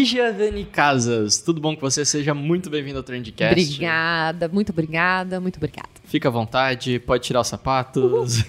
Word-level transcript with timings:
Lígia 0.03 0.33
Dani 0.33 0.65
Casas, 0.65 1.37
tudo 1.37 1.61
bom 1.61 1.73
com 1.73 1.79
você? 1.79 2.03
Seja 2.03 2.33
muito 2.33 2.69
bem-vindo 2.69 2.97
ao 2.97 3.03
Trendcast. 3.03 3.57
Obrigada, 3.57 4.49
muito 4.49 4.73
obrigada, 4.73 5.39
muito 5.39 5.55
obrigada. 5.55 5.87
Fica 6.03 6.27
à 6.27 6.31
vontade, 6.31 6.99
pode 6.99 7.23
tirar 7.23 7.39
os 7.39 7.47
sapatos. 7.47 8.43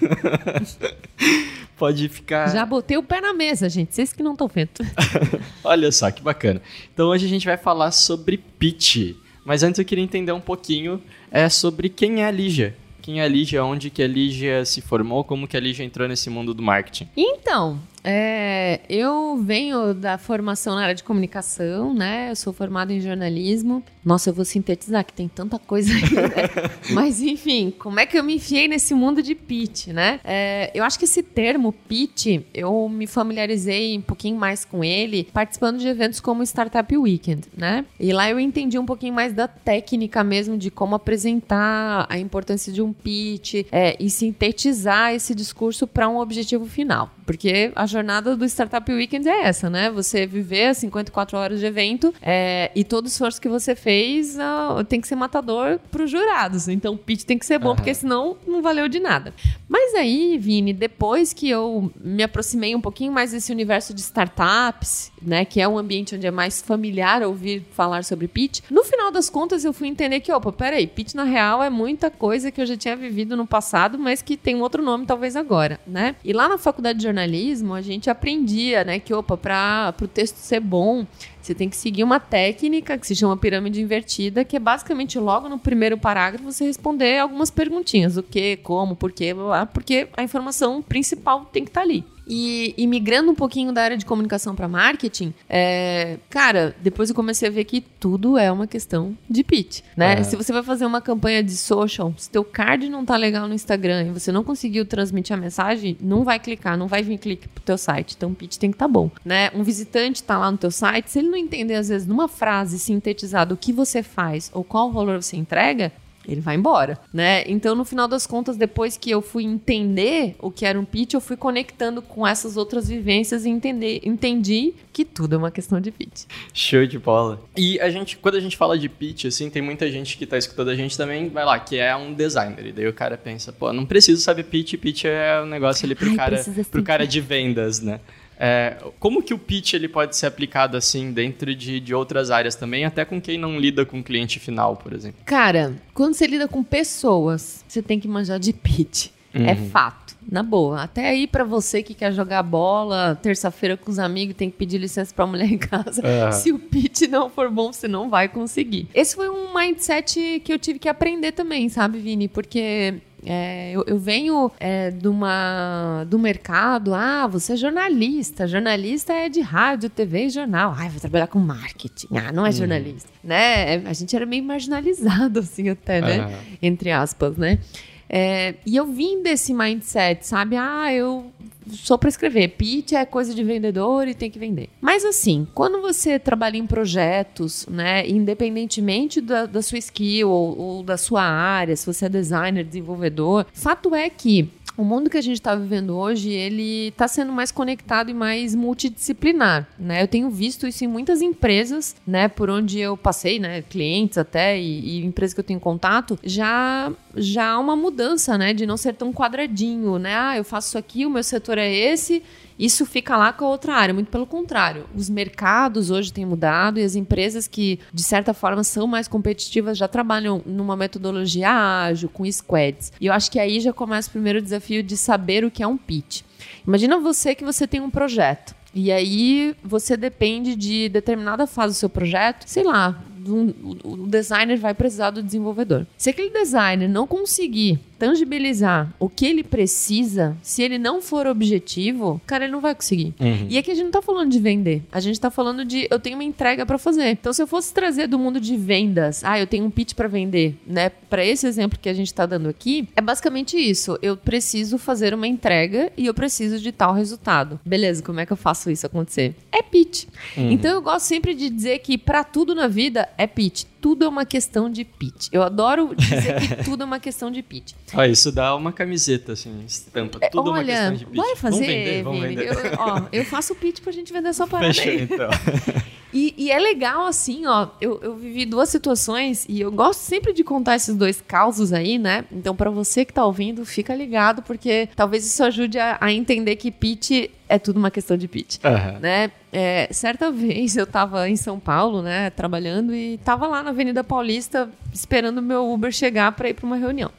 pode 1.79 2.09
ficar. 2.09 2.49
Já 2.51 2.65
botei 2.65 2.97
o 2.97 3.03
pé 3.03 3.21
na 3.21 3.33
mesa, 3.33 3.69
gente. 3.69 3.95
Vocês 3.95 4.11
que 4.11 4.21
não 4.21 4.33
estão 4.33 4.49
vendo. 4.49 4.69
Olha 5.63 5.89
só 5.93 6.11
que 6.11 6.21
bacana. 6.21 6.61
Então 6.93 7.07
hoje 7.07 7.25
a 7.25 7.29
gente 7.29 7.45
vai 7.45 7.55
falar 7.55 7.91
sobre 7.91 8.37
pitch. 8.37 9.15
Mas 9.45 9.63
antes 9.63 9.79
eu 9.79 9.85
queria 9.85 10.03
entender 10.03 10.33
um 10.33 10.41
pouquinho 10.41 11.01
é, 11.31 11.47
sobre 11.47 11.87
quem 11.87 12.21
é 12.21 12.25
a 12.25 12.31
Lígia. 12.31 12.75
Quem 13.01 13.21
é 13.21 13.23
a 13.23 13.29
Lígia, 13.29 13.63
onde 13.63 13.89
que 13.89 14.03
a 14.03 14.07
Lígia 14.07 14.65
se 14.65 14.81
formou, 14.81 15.23
como 15.23 15.47
que 15.47 15.55
a 15.55 15.59
Lígia 15.61 15.85
entrou 15.85 16.05
nesse 16.05 16.29
mundo 16.29 16.53
do 16.53 16.61
marketing. 16.61 17.07
Então, 17.15 17.79
é, 18.07 18.81
eu 18.87 19.35
venho 19.37 19.91
da 19.95 20.15
formação 20.17 20.75
na 20.75 20.83
área 20.83 20.93
de 20.93 21.03
comunicação, 21.03 21.91
né? 21.91 22.29
Eu 22.29 22.35
sou 22.35 22.53
formada 22.53 22.93
em 22.93 23.01
jornalismo. 23.01 23.83
Nossa, 24.05 24.29
eu 24.29 24.33
vou 24.35 24.45
sintetizar 24.45 25.03
que 25.03 25.11
tem 25.11 25.27
tanta 25.27 25.57
coisa 25.57 25.91
aí, 25.91 26.13
né? 26.13 26.31
Mas 26.93 27.19
enfim, 27.19 27.73
como 27.79 27.99
é 27.99 28.05
que 28.05 28.15
eu 28.15 28.23
me 28.23 28.35
enfiei 28.35 28.67
nesse 28.67 28.93
mundo 28.93 29.23
de 29.23 29.33
pitch, 29.33 29.87
né? 29.87 30.19
É, 30.23 30.69
eu 30.75 30.83
acho 30.83 30.99
que 30.99 31.05
esse 31.05 31.23
termo 31.23 31.73
pitch, 31.73 32.43
eu 32.53 32.87
me 32.87 33.07
familiarizei 33.07 33.97
um 33.97 34.01
pouquinho 34.01 34.37
mais 34.37 34.63
com 34.63 34.83
ele 34.83 35.27
participando 35.33 35.79
de 35.79 35.87
eventos 35.87 36.19
como 36.19 36.41
o 36.41 36.43
Startup 36.43 36.95
Weekend, 36.95 37.47
né? 37.57 37.83
E 37.99 38.13
lá 38.13 38.29
eu 38.29 38.39
entendi 38.39 38.77
um 38.77 38.85
pouquinho 38.85 39.13
mais 39.13 39.33
da 39.33 39.47
técnica 39.47 40.23
mesmo 40.23 40.55
de 40.55 40.69
como 40.69 40.93
apresentar 40.93 42.05
a 42.07 42.19
importância 42.19 42.71
de 42.71 42.83
um 42.83 42.93
pitch 42.93 43.65
é, 43.71 43.95
e 43.99 44.07
sintetizar 44.11 45.15
esse 45.15 45.33
discurso 45.33 45.87
para 45.87 46.07
um 46.07 46.17
objetivo 46.19 46.67
final. 46.67 47.09
Porque 47.25 47.71
a 47.75 47.87
jornada 47.87 48.35
do 48.35 48.45
Startup 48.45 48.91
Weekend 48.91 49.27
é 49.27 49.45
essa, 49.45 49.67
né? 49.67 49.89
Você 49.89 50.27
viver 50.27 50.67
as 50.67 50.77
54 50.77 51.37
horas 51.37 51.59
de 51.59 51.65
evento 51.65 52.13
é, 52.21 52.71
e 52.75 52.83
todo 52.83 53.07
esforço 53.07 53.41
que 53.41 53.49
você 53.49 53.75
fez 53.75 53.94
uh, 54.37 54.83
tem 54.83 54.99
que 54.99 55.07
ser 55.07 55.15
matador 55.15 55.79
para 55.91 56.03
os 56.03 56.11
jurados. 56.11 56.67
Então 56.67 56.93
o 56.93 56.97
pitch 56.97 57.23
tem 57.23 57.37
que 57.37 57.45
ser 57.45 57.59
bom, 57.59 57.69
Aham. 57.69 57.75
porque 57.75 57.93
senão 57.93 58.37
não 58.47 58.61
valeu 58.61 58.87
de 58.87 58.99
nada. 58.99 59.33
Mas 59.67 59.93
aí, 59.95 60.37
Vini, 60.37 60.73
depois 60.73 61.33
que 61.33 61.49
eu 61.49 61.91
me 61.99 62.23
aproximei 62.23 62.75
um 62.75 62.81
pouquinho 62.81 63.11
mais 63.11 63.31
desse 63.31 63.51
universo 63.51 63.93
de 63.93 64.01
startups, 64.01 65.11
né? 65.21 65.45
Que 65.45 65.61
é 65.61 65.67
um 65.67 65.77
ambiente 65.77 66.15
onde 66.15 66.27
é 66.27 66.31
mais 66.31 66.61
familiar 66.61 67.23
ouvir 67.23 67.65
falar 67.71 68.03
sobre 68.03 68.27
pitch, 68.27 68.61
no 68.69 68.83
final 68.83 69.11
das 69.11 69.29
contas 69.29 69.65
eu 69.65 69.73
fui 69.73 69.87
entender 69.87 70.19
que, 70.19 70.31
opa, 70.31 70.51
peraí, 70.51 70.87
pitch 70.87 71.13
na 71.13 71.23
real 71.23 71.63
é 71.63 71.69
muita 71.69 72.09
coisa 72.09 72.51
que 72.51 72.61
eu 72.61 72.65
já 72.65 72.77
tinha 72.77 72.95
vivido 72.95 73.35
no 73.35 73.45
passado, 73.45 73.97
mas 73.97 74.21
que 74.21 74.37
tem 74.37 74.55
um 74.55 74.61
outro 74.61 74.83
nome 74.83 75.05
talvez 75.05 75.35
agora, 75.35 75.79
né? 75.87 76.15
E 76.23 76.33
lá 76.33 76.47
na 76.47 76.57
faculdade 76.57 76.99
de 76.99 77.05
jornalismo 77.05 77.73
a 77.73 77.81
gente 77.81 78.09
aprendia, 78.09 78.83
né, 78.83 78.99
que 78.99 79.13
opa, 79.13 79.37
para 79.37 79.93
o 80.01 80.07
texto 80.07 80.37
ser 80.37 80.59
bom, 80.59 81.05
você 81.45 81.55
tem 81.55 81.69
que 81.69 81.77
seguir 81.77 82.03
uma 82.03 82.19
técnica 82.19 82.97
que 82.97 83.05
se 83.05 83.15
chama 83.15 83.37
pirâmide 83.37 83.81
invertida, 83.81 84.43
que 84.43 84.55
é 84.55 84.59
basicamente 84.59 85.19
logo 85.19 85.47
no 85.47 85.59
primeiro 85.59 85.97
parágrafo 85.97 86.51
você 86.51 86.65
responder 86.65 87.19
algumas 87.19 87.51
perguntinhas, 87.51 88.17
o 88.17 88.23
que, 88.23 88.57
como, 88.57 88.95
por 88.95 89.11
quê, 89.11 89.33
blá, 89.33 89.43
blá, 89.43 89.65
porque 89.65 90.07
a 90.17 90.23
informação 90.23 90.81
principal 90.81 91.45
tem 91.45 91.63
que 91.63 91.69
estar 91.69 91.81
ali. 91.81 92.03
E, 92.27 92.73
e 92.77 92.87
migrando 92.87 93.31
um 93.31 93.35
pouquinho 93.35 93.71
da 93.71 93.83
área 93.83 93.97
de 93.97 94.05
comunicação 94.05 94.55
para 94.55 94.67
marketing, 94.67 95.33
é, 95.49 96.17
cara, 96.29 96.75
depois 96.81 97.09
eu 97.09 97.15
comecei 97.15 97.47
a 97.47 97.51
ver 97.51 97.63
que 97.65 97.81
tudo 97.81 98.37
é 98.37 98.51
uma 98.51 98.67
questão 98.67 99.15
de 99.29 99.43
pitch, 99.43 99.81
né? 99.95 100.19
É. 100.19 100.23
Se 100.23 100.35
você 100.35 100.51
vai 100.51 100.63
fazer 100.63 100.85
uma 100.85 101.01
campanha 101.01 101.43
de 101.43 101.55
social, 101.55 102.13
se 102.17 102.29
teu 102.29 102.43
card 102.43 102.89
não 102.89 103.05
tá 103.05 103.15
legal 103.15 103.47
no 103.47 103.53
Instagram 103.53 104.07
e 104.07 104.11
você 104.11 104.31
não 104.31 104.43
conseguiu 104.43 104.85
transmitir 104.85 105.35
a 105.35 105.39
mensagem, 105.39 105.97
não 106.01 106.23
vai 106.23 106.39
clicar, 106.39 106.77
não 106.77 106.87
vai 106.87 107.03
vir 107.03 107.17
clique 107.17 107.47
pro 107.47 107.63
teu 107.63 107.77
site. 107.77 108.15
Então 108.17 108.31
o 108.31 108.35
pitch 108.35 108.57
tem 108.57 108.71
que 108.71 108.75
estar 108.75 108.87
tá 108.87 108.91
bom, 108.91 109.11
né? 109.23 109.51
Um 109.53 109.63
visitante 109.63 110.23
tá 110.23 110.37
lá 110.37 110.51
no 110.51 110.57
teu 110.57 110.71
site, 110.71 111.11
se 111.11 111.19
ele 111.19 111.29
não 111.29 111.37
entender 111.37 111.75
às 111.75 111.89
vezes 111.89 112.07
numa 112.07 112.27
frase 112.27 112.79
sintetizada 112.79 113.53
o 113.53 113.57
que 113.57 113.71
você 113.71 114.01
faz 114.01 114.49
ou 114.53 114.63
qual 114.63 114.91
valor 114.91 115.21
você 115.21 115.37
entrega, 115.37 115.91
ele 116.27 116.41
vai 116.41 116.55
embora, 116.55 116.99
né? 117.13 117.43
Então, 117.47 117.75
no 117.75 117.85
final 117.85 118.07
das 118.07 118.25
contas, 118.25 118.57
depois 118.57 118.97
que 118.97 119.09
eu 119.09 119.21
fui 119.21 119.43
entender 119.43 120.35
o 120.39 120.51
que 120.51 120.65
era 120.65 120.79
um 120.79 120.85
pitch, 120.85 121.13
eu 121.13 121.21
fui 121.21 121.37
conectando 121.37 122.01
com 122.01 122.25
essas 122.25 122.57
outras 122.57 122.87
vivências 122.87 123.45
e 123.45 123.49
entender, 123.49 124.01
entendi 124.03 124.73
que 124.91 125.03
tudo 125.03 125.35
é 125.35 125.37
uma 125.37 125.51
questão 125.51 125.79
de 125.79 125.91
pitch. 125.91 126.23
Show 126.53 126.85
de 126.85 126.97
bola. 126.97 127.41
E 127.57 127.79
a 127.79 127.89
gente, 127.89 128.17
quando 128.17 128.35
a 128.35 128.39
gente 128.39 128.55
fala 128.55 128.77
de 128.77 128.87
pitch, 128.87 129.25
assim, 129.25 129.49
tem 129.49 129.61
muita 129.61 129.89
gente 129.91 130.17
que 130.17 130.25
tá 130.25 130.37
escutando 130.37 130.69
a 130.69 130.75
gente 130.75 130.97
também, 130.97 131.29
vai 131.29 131.45
lá, 131.45 131.59
que 131.59 131.77
é 131.77 131.95
um 131.95 132.13
designer. 132.13 132.67
E 132.67 132.71
daí 132.71 132.87
o 132.87 132.93
cara 132.93 133.17
pensa, 133.17 133.51
pô, 133.51 133.71
não 133.73 133.85
preciso 133.85 134.21
saber 134.21 134.43
pitch, 134.43 134.75
pitch 134.77 135.05
é 135.05 135.41
um 135.41 135.45
negócio 135.45 135.85
ali 135.85 135.95
pro, 135.95 136.09
Ai, 136.09 136.15
cara, 136.15 136.45
pro 136.71 136.83
cara 136.83 137.05
de 137.05 137.19
vendas, 137.19 137.81
né? 137.81 137.99
É, 138.39 138.77
como 138.99 139.23
que 139.23 139.33
o 139.33 139.37
pitch 139.37 139.73
ele 139.73 139.87
pode 139.87 140.15
ser 140.15 140.25
aplicado 140.25 140.75
assim 140.75 141.11
dentro 141.11 141.55
de, 141.55 141.79
de 141.79 141.93
outras 141.95 142.29
áreas 142.31 142.55
também, 142.55 142.83
até 142.85 143.05
com 143.05 143.21
quem 143.21 143.37
não 143.37 143.57
lida 143.59 143.85
com 143.85 143.99
o 143.99 144.03
cliente 144.03 144.39
final, 144.39 144.75
por 144.75 144.93
exemplo? 144.93 145.19
Cara, 145.25 145.73
quando 145.93 146.13
você 146.15 146.27
lida 146.27 146.47
com 146.47 146.63
pessoas, 146.63 147.63
você 147.67 147.81
tem 147.81 147.99
que 147.99 148.07
manjar 148.07 148.39
de 148.39 148.51
pitch. 148.53 149.07
É 149.33 149.51
Uhum. 149.51 149.69
fato. 149.69 150.15
Na 150.31 150.41
boa. 150.41 150.81
Até 150.81 151.09
aí 151.09 151.27
pra 151.27 151.43
você 151.43 151.83
que 151.83 151.93
quer 151.93 152.11
jogar 152.13 152.41
bola 152.41 153.19
terça-feira 153.21 153.75
com 153.77 153.91
os 153.91 153.99
amigos, 153.99 154.33
tem 154.35 154.49
que 154.49 154.55
pedir 154.57 154.77
licença 154.77 155.13
pra 155.13 155.27
mulher 155.27 155.51
em 155.51 155.57
casa. 155.57 156.01
Aham. 156.03 156.31
Se 156.31 156.51
o 156.53 156.57
pitch 156.57 157.01
não 157.09 157.29
for 157.29 157.51
bom, 157.51 157.71
você 157.73 157.85
não 157.87 158.09
vai 158.09 158.27
conseguir. 158.29 158.87
Esse 158.93 159.13
foi 159.13 159.29
um 159.29 159.53
mindset 159.53 160.41
que 160.43 160.51
eu 160.53 160.57
tive 160.57 160.79
que 160.79 160.87
aprender 160.89 161.33
também, 161.33 161.67
sabe, 161.69 161.99
Vini? 161.99 162.27
Porque 162.29 162.95
é, 163.25 163.71
eu, 163.71 163.83
eu 163.87 163.97
venho 163.97 164.51
é, 164.59 164.91
de 164.91 165.07
uma, 165.07 166.05
do 166.07 166.19
mercado, 166.19 166.93
ah, 166.93 167.27
você 167.27 167.53
é 167.53 167.57
jornalista, 167.57 168.47
jornalista 168.47 169.13
é 169.13 169.27
de 169.27 169.41
rádio, 169.41 169.89
TV 169.89 170.25
e 170.25 170.29
jornal. 170.29 170.75
Ah, 170.77 170.87
vou 170.87 170.99
trabalhar 170.99 171.27
com 171.27 171.39
marketing. 171.39 172.07
Ah, 172.15 172.31
não 172.31 172.45
é 172.45 172.51
jornalista. 172.51 173.09
Né? 173.23 173.77
A 173.87 173.93
gente 173.93 174.15
era 174.15 174.25
meio 174.25 174.43
marginalizado, 174.43 175.39
assim, 175.45 175.69
até, 175.69 176.01
né? 176.01 176.39
Entre 176.61 176.91
aspas, 176.91 177.35
né? 177.35 177.59
É, 178.07 178.55
e 178.65 178.75
eu 178.75 178.85
vim 178.85 179.23
desse 179.23 179.53
mindset, 179.53 180.25
sabe? 180.25 180.55
Ah, 180.55 180.93
eu 180.93 181.31
sou 181.69 181.97
para 181.97 182.09
escrever. 182.09 182.49
Pitch 182.49 182.93
é 182.93 183.05
coisa 183.05 183.33
de 183.33 183.43
vendedor 183.43 184.07
e 184.07 184.13
tem 184.13 184.29
que 184.29 184.39
vender. 184.39 184.69
Mas 184.81 185.05
assim, 185.05 185.47
quando 185.53 185.81
você 185.81 186.19
trabalha 186.19 186.57
em 186.57 186.65
projetos, 186.67 187.65
né, 187.67 188.07
independentemente 188.07 189.21
da, 189.21 189.45
da 189.45 189.61
sua 189.61 189.77
skill 189.77 190.29
ou, 190.29 190.57
ou 190.57 190.83
da 190.83 190.97
sua 190.97 191.23
área, 191.23 191.75
se 191.75 191.85
você 191.85 192.05
é 192.05 192.09
designer, 192.09 192.63
desenvolvedor, 192.63 193.45
fato 193.53 193.93
é 193.95 194.09
que 194.09 194.49
o 194.77 194.83
mundo 194.83 195.09
que 195.09 195.17
a 195.17 195.21
gente 195.21 195.37
está 195.37 195.55
vivendo 195.55 195.95
hoje, 195.95 196.29
ele 196.31 196.87
está 196.87 197.07
sendo 197.07 197.31
mais 197.31 197.51
conectado 197.51 198.09
e 198.09 198.13
mais 198.13 198.53
multidisciplinar, 198.53 199.67
né? 199.79 200.03
Eu 200.03 200.07
tenho 200.07 200.29
visto 200.29 200.67
isso 200.67 200.83
em 200.83 200.87
muitas 200.87 201.21
empresas, 201.21 201.95
né? 202.05 202.27
Por 202.27 202.49
onde 202.49 202.79
eu 202.79 202.97
passei, 202.97 203.39
né? 203.39 203.61
Clientes 203.61 204.17
até 204.17 204.59
e, 204.59 204.99
e 204.99 205.05
empresas 205.05 205.33
que 205.33 205.39
eu 205.39 205.43
tenho 205.43 205.59
contato, 205.59 206.19
já 206.23 206.91
já 207.15 207.51
há 207.51 207.59
uma 207.59 207.75
mudança, 207.75 208.37
né? 208.37 208.53
De 208.53 208.65
não 208.65 208.75
ser 208.75 208.93
tão 208.93 209.13
quadradinho, 209.13 209.97
né? 209.97 210.15
Ah, 210.15 210.37
eu 210.37 210.43
faço 210.43 210.69
isso 210.69 210.77
aqui, 210.77 211.05
o 211.05 211.09
meu 211.09 211.23
setor 211.23 211.57
é 211.57 211.73
esse, 211.73 212.21
isso 212.57 212.85
fica 212.85 213.17
lá 213.17 213.33
com 213.33 213.45
a 213.45 213.49
outra 213.49 213.75
área. 213.75 213.93
Muito 213.93 214.09
pelo 214.09 214.25
contrário. 214.25 214.85
Os 214.95 215.09
mercados 215.09 215.89
hoje 215.91 216.11
têm 216.13 216.25
mudado 216.25 216.79
e 216.79 216.83
as 216.83 216.95
empresas 216.95 217.47
que, 217.47 217.79
de 217.93 218.03
certa 218.03 218.33
forma, 218.33 218.63
são 218.63 218.87
mais 218.87 219.07
competitivas 219.07 219.77
já 219.77 219.87
trabalham 219.87 220.41
numa 220.45 220.75
metodologia 220.75 221.49
ágil, 221.51 222.09
com 222.09 222.29
squads. 222.31 222.91
E 222.99 223.07
eu 223.07 223.13
acho 223.13 223.29
que 223.31 223.39
aí 223.39 223.59
já 223.59 223.73
começa 223.73 224.07
o 224.09 224.11
primeiro 224.11 224.41
desafio 224.41 224.81
de 224.81 224.95
saber 224.95 225.43
o 225.43 225.51
que 225.51 225.61
é 225.63 225.67
um 225.67 225.77
pitch. 225.77 226.21
Imagina 226.65 226.99
você 226.99 227.35
que 227.35 227.43
você 227.43 227.67
tem 227.67 227.81
um 227.81 227.89
projeto. 227.89 228.55
E 228.73 228.91
aí 228.91 229.55
você 229.63 229.95
depende 229.95 230.53
de 230.55 230.89
determinada 230.89 231.47
fase 231.47 231.75
do 231.75 231.77
seu 231.77 231.89
projeto, 231.89 232.45
sei 232.45 232.63
lá, 232.63 233.01
um- 233.25 233.53
o 233.83 234.05
designer 234.05 234.57
vai 234.57 234.73
precisar 234.73 235.11
do 235.11 235.23
desenvolvedor. 235.23 235.87
Se 235.97 236.09
aquele 236.09 236.29
designer 236.29 236.87
não 236.89 237.07
conseguir 237.07 237.79
tangibilizar 237.97 238.93
o 238.99 239.09
que 239.09 239.25
ele 239.25 239.43
precisa, 239.43 240.35
se 240.41 240.61
ele 240.61 240.77
não 240.77 241.01
for 241.01 241.27
objetivo, 241.27 242.21
cara, 242.25 242.45
ele 242.45 242.53
não 242.53 242.61
vai 242.61 242.75
conseguir. 242.75 243.13
E 243.49 243.57
aqui 243.57 243.71
a 243.71 243.75
gente 243.75 243.85
não 243.85 243.91
tá 243.91 244.01
falando 244.01 244.31
de 244.31 244.39
vender, 244.39 244.83
a 244.91 244.99
gente 244.99 245.19
tá 245.19 245.29
falando 245.29 245.65
de 245.65 245.87
eu 245.89 245.99
tenho 245.99 246.17
uma 246.17 246.23
entrega 246.23 246.65
pra 246.65 246.77
fazer. 246.77 247.09
Então 247.09 247.33
se 247.33 247.41
eu 247.41 247.47
fosse 247.47 247.73
trazer 247.73 248.07
do 248.07 248.19
mundo 248.19 248.39
de 248.39 248.55
vendas, 248.57 249.23
ah, 249.23 249.39
eu 249.39 249.47
tenho 249.47 249.65
um 249.65 249.69
pitch 249.69 249.93
pra 249.93 250.07
vender, 250.07 250.57
né? 250.65 250.89
Pra 250.89 251.25
esse 251.25 251.47
exemplo 251.47 251.79
que 251.79 251.89
a 251.89 251.93
gente 251.93 252.13
tá 252.13 252.25
dando 252.25 252.49
aqui, 252.49 252.87
é 252.95 253.01
basicamente 253.01 253.57
isso. 253.57 253.97
Eu 254.01 254.17
preciso 254.17 254.77
fazer 254.77 255.13
uma 255.13 255.27
entrega 255.27 255.91
e 255.97 256.05
eu 256.05 256.13
preciso 256.13 256.59
de 256.59 256.71
tal 256.71 256.93
resultado. 256.93 257.59
Beleza, 257.65 258.03
como 258.03 258.19
é 258.19 258.25
que 258.25 258.33
eu 258.33 258.37
faço 258.37 258.69
isso 258.69 258.85
acontecer? 258.85 259.35
É 259.51 259.61
pitch. 259.61 260.05
Então 260.37 260.71
eu 260.71 260.81
gosto 260.81 261.05
sempre 261.05 261.33
de 261.33 261.49
dizer 261.49 261.79
que 261.79 261.97
pra 261.97 262.23
tudo 262.23 262.53
na 262.53 262.67
vida 262.67 263.07
é 263.17 263.27
pitch. 263.27 263.65
Tudo 263.85 264.03
é 264.03 264.07
uma 264.07 264.25
questão 264.25 264.67
de 264.67 264.83
pitch. 264.83 265.27
Eu 265.31 265.43
adoro 265.43 265.93
dizer 265.95 266.41
que 266.41 266.55
tudo 266.65 266.81
é 266.81 266.85
uma 266.87 266.99
questão 266.99 267.29
de 267.29 267.43
pitch. 267.43 267.73
Ó, 267.93 268.03
isso 268.03 268.31
dá 268.31 268.55
uma 268.55 268.73
camiseta, 268.73 269.33
assim, 269.33 269.63
estampa. 269.63 270.19
Tudo 270.31 270.49
uma 270.49 270.57
Olha, 270.57 270.65
questão 270.73 270.93
de 270.95 271.05
pitch. 271.05 271.15
bora 271.15 271.35
fazer, 271.35 271.55
vamos 271.55 271.67
vender, 271.67 272.03
vamos 272.03 272.21
vender. 272.21 272.47
Eu, 272.47 272.79
ó, 272.79 273.01
eu 273.11 273.25
faço 273.25 273.53
pitch 273.53 273.81
pra 273.81 273.91
gente 273.91 274.11
vender 274.11 274.29
essa 274.29 274.47
parada 274.47 274.73
Fechou, 274.73 274.91
aí. 274.91 275.03
então. 275.03 275.29
E, 276.15 276.33
e 276.37 276.49
é 276.49 276.57
legal, 276.57 277.05
assim, 277.05 277.45
ó. 277.45 277.67
Eu, 277.81 277.99
eu 278.01 278.15
vivi 278.15 278.45
duas 278.45 278.69
situações 278.69 279.45
e 279.49 279.59
eu 279.59 279.69
gosto 279.69 279.99
sempre 279.99 280.31
de 280.31 280.45
contar 280.45 280.77
esses 280.77 280.95
dois 280.95 281.19
causos 281.19 281.73
aí, 281.73 281.97
né? 281.97 282.23
Então, 282.31 282.55
pra 282.55 282.69
você 282.69 283.03
que 283.03 283.11
tá 283.11 283.25
ouvindo, 283.25 283.65
fica 283.65 283.93
ligado, 283.93 284.41
porque 284.41 284.87
talvez 284.95 285.25
isso 285.25 285.43
ajude 285.43 285.77
a, 285.77 285.97
a 285.99 286.13
entender 286.13 286.55
que 286.55 286.71
pitch 286.71 287.29
é 287.49 287.59
tudo 287.59 287.77
uma 287.77 287.91
questão 287.91 288.15
de 288.15 288.29
pitch. 288.29 288.59
Aham. 288.63 288.99
Né? 288.99 289.31
É, 289.51 289.89
certa 289.91 290.31
vez 290.31 290.77
eu 290.77 290.87
tava 290.87 291.27
em 291.27 291.35
São 291.35 291.59
Paulo, 291.59 292.01
né, 292.01 292.29
trabalhando 292.29 292.95
e 292.95 293.17
tava 293.17 293.45
lá 293.47 293.61
na 293.61 293.71
Avenida 293.71 294.01
Paulista 294.03 294.69
esperando 294.93 295.39
o 295.39 295.41
meu 295.41 295.69
Uber 295.69 295.91
chegar 295.91 296.31
pra 296.31 296.47
ir 296.47 296.53
pra 296.53 296.65
uma 296.65 296.77
reunião. 296.77 297.11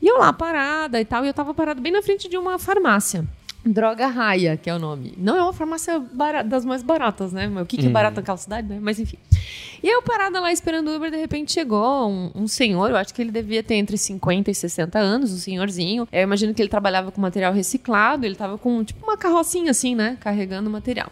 E 0.00 0.06
eu 0.06 0.16
lá 0.18 0.32
parada 0.32 1.00
e 1.00 1.04
tal, 1.04 1.24
e 1.24 1.28
eu 1.28 1.34
tava 1.34 1.52
parada 1.52 1.80
bem 1.80 1.90
na 1.90 2.02
frente 2.02 2.28
de 2.28 2.38
uma 2.38 2.56
farmácia. 2.56 3.24
Droga 3.64 4.06
Raia, 4.06 4.56
que 4.56 4.70
é 4.70 4.74
o 4.74 4.78
nome. 4.78 5.12
Não 5.18 5.36
é 5.36 5.42
uma 5.42 5.52
farmácia 5.52 5.98
bara- 6.12 6.42
das 6.42 6.64
mais 6.64 6.82
baratas, 6.82 7.32
né? 7.32 7.48
Mas 7.48 7.64
O 7.64 7.66
que, 7.66 7.76
que 7.76 7.86
é 7.86 7.90
barato 7.90 8.16
naquela 8.16 8.36
cidade, 8.38 8.66
né? 8.68 8.78
Mas 8.80 8.98
enfim. 8.98 9.18
E 9.82 9.86
eu 9.88 10.02
parada 10.02 10.40
lá 10.40 10.50
esperando 10.52 10.88
o 10.88 10.96
Uber, 10.96 11.10
de 11.10 11.16
repente 11.16 11.52
chegou 11.52 12.08
um, 12.08 12.30
um 12.34 12.48
senhor, 12.48 12.88
eu 12.90 12.96
acho 12.96 13.12
que 13.12 13.20
ele 13.22 13.30
devia 13.30 13.62
ter 13.62 13.74
entre 13.74 13.96
50 13.98 14.50
e 14.50 14.54
60 14.54 14.98
anos, 14.98 15.32
um 15.32 15.36
senhorzinho. 15.36 16.08
Eu 16.10 16.22
imagino 16.22 16.54
que 16.54 16.62
ele 16.62 16.68
trabalhava 16.68 17.12
com 17.12 17.20
material 17.20 17.52
reciclado, 17.52 18.24
ele 18.24 18.34
tava 18.34 18.56
com 18.58 18.82
tipo 18.84 19.04
uma 19.04 19.16
carrocinha 19.16 19.70
assim, 19.70 19.94
né? 19.94 20.16
Carregando 20.20 20.70
material. 20.70 21.10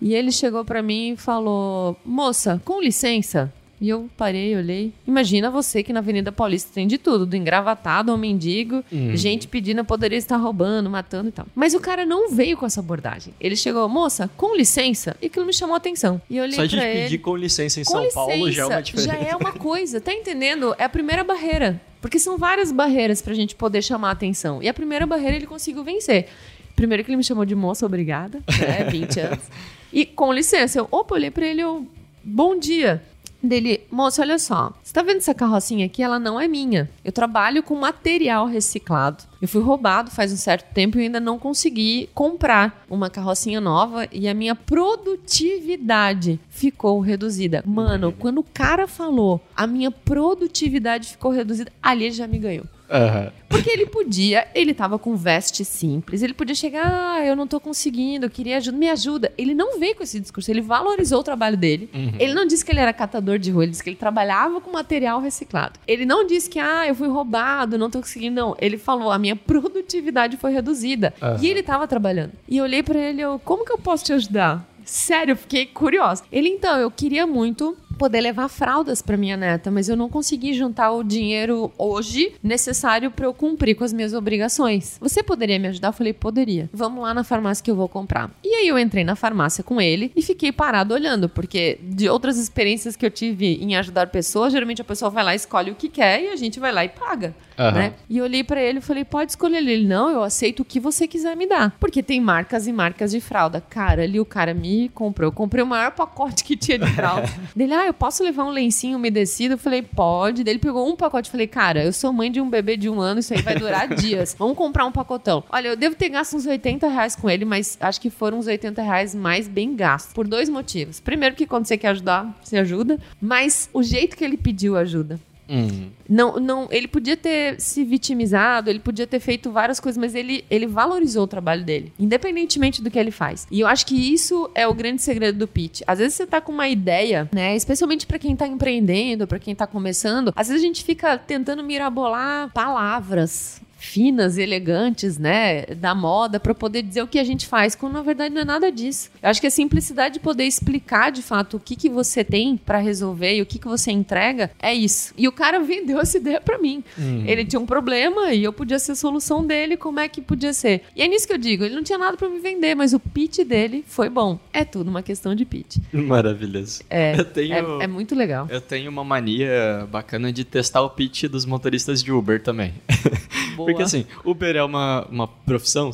E 0.00 0.14
ele 0.14 0.32
chegou 0.32 0.64
pra 0.64 0.82
mim 0.82 1.12
e 1.12 1.16
falou: 1.16 1.96
Moça, 2.04 2.60
com 2.64 2.80
licença. 2.80 3.52
E 3.82 3.88
eu 3.88 4.08
parei, 4.16 4.54
olhei. 4.54 4.92
Imagina 5.04 5.50
você 5.50 5.82
que 5.82 5.92
na 5.92 5.98
Avenida 5.98 6.30
Paulista 6.30 6.70
tem 6.72 6.86
de 6.86 6.98
tudo, 6.98 7.26
do 7.26 7.34
engravatado 7.34 8.12
ao 8.12 8.16
mendigo, 8.16 8.84
gente 9.14 9.48
pedindo 9.48 9.84
poderia 9.84 10.16
estar 10.16 10.36
roubando, 10.36 10.88
matando 10.88 11.30
e 11.30 11.32
tal. 11.32 11.48
Mas 11.52 11.74
o 11.74 11.80
cara 11.80 12.06
não 12.06 12.30
veio 12.30 12.56
com 12.56 12.64
essa 12.64 12.78
abordagem. 12.78 13.34
Ele 13.40 13.56
chegou, 13.56 13.88
moça, 13.88 14.30
com 14.36 14.54
licença, 14.54 15.16
e 15.20 15.26
aquilo 15.26 15.44
me 15.44 15.52
chamou 15.52 15.74
a 15.74 15.78
atenção. 15.78 16.22
E 16.30 16.36
eu 16.36 16.44
olhei 16.44 16.54
Só 16.54 16.64
de 16.64 16.76
pedir 16.76 17.14
ele. 17.14 17.18
com 17.18 17.36
licença 17.36 17.80
em 17.80 17.84
Com 17.84 17.90
São 17.90 18.04
licença, 18.04 18.14
Paulo 18.14 18.52
já 18.52 18.62
é 18.62 18.66
uma 18.66 18.82
diferença. 18.82 19.08
já 19.12 19.18
é 19.18 19.34
uma 19.34 19.52
coisa, 19.52 20.00
tá 20.00 20.14
entendendo? 20.14 20.76
É 20.78 20.84
a 20.84 20.88
primeira 20.88 21.24
barreira. 21.24 21.80
Porque 22.00 22.20
são 22.20 22.38
várias 22.38 22.70
barreiras 22.70 23.20
pra 23.20 23.34
gente 23.34 23.56
poder 23.56 23.82
chamar 23.82 24.10
a 24.10 24.12
atenção. 24.12 24.62
E 24.62 24.68
a 24.68 24.74
primeira 24.74 25.06
barreira 25.06 25.34
ele 25.34 25.46
conseguiu 25.46 25.82
vencer. 25.82 26.28
Primeiro 26.76 27.02
que 27.02 27.10
ele 27.10 27.16
me 27.16 27.24
chamou 27.24 27.44
de 27.44 27.56
moça, 27.56 27.84
obrigada, 27.84 28.40
né? 28.60 28.84
20 28.88 29.18
anos. 29.20 29.40
E 29.92 30.06
com 30.06 30.32
licença, 30.32 30.78
eu, 30.78 30.88
opa, 30.90 31.16
olhei 31.16 31.30
pra 31.30 31.44
ele, 31.46 31.60
eu, 31.60 31.86
bom 32.24 32.58
dia. 32.58 33.02
Dele, 33.42 33.80
moça, 33.90 34.22
olha 34.22 34.38
só, 34.38 34.72
você 34.82 34.92
tá 34.92 35.02
vendo 35.02 35.16
essa 35.16 35.34
carrocinha 35.34 35.86
aqui? 35.86 36.02
Ela 36.02 36.18
não 36.18 36.40
é 36.40 36.46
minha. 36.46 36.88
Eu 37.04 37.10
trabalho 37.10 37.62
com 37.62 37.74
material 37.74 38.46
reciclado. 38.46 39.24
Eu 39.40 39.48
fui 39.48 39.60
roubado 39.60 40.10
faz 40.12 40.32
um 40.32 40.36
certo 40.36 40.72
tempo 40.72 40.98
e 40.98 41.02
ainda 41.02 41.18
não 41.18 41.38
consegui 41.38 42.08
comprar 42.14 42.84
uma 42.88 43.10
carrocinha 43.10 43.60
nova 43.60 44.06
e 44.12 44.28
a 44.28 44.34
minha 44.34 44.54
produtividade 44.54 46.38
ficou 46.48 47.00
reduzida. 47.00 47.64
Mano, 47.66 48.12
quando 48.12 48.38
o 48.38 48.44
cara 48.44 48.86
falou 48.86 49.40
a 49.56 49.66
minha 49.66 49.90
produtividade 49.90 51.08
ficou 51.08 51.32
reduzida, 51.32 51.72
ali 51.82 52.04
ele 52.04 52.14
já 52.14 52.28
me 52.28 52.38
ganhou. 52.38 52.64
Aham. 52.92 53.32
Porque 53.48 53.70
ele 53.70 53.86
podia, 53.86 54.46
ele 54.54 54.72
tava 54.72 54.98
com 54.98 55.14
veste 55.14 55.64
simples, 55.64 56.22
ele 56.22 56.32
podia 56.32 56.54
chegar, 56.54 56.86
ah, 56.86 57.24
eu 57.24 57.36
não 57.36 57.46
tô 57.46 57.60
conseguindo, 57.60 58.26
eu 58.26 58.30
queria 58.30 58.56
ajuda, 58.56 58.76
me 58.76 58.88
ajuda. 58.88 59.32
Ele 59.36 59.54
não 59.54 59.78
veio 59.78 59.94
com 59.94 60.02
esse 60.02 60.18
discurso, 60.18 60.50
ele 60.50 60.60
valorizou 60.60 61.20
o 61.20 61.22
trabalho 61.22 61.56
dele. 61.56 61.90
Ele 62.18 62.32
não 62.32 62.46
disse 62.46 62.64
que 62.64 62.72
ele 62.72 62.80
era 62.80 62.92
catador 62.92 63.38
de 63.38 63.50
rua, 63.50 63.64
ele 63.64 63.70
disse 63.70 63.82
que 63.82 63.90
ele 63.90 63.96
trabalhava 63.96 64.60
com 64.60 64.70
material 64.70 65.20
reciclado. 65.20 65.78
Ele 65.86 66.06
não 66.06 66.26
disse 66.26 66.48
que, 66.48 66.58
ah, 66.58 66.86
eu 66.86 66.94
fui 66.94 67.08
roubado, 67.08 67.76
não 67.76 67.90
tô 67.90 68.00
conseguindo, 68.00 68.40
não. 68.40 68.56
Ele 68.58 68.78
falou, 68.78 69.10
a 69.10 69.18
minha 69.18 69.36
produtividade 69.36 70.36
foi 70.36 70.52
reduzida. 70.52 71.12
E 71.40 71.48
ele 71.48 71.62
tava 71.62 71.86
trabalhando. 71.86 72.32
E 72.48 72.56
eu 72.56 72.64
olhei 72.64 72.82
pra 72.82 72.98
ele, 72.98 73.20
eu, 73.20 73.38
como 73.38 73.64
que 73.64 73.72
eu 73.72 73.78
posso 73.78 74.04
te 74.04 74.12
ajudar? 74.12 74.66
Sério, 74.84 75.32
eu 75.32 75.36
fiquei 75.36 75.66
curiosa. 75.66 76.24
Ele, 76.32 76.48
então, 76.48 76.78
eu 76.78 76.90
queria 76.90 77.26
muito 77.26 77.76
poder 77.98 78.20
levar 78.20 78.48
fraldas 78.48 79.02
para 79.02 79.16
minha 79.16 79.36
neta, 79.36 79.70
mas 79.70 79.88
eu 79.88 79.96
não 79.96 80.08
consegui 80.08 80.52
juntar 80.54 80.92
o 80.92 81.02
dinheiro 81.02 81.72
hoje 81.78 82.34
necessário 82.42 83.10
para 83.10 83.26
eu 83.26 83.34
cumprir 83.34 83.74
com 83.74 83.84
as 83.84 83.92
minhas 83.92 84.12
obrigações. 84.14 84.98
Você 85.00 85.22
poderia 85.22 85.58
me 85.58 85.68
ajudar? 85.68 85.88
Eu 85.88 85.92
falei, 85.92 86.12
poderia. 86.12 86.68
Vamos 86.72 87.02
lá 87.02 87.14
na 87.14 87.24
farmácia 87.24 87.62
que 87.62 87.70
eu 87.70 87.76
vou 87.76 87.88
comprar. 87.88 88.30
E 88.44 88.54
aí 88.54 88.68
eu 88.68 88.78
entrei 88.78 89.04
na 89.04 89.16
farmácia 89.16 89.62
com 89.62 89.80
ele 89.80 90.12
e 90.14 90.22
fiquei 90.22 90.52
parado 90.52 90.94
olhando, 90.94 91.28
porque 91.28 91.78
de 91.82 92.08
outras 92.08 92.38
experiências 92.38 92.96
que 92.96 93.04
eu 93.04 93.10
tive 93.10 93.54
em 93.62 93.76
ajudar 93.76 94.08
pessoas, 94.08 94.52
geralmente 94.52 94.82
a 94.82 94.84
pessoa 94.84 95.10
vai 95.10 95.24
lá, 95.24 95.34
escolhe 95.34 95.70
o 95.70 95.74
que 95.74 95.88
quer 95.88 96.22
e 96.22 96.28
a 96.28 96.36
gente 96.36 96.58
vai 96.58 96.72
lá 96.72 96.84
e 96.84 96.88
paga. 96.88 97.34
Aham. 97.58 97.78
Né? 97.78 97.92
E 98.08 98.18
eu 98.18 98.24
olhei 98.24 98.42
pra 98.42 98.60
ele 98.60 98.78
e 98.78 98.82
falei: 98.82 99.04
pode 99.04 99.32
escolher 99.32 99.58
ele. 99.58 99.86
Não, 99.86 100.10
eu 100.10 100.22
aceito 100.22 100.60
o 100.60 100.64
que 100.64 100.80
você 100.80 101.06
quiser 101.06 101.36
me 101.36 101.46
dar. 101.46 101.76
Porque 101.78 102.02
tem 102.02 102.20
marcas 102.20 102.66
e 102.66 102.72
marcas 102.72 103.10
de 103.10 103.20
fralda. 103.20 103.60
Cara, 103.60 104.02
ali 104.02 104.18
o 104.18 104.24
cara 104.24 104.54
me 104.54 104.88
comprou. 104.88 105.28
Eu 105.28 105.32
comprei 105.32 105.62
o 105.62 105.66
maior 105.66 105.92
pacote 105.92 106.44
que 106.44 106.56
tinha 106.56 106.78
de 106.78 106.90
fralda. 106.92 107.28
Dele, 107.54 107.74
ah, 107.74 107.81
eu 107.86 107.94
posso 107.94 108.22
levar 108.22 108.44
um 108.44 108.50
lencinho 108.50 108.96
umedecido? 108.96 109.54
Eu 109.54 109.58
falei, 109.58 109.82
pode. 109.82 110.44
Daí 110.44 110.52
ele 110.52 110.58
pegou 110.58 110.88
um 110.88 110.96
pacote. 110.96 111.28
Eu 111.28 111.32
falei, 111.32 111.46
cara, 111.46 111.84
eu 111.84 111.92
sou 111.92 112.12
mãe 112.12 112.30
de 112.30 112.40
um 112.40 112.48
bebê 112.48 112.76
de 112.76 112.88
um 112.88 113.00
ano, 113.00 113.20
isso 113.20 113.32
aí 113.34 113.42
vai 113.42 113.54
durar 113.56 113.88
dias. 113.94 114.34
Vamos 114.38 114.56
comprar 114.56 114.84
um 114.86 114.92
pacotão. 114.92 115.44
Olha, 115.50 115.68
eu 115.68 115.76
devo 115.76 115.94
ter 115.94 116.08
gasto 116.08 116.36
uns 116.36 116.46
80 116.46 116.86
reais 116.88 117.16
com 117.16 117.28
ele, 117.28 117.44
mas 117.44 117.76
acho 117.80 118.00
que 118.00 118.10
foram 118.10 118.38
uns 118.38 118.46
80 118.46 118.82
reais 118.82 119.14
mais 119.14 119.48
bem 119.48 119.74
gastos. 119.74 120.12
Por 120.12 120.26
dois 120.26 120.48
motivos. 120.48 121.00
Primeiro, 121.00 121.34
que 121.34 121.46
quando 121.46 121.66
você 121.66 121.76
quer 121.76 121.88
ajudar, 121.88 122.38
você 122.42 122.58
ajuda. 122.58 122.98
Mas 123.20 123.68
o 123.72 123.82
jeito 123.82 124.16
que 124.16 124.24
ele 124.24 124.36
pediu 124.36 124.76
ajuda. 124.76 125.20
Hum. 125.52 125.90
Não, 126.08 126.36
não, 126.40 126.68
ele 126.70 126.88
podia 126.88 127.16
ter 127.16 127.60
se 127.60 127.84
vitimizado, 127.84 128.70
ele 128.70 128.78
podia 128.78 129.06
ter 129.06 129.20
feito 129.20 129.50
várias 129.52 129.78
coisas, 129.78 129.98
mas 129.98 130.14
ele, 130.14 130.44
ele 130.50 130.66
valorizou 130.66 131.24
o 131.24 131.26
trabalho 131.26 131.62
dele, 131.62 131.92
independentemente 131.98 132.82
do 132.82 132.90
que 132.90 132.98
ele 132.98 133.10
faz. 133.10 133.46
E 133.50 133.60
eu 133.60 133.66
acho 133.66 133.84
que 133.84 133.94
isso 133.94 134.50
é 134.54 134.66
o 134.66 134.72
grande 134.72 135.02
segredo 135.02 135.38
do 135.38 135.46
pitch. 135.46 135.82
Às 135.86 135.98
vezes 135.98 136.14
você 136.14 136.26
tá 136.26 136.40
com 136.40 136.52
uma 136.52 136.68
ideia, 136.68 137.28
né, 137.34 137.54
especialmente 137.54 138.06
para 138.06 138.18
quem 138.18 138.34
tá 138.34 138.46
empreendendo, 138.46 139.26
para 139.26 139.38
quem 139.38 139.54
tá 139.54 139.66
começando, 139.66 140.32
às 140.34 140.48
vezes 140.48 140.62
a 140.62 140.66
gente 140.66 140.82
fica 140.82 141.18
tentando 141.18 141.62
mirabolar 141.62 142.50
palavras, 142.52 143.60
finas, 143.82 144.38
elegantes, 144.38 145.18
né, 145.18 145.66
da 145.76 145.92
moda 145.94 146.38
para 146.38 146.54
poder 146.54 146.82
dizer 146.82 147.02
o 147.02 147.06
que 147.06 147.18
a 147.18 147.24
gente 147.24 147.46
faz, 147.46 147.74
quando 147.74 147.94
na 147.94 148.02
verdade 148.02 148.32
não 148.34 148.42
é 148.42 148.44
nada 148.44 148.70
disso. 148.70 149.10
Eu 149.20 149.28
acho 149.28 149.40
que 149.40 149.46
a 149.46 149.50
simplicidade 149.50 150.14
de 150.14 150.20
poder 150.20 150.44
explicar 150.44 151.10
de 151.10 151.20
fato 151.22 151.56
o 151.56 151.60
que 151.60 151.74
que 151.74 151.88
você 151.88 152.22
tem 152.22 152.56
para 152.56 152.78
resolver 152.78 153.34
e 153.36 153.42
o 153.42 153.46
que 153.46 153.58
que 153.58 153.66
você 153.66 153.90
entrega 153.90 154.50
é 154.60 154.72
isso. 154.72 155.12
E 155.18 155.26
o 155.26 155.32
cara 155.32 155.58
vendeu 155.60 155.98
essa 156.00 156.16
ideia 156.18 156.40
para 156.40 156.58
mim. 156.58 156.84
Ele 157.26 157.44
tinha 157.44 157.58
um 157.58 157.66
problema 157.66 158.32
e 158.32 158.44
eu 158.44 158.52
podia 158.52 158.78
ser 158.78 158.92
a 158.92 158.94
solução 158.94 159.44
dele, 159.44 159.76
como 159.76 159.98
é 159.98 160.08
que 160.08 160.20
podia 160.20 160.52
ser? 160.52 160.82
E 160.94 161.02
é 161.02 161.08
nisso 161.08 161.26
que 161.26 161.32
eu 161.32 161.38
digo, 161.38 161.64
ele 161.64 161.74
não 161.74 161.82
tinha 161.82 161.98
nada 161.98 162.16
para 162.16 162.28
me 162.28 162.38
vender, 162.38 162.74
mas 162.76 162.92
o 162.92 163.00
pitch 163.00 163.40
dele 163.40 163.84
foi 163.86 164.08
bom. 164.08 164.38
É 164.52 164.64
tudo 164.64 164.88
uma 164.90 165.02
questão 165.02 165.34
de 165.34 165.44
pitch. 165.44 165.78
Maravilhoso. 165.92 166.82
É, 166.88 167.18
Eu 167.18 167.24
tenho- 167.24 167.80
é, 167.80 167.84
é 167.84 167.86
muito 167.86 168.14
legal. 168.14 168.46
Eu 168.50 168.60
tenho 168.60 168.90
uma 168.90 169.02
mania 169.02 169.88
bacana 169.90 170.32
de 170.32 170.44
testar 170.44 170.82
o 170.82 170.90
pitch 170.90 171.24
dos 171.24 171.44
motoristas 171.44 172.02
de 172.02 172.12
Uber 172.12 172.40
também. 172.42 172.74
Boa. 173.56 173.66
Porque 173.68 173.82
assim, 173.82 174.06
Uber 174.24 174.56
é 174.56 174.62
uma, 174.62 175.06
uma 175.10 175.28
profissão, 175.28 175.90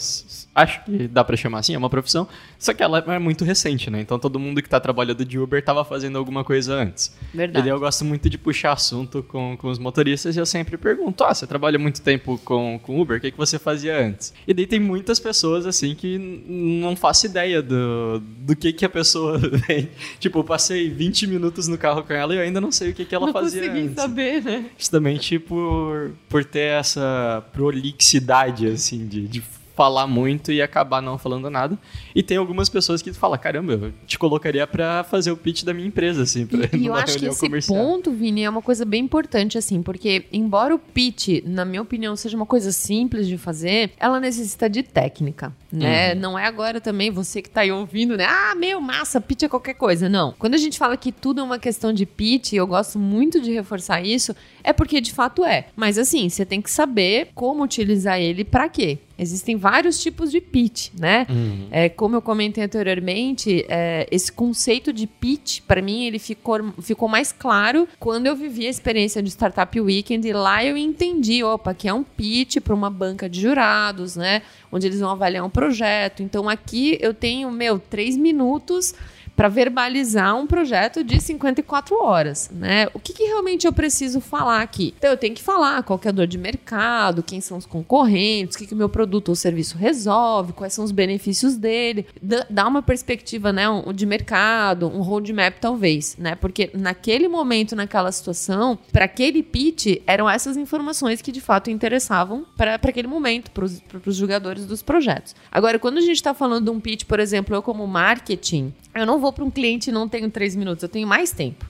acho 0.55 0.85
que 0.85 1.09
dá 1.09 1.25
pra 1.25 1.37
chamar 1.37 1.61
assim, 1.61 1.75
é 1.75 1.79
uma 1.79 1.91
profissão, 1.91 2.29
só 2.59 2.73
que 2.73 2.83
ela 2.83 2.99
é 3.07 3.19
muito 3.19 3.45
recente, 3.45 3.91
né? 3.91 4.01
Então 4.01 4.19
todo 4.19 4.39
mundo 4.39 4.63
que 4.63 4.69
tá 4.69 4.81
trabalhando 4.81 5.25
de 5.25 5.39
Uber 5.39 5.63
tava 5.65 5.85
fazendo 5.85 6.19
alguma 6.19 6.45
coisa 6.45 6.75
antes. 6.75 7.15
Verdade. 7.33 7.61
E 7.61 7.63
daí 7.63 7.71
eu 7.71 7.79
gosto 7.79 8.05
muito 8.05 8.29
de 8.29 8.37
puxar 8.39 8.73
assunto 8.73 9.23
com, 9.23 9.57
com 9.57 9.69
os 9.69 9.79
motoristas 9.79 10.37
e 10.37 10.39
eu 10.39 10.47
sempre 10.47 10.77
pergunto: 10.77 11.25
Ah, 11.25 11.35
você 11.35 11.47
trabalha 11.47 11.79
muito 11.79 12.03
tempo 12.03 12.41
com, 12.45 12.79
com 12.83 13.01
Uber, 13.01 13.19
o 13.19 13.21
que, 13.21 13.31
que 13.31 13.39
você 13.39 13.59
fazia 13.59 13.99
antes? 13.99 14.33
E 14.47 14.53
daí 14.55 14.67
tem 14.67 14.81
muitas 14.81 15.19
pessoas 15.19 15.67
assim 15.67 15.95
que 15.95 16.19
não 16.47 16.97
faço 16.97 17.27
ideia 17.27 17.63
do, 17.63 18.21
do 18.21 18.57
que, 18.57 18.73
que 18.73 18.85
a 18.85 18.89
pessoa 18.89 19.39
vem. 19.69 19.89
tipo, 20.19 20.39
eu 20.41 20.45
passei 20.45 20.91
20 20.91 21.27
minutos 21.27 21.69
no 21.69 21.79
carro 21.79 22.03
com 22.03 22.13
ela 22.13 22.35
e 22.35 22.39
eu 22.39 22.43
ainda 22.43 22.61
não 22.61 22.73
sei 22.73 22.91
o 22.91 22.95
que, 22.95 23.05
que 23.05 23.15
ela 23.15 23.27
não 23.27 23.33
fazia 23.33 23.63
consegui 23.63 23.87
antes. 23.87 23.95
saber, 23.95 24.43
né? 24.43 24.65
Justamente 24.77 25.39
por, 25.39 26.13
por 26.29 26.45
ter 26.45 26.79
essa 26.79 27.45
prolixidade, 27.59 28.69
assim, 28.69 29.05
de, 29.09 29.27
de 29.27 29.43
falar 29.79 30.09
muito 30.09 30.51
e 30.51 30.61
acabar 30.61 31.01
não 31.01 31.17
falando 31.17 31.49
nada. 31.49 31.79
E 32.13 32.21
tem 32.21 32.37
algumas 32.37 32.69
pessoas 32.69 33.01
que 33.01 33.13
falam, 33.13 33.39
caramba, 33.39 33.75
eu 33.75 33.93
te 34.09 34.19
colocaria 34.19 34.67
pra 34.67 35.05
fazer 35.05 35.31
o 35.31 35.37
pitch 35.37 35.63
da 35.63 35.73
minha 35.73 35.87
empresa, 35.87 36.25
assim, 36.25 36.45
pra, 36.45 36.65
E, 36.65 36.69
eu 36.85 36.95
numa 36.95 37.05
acho 37.05 37.17
que 37.17 37.27
esse 37.27 37.39
comercial. 37.39 37.79
ponto, 37.81 38.11
Vini, 38.11 38.43
é 38.43 38.51
uma 38.51 38.61
coisa 38.61 38.85
bem 38.85 39.05
importante, 39.05 39.57
assim, 39.57 39.81
porque 39.81 40.25
embora 40.33 40.75
o 40.75 40.81
pitch, 40.81 41.45
na 41.45 41.65
minha 41.65 41.81
opinião, 41.81 42.17
seja 42.17 42.37
uma 42.37 42.45
coisa 42.45 42.73
simples 42.73 43.29
de 43.29 43.39
fazer, 43.39 43.93
ela 44.01 44.19
necessita 44.19 44.69
de 44.69 44.83
técnica, 44.83 45.55
né? 45.71 46.13
Uhum. 46.15 46.21
Não 46.21 46.39
é 46.39 46.45
agora 46.45 46.81
também 46.81 47.13
você 47.13 47.41
que 47.41 47.49
tá 47.49 47.61
aí 47.61 47.71
ouvindo, 47.71 48.17
né? 48.17 48.27
Ah, 48.29 48.57
meu, 48.57 48.81
massa, 48.81 49.21
pitch 49.21 49.45
é 49.45 49.49
qualquer 49.49 49.75
coisa. 49.75 50.09
Não. 50.09 50.35
Quando 50.41 50.55
a 50.55 50.59
gente 50.59 50.77
fala 50.77 50.97
que 50.97 51.13
tudo 51.13 51.41
é 51.41 51.45
uma 51.45 51.59
questão 51.61 51.93
de 51.93 52.05
pitch, 52.05 52.53
e 52.53 52.57
eu 52.57 52.67
gosto 52.67 52.99
muito 52.99 53.41
de 53.41 53.53
reforçar 53.53 54.05
isso, 54.05 54.35
é 54.65 54.73
porque 54.73 55.01
de 55.01 55.13
fato 55.13 55.45
é. 55.45 55.67
Mas 55.77 55.99
assim, 55.99 56.29
você 56.29 56.45
tem 56.45 56.61
que 56.61 56.69
saber 56.71 57.29
como 57.33 57.63
utilizar 57.63 58.19
ele 58.19 58.43
pra 58.43 58.69
quê. 58.69 58.99
Existem 59.19 59.57
vários 59.57 60.01
tipos 60.01 60.31
de 60.31 60.41
pitch, 60.41 60.91
né? 60.99 61.27
É, 61.73 61.89
como 61.89 62.15
eu 62.15 62.23
comentei 62.23 62.63
anteriormente, 62.63 63.65
é, 63.69 64.07
esse 64.13 64.31
conceito 64.31 64.93
de 64.93 65.09
pitch, 65.09 65.61
para 65.67 65.83
mim, 65.83 66.05
ele 66.05 66.21
ficou, 66.21 66.73
ficou 66.81 67.09
mais 67.09 67.33
claro 67.33 67.89
quando 67.99 68.27
eu 68.27 68.37
vivi 68.37 68.67
a 68.67 68.71
experiência 68.71 69.21
de 69.21 69.29
Startup 69.31 69.81
Weekend 69.81 70.29
e 70.29 70.33
lá 70.33 70.65
eu 70.65 70.77
entendi, 70.77 71.43
opa, 71.43 71.75
que 71.75 71.89
é 71.89 71.93
um 71.93 72.05
pitch 72.05 72.59
para 72.59 72.75
uma 72.75 72.89
banca 72.89 73.29
de 73.29 73.41
jurados, 73.41 74.15
né? 74.15 74.43
Onde 74.71 74.87
eles 74.87 75.01
vão 75.01 75.11
avaliar 75.11 75.45
um 75.45 75.51
projeto. 75.51 76.23
Então 76.23 76.49
aqui 76.49 76.97
eu 77.01 77.13
tenho, 77.13 77.51
meu, 77.51 77.79
três 77.79 78.17
minutos 78.17 78.95
para 79.39 79.49
verbalizar 79.49 80.37
um 80.37 80.49
projeto 80.49 81.05
de 81.05 81.21
54 81.21 81.95
horas, 82.03 82.51
né? 82.53 82.89
O 82.93 82.99
que, 82.99 83.13
que 83.13 83.23
realmente 83.23 83.69
eu 83.69 83.73
preciso 83.73 84.21
falar 84.21 84.63
aqui? 84.63 84.93
Então 84.99 85.11
eu 85.13 85.17
tenho 85.17 85.33
que 85.33 85.45
falar 85.45 85.81
qual 85.85 85.97
que 85.97 86.09
é 86.09 86.11
a 86.11 86.13
dor 86.13 86.27
de 86.27 86.37
mercado, 86.37 87.23
quem 87.23 87.41
são 87.41 87.57
os 87.57 87.65
concorrentes, 87.65 88.57
o 88.57 88.59
que, 88.59 88.67
que 88.67 88.75
o 88.75 88.77
meu 88.77 88.89
produto 88.89 89.29
ou 89.29 89.37
serviço 89.37 89.79
resolve, 89.79 90.55
quais 90.55 90.73
são 90.73 90.85
os 90.85 90.91
benefícios 90.91 91.57
dele, 91.57 92.05
dá 92.51 92.67
uma 92.67 92.83
perspectiva, 92.83 93.53
né, 93.53 93.67
de 93.95 94.05
mercado, 94.07 94.89
um 94.89 95.03
roadmap 95.03 95.61
talvez, 95.61 96.17
né? 96.19 96.35
Porque 96.35 96.73
naquele 96.75 97.29
momento, 97.29 97.77
naquela 97.77 98.11
situação, 98.11 98.77
para 98.91 99.05
aquele 99.05 99.41
pitch, 99.41 100.03
eram 100.05 100.29
essas 100.29 100.57
informações 100.57 101.23
que 101.23 101.31
de 101.31 101.41
fato 101.41 101.71
interessavam 101.71 102.45
para 102.57 102.75
aquele 102.75 103.07
momento, 103.07 103.53
para 103.53 103.65
os 103.65 104.17
jogadores 104.17 104.67
dos 104.67 104.83
projetos. 104.83 105.37
Agora, 105.49 105.79
quando 105.79 105.99
a 105.99 106.01
gente 106.01 106.17
está 106.17 106.35
falando 106.35 106.65
de 106.65 106.71
um 106.73 106.81
pitch, 106.81 107.05
por 107.05 107.21
exemplo, 107.21 107.55
eu 107.55 107.63
como 107.63 107.87
marketing, 107.87 108.75
eu 108.95 109.07
não 109.07 109.21
vou 109.21 109.28
para 109.33 109.45
um 109.45 109.51
cliente 109.51 109.91
e 109.91 109.93
não 109.93 110.09
tenho 110.09 110.31
três 110.31 110.55
minutos, 110.57 110.83
eu 110.83 110.89
tenho 110.89 111.07
mais 111.07 111.31
tempo. 111.31 111.65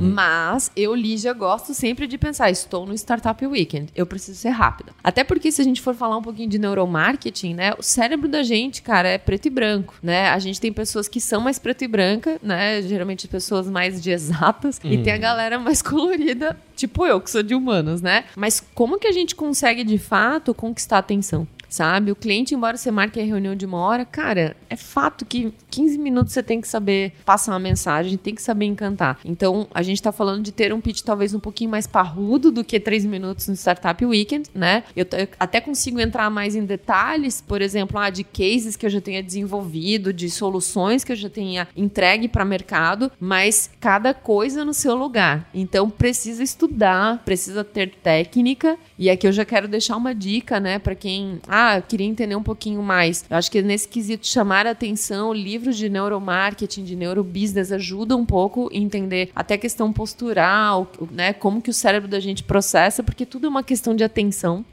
Mas 0.00 0.70
eu, 0.76 0.94
Lígia, 0.94 1.32
gosto 1.32 1.74
sempre 1.74 2.06
de 2.06 2.18
pensar: 2.18 2.50
estou 2.50 2.86
no 2.86 2.94
Startup 2.94 3.44
Weekend, 3.46 3.90
eu 3.94 4.06
preciso 4.06 4.38
ser 4.38 4.50
rápida. 4.50 4.92
Até 5.02 5.24
porque, 5.24 5.50
se 5.50 5.60
a 5.60 5.64
gente 5.64 5.80
for 5.80 5.94
falar 5.94 6.16
um 6.16 6.22
pouquinho 6.22 6.48
de 6.48 6.58
neuromarketing, 6.58 7.54
né? 7.54 7.74
O 7.78 7.82
cérebro 7.82 8.28
da 8.28 8.42
gente, 8.42 8.82
cara, 8.82 9.08
é 9.08 9.18
preto 9.18 9.46
e 9.46 9.50
branco, 9.50 9.94
né? 10.02 10.28
A 10.28 10.38
gente 10.38 10.60
tem 10.60 10.72
pessoas 10.72 11.08
que 11.08 11.20
são 11.20 11.40
mais 11.40 11.58
preto 11.58 11.82
e 11.82 11.88
branca, 11.88 12.38
né? 12.42 12.82
Geralmente 12.82 13.26
pessoas 13.26 13.68
mais 13.68 14.00
de 14.00 14.10
exatas, 14.10 14.80
e 14.84 14.98
tem 14.98 15.12
a 15.12 15.18
galera 15.18 15.58
mais 15.58 15.80
colorida, 15.82 16.56
tipo 16.76 17.04
eu, 17.06 17.20
que 17.20 17.30
sou 17.30 17.42
de 17.42 17.54
humanos, 17.54 18.00
né? 18.00 18.24
Mas 18.36 18.60
como 18.74 18.98
que 18.98 19.06
a 19.06 19.12
gente 19.12 19.34
consegue, 19.34 19.82
de 19.84 19.98
fato, 19.98 20.54
conquistar 20.54 20.96
a 20.96 21.00
atenção? 21.00 21.46
Sabe? 21.74 22.12
O 22.12 22.14
cliente, 22.14 22.54
embora 22.54 22.76
você 22.76 22.88
marque 22.88 23.18
a 23.18 23.24
reunião 23.24 23.56
de 23.56 23.66
uma 23.66 23.78
hora, 23.78 24.04
cara, 24.04 24.56
é 24.70 24.76
fato 24.76 25.24
que 25.24 25.52
15 25.72 25.98
minutos 25.98 26.32
você 26.32 26.40
tem 26.40 26.60
que 26.60 26.68
saber 26.68 27.12
passar 27.24 27.50
uma 27.50 27.58
mensagem, 27.58 28.16
tem 28.16 28.32
que 28.32 28.42
saber 28.42 28.66
encantar. 28.66 29.18
Então, 29.24 29.66
a 29.74 29.82
gente 29.82 30.00
tá 30.00 30.12
falando 30.12 30.44
de 30.44 30.52
ter 30.52 30.72
um 30.72 30.80
pitch 30.80 31.00
talvez 31.00 31.34
um 31.34 31.40
pouquinho 31.40 31.68
mais 31.68 31.84
parrudo 31.84 32.52
do 32.52 32.62
que 32.62 32.78
3 32.78 33.04
minutos 33.06 33.48
no 33.48 33.56
Startup 33.56 34.06
Weekend, 34.06 34.48
né? 34.54 34.84
Eu, 34.94 35.04
eu 35.18 35.26
até 35.36 35.60
consigo 35.60 35.98
entrar 35.98 36.30
mais 36.30 36.54
em 36.54 36.64
detalhes, 36.64 37.40
por 37.40 37.60
exemplo, 37.60 37.98
ah, 37.98 38.08
de 38.08 38.22
cases 38.22 38.76
que 38.76 38.86
eu 38.86 38.90
já 38.90 39.00
tenha 39.00 39.20
desenvolvido, 39.20 40.12
de 40.12 40.30
soluções 40.30 41.02
que 41.02 41.10
eu 41.10 41.16
já 41.16 41.28
tenha 41.28 41.66
entregue 41.76 42.28
para 42.28 42.44
mercado, 42.44 43.10
mas 43.18 43.68
cada 43.80 44.14
coisa 44.14 44.64
no 44.64 44.72
seu 44.72 44.94
lugar. 44.94 45.50
Então, 45.52 45.90
precisa 45.90 46.40
estudar, 46.40 47.20
precisa 47.24 47.64
ter 47.64 47.96
técnica. 47.96 48.78
E 48.96 49.10
aqui 49.10 49.26
eu 49.26 49.32
já 49.32 49.44
quero 49.44 49.66
deixar 49.66 49.96
uma 49.96 50.14
dica, 50.14 50.60
né, 50.60 50.78
para 50.78 50.94
quem, 50.94 51.40
ah, 51.48 51.63
eu 51.76 51.82
queria 51.82 52.06
entender 52.06 52.36
um 52.36 52.42
pouquinho 52.42 52.82
mais. 52.82 53.24
Eu 53.28 53.36
acho 53.36 53.50
que 53.50 53.62
nesse 53.62 53.88
quesito 53.88 54.26
chamar 54.26 54.66
a 54.66 54.70
atenção, 54.70 55.32
livros 55.32 55.76
de 55.76 55.88
neuromarketing, 55.88 56.84
de 56.84 56.96
neurobusiness 56.96 57.72
ajuda 57.72 58.16
um 58.16 58.24
pouco 58.24 58.70
a 58.72 58.76
entender 58.76 59.30
até 59.34 59.54
a 59.54 59.58
questão 59.58 59.92
postural, 59.92 60.90
né, 61.10 61.32
como 61.32 61.60
que 61.60 61.70
o 61.70 61.72
cérebro 61.72 62.08
da 62.08 62.20
gente 62.20 62.42
processa, 62.42 63.02
porque 63.02 63.24
tudo 63.24 63.46
é 63.46 63.48
uma 63.48 63.62
questão 63.62 63.94
de 63.94 64.04
atenção. 64.04 64.64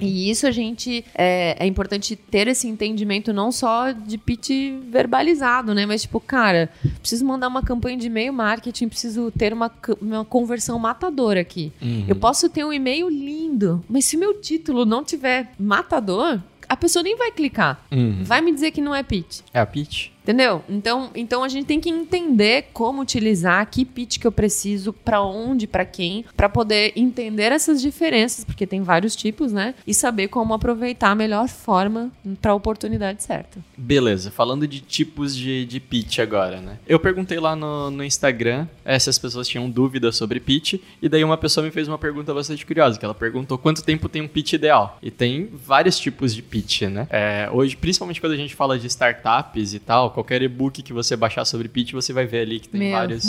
E 0.00 0.30
isso 0.30 0.46
a 0.46 0.50
gente 0.50 1.04
é, 1.14 1.56
é 1.58 1.66
importante 1.66 2.16
ter 2.16 2.48
esse 2.48 2.66
entendimento 2.68 3.32
não 3.32 3.50
só 3.50 3.92
de 3.92 4.18
pitch 4.18 4.50
verbalizado, 4.90 5.74
né? 5.74 5.86
Mas 5.86 6.02
tipo, 6.02 6.20
cara, 6.20 6.70
preciso 7.00 7.24
mandar 7.24 7.48
uma 7.48 7.62
campanha 7.62 7.96
de 7.96 8.06
e-mail 8.06 8.32
marketing, 8.32 8.88
preciso 8.88 9.30
ter 9.30 9.52
uma, 9.52 9.70
uma 10.00 10.24
conversão 10.24 10.78
matadora 10.78 11.40
aqui. 11.40 11.72
Eu 12.08 12.16
posso 12.16 12.48
ter 12.48 12.64
um 12.64 12.72
e-mail 12.72 13.08
lindo, 13.08 13.84
mas 13.88 14.04
se 14.04 14.16
meu 14.16 14.40
título 14.40 14.84
não 14.84 15.04
tiver 15.04 15.52
matador, 15.58 16.33
a 16.74 16.76
pessoa 16.76 17.02
nem 17.04 17.16
vai 17.16 17.30
clicar. 17.30 17.80
Vai 18.24 18.40
me 18.40 18.52
dizer 18.52 18.72
que 18.72 18.80
não 18.80 18.94
é 18.94 19.02
pitch. 19.02 19.40
É 19.52 19.60
a 19.60 19.66
pitch? 19.66 20.08
Entendeu? 20.24 20.64
Então, 20.70 21.10
então 21.14 21.44
a 21.44 21.48
gente 21.48 21.66
tem 21.66 21.78
que 21.78 21.90
entender 21.90 22.68
como 22.72 23.02
utilizar, 23.02 23.68
que 23.70 23.84
pitch 23.84 24.18
que 24.18 24.26
eu 24.26 24.32
preciso, 24.32 24.90
para 24.90 25.22
onde, 25.22 25.66
para 25.66 25.84
quem, 25.84 26.24
para 26.34 26.48
poder 26.48 26.94
entender 26.96 27.52
essas 27.52 27.80
diferenças, 27.80 28.42
porque 28.42 28.66
tem 28.66 28.82
vários 28.82 29.14
tipos, 29.14 29.52
né? 29.52 29.74
E 29.86 29.92
saber 29.92 30.28
como 30.28 30.54
aproveitar 30.54 31.10
a 31.10 31.14
melhor 31.14 31.46
forma 31.46 32.10
para 32.40 32.52
a 32.52 32.54
oportunidade 32.54 33.22
certa. 33.22 33.58
Beleza, 33.76 34.30
falando 34.30 34.66
de 34.66 34.80
tipos 34.80 35.36
de, 35.36 35.66
de 35.66 35.78
pitch 35.78 36.20
agora, 36.20 36.58
né? 36.58 36.78
Eu 36.88 36.98
perguntei 36.98 37.38
lá 37.38 37.54
no, 37.54 37.90
no 37.90 38.02
Instagram 38.02 38.66
eh, 38.82 38.98
se 38.98 39.10
as 39.10 39.18
pessoas 39.18 39.46
tinham 39.46 39.68
dúvidas 39.68 40.16
sobre 40.16 40.40
pitch, 40.40 40.80
e 41.02 41.08
daí 41.08 41.22
uma 41.22 41.36
pessoa 41.36 41.62
me 41.62 41.70
fez 41.70 41.86
uma 41.86 41.98
pergunta 41.98 42.32
bastante 42.32 42.64
curiosa, 42.64 42.98
que 42.98 43.04
ela 43.04 43.14
perguntou 43.14 43.58
quanto 43.58 43.84
tempo 43.84 44.08
tem 44.08 44.22
um 44.22 44.28
pitch 44.28 44.54
ideal. 44.54 44.98
E 45.02 45.10
tem 45.10 45.50
vários 45.52 45.98
tipos 45.98 46.34
de 46.34 46.40
pitch, 46.40 46.82
né? 46.82 47.06
É, 47.10 47.50
hoje, 47.52 47.76
principalmente 47.76 48.22
quando 48.22 48.32
a 48.32 48.36
gente 48.36 48.54
fala 48.54 48.78
de 48.78 48.86
startups 48.86 49.74
e 49.74 49.78
tal, 49.78 50.13
qualquer 50.14 50.40
e-book 50.42 50.82
que 50.82 50.92
você 50.92 51.16
baixar 51.16 51.44
sobre 51.44 51.68
pitch, 51.68 51.92
você 51.92 52.12
vai 52.12 52.26
ver 52.26 52.40
ali 52.40 52.60
que 52.60 52.68
tem 52.68 52.80
Meu, 52.80 52.92
vários 52.92 53.24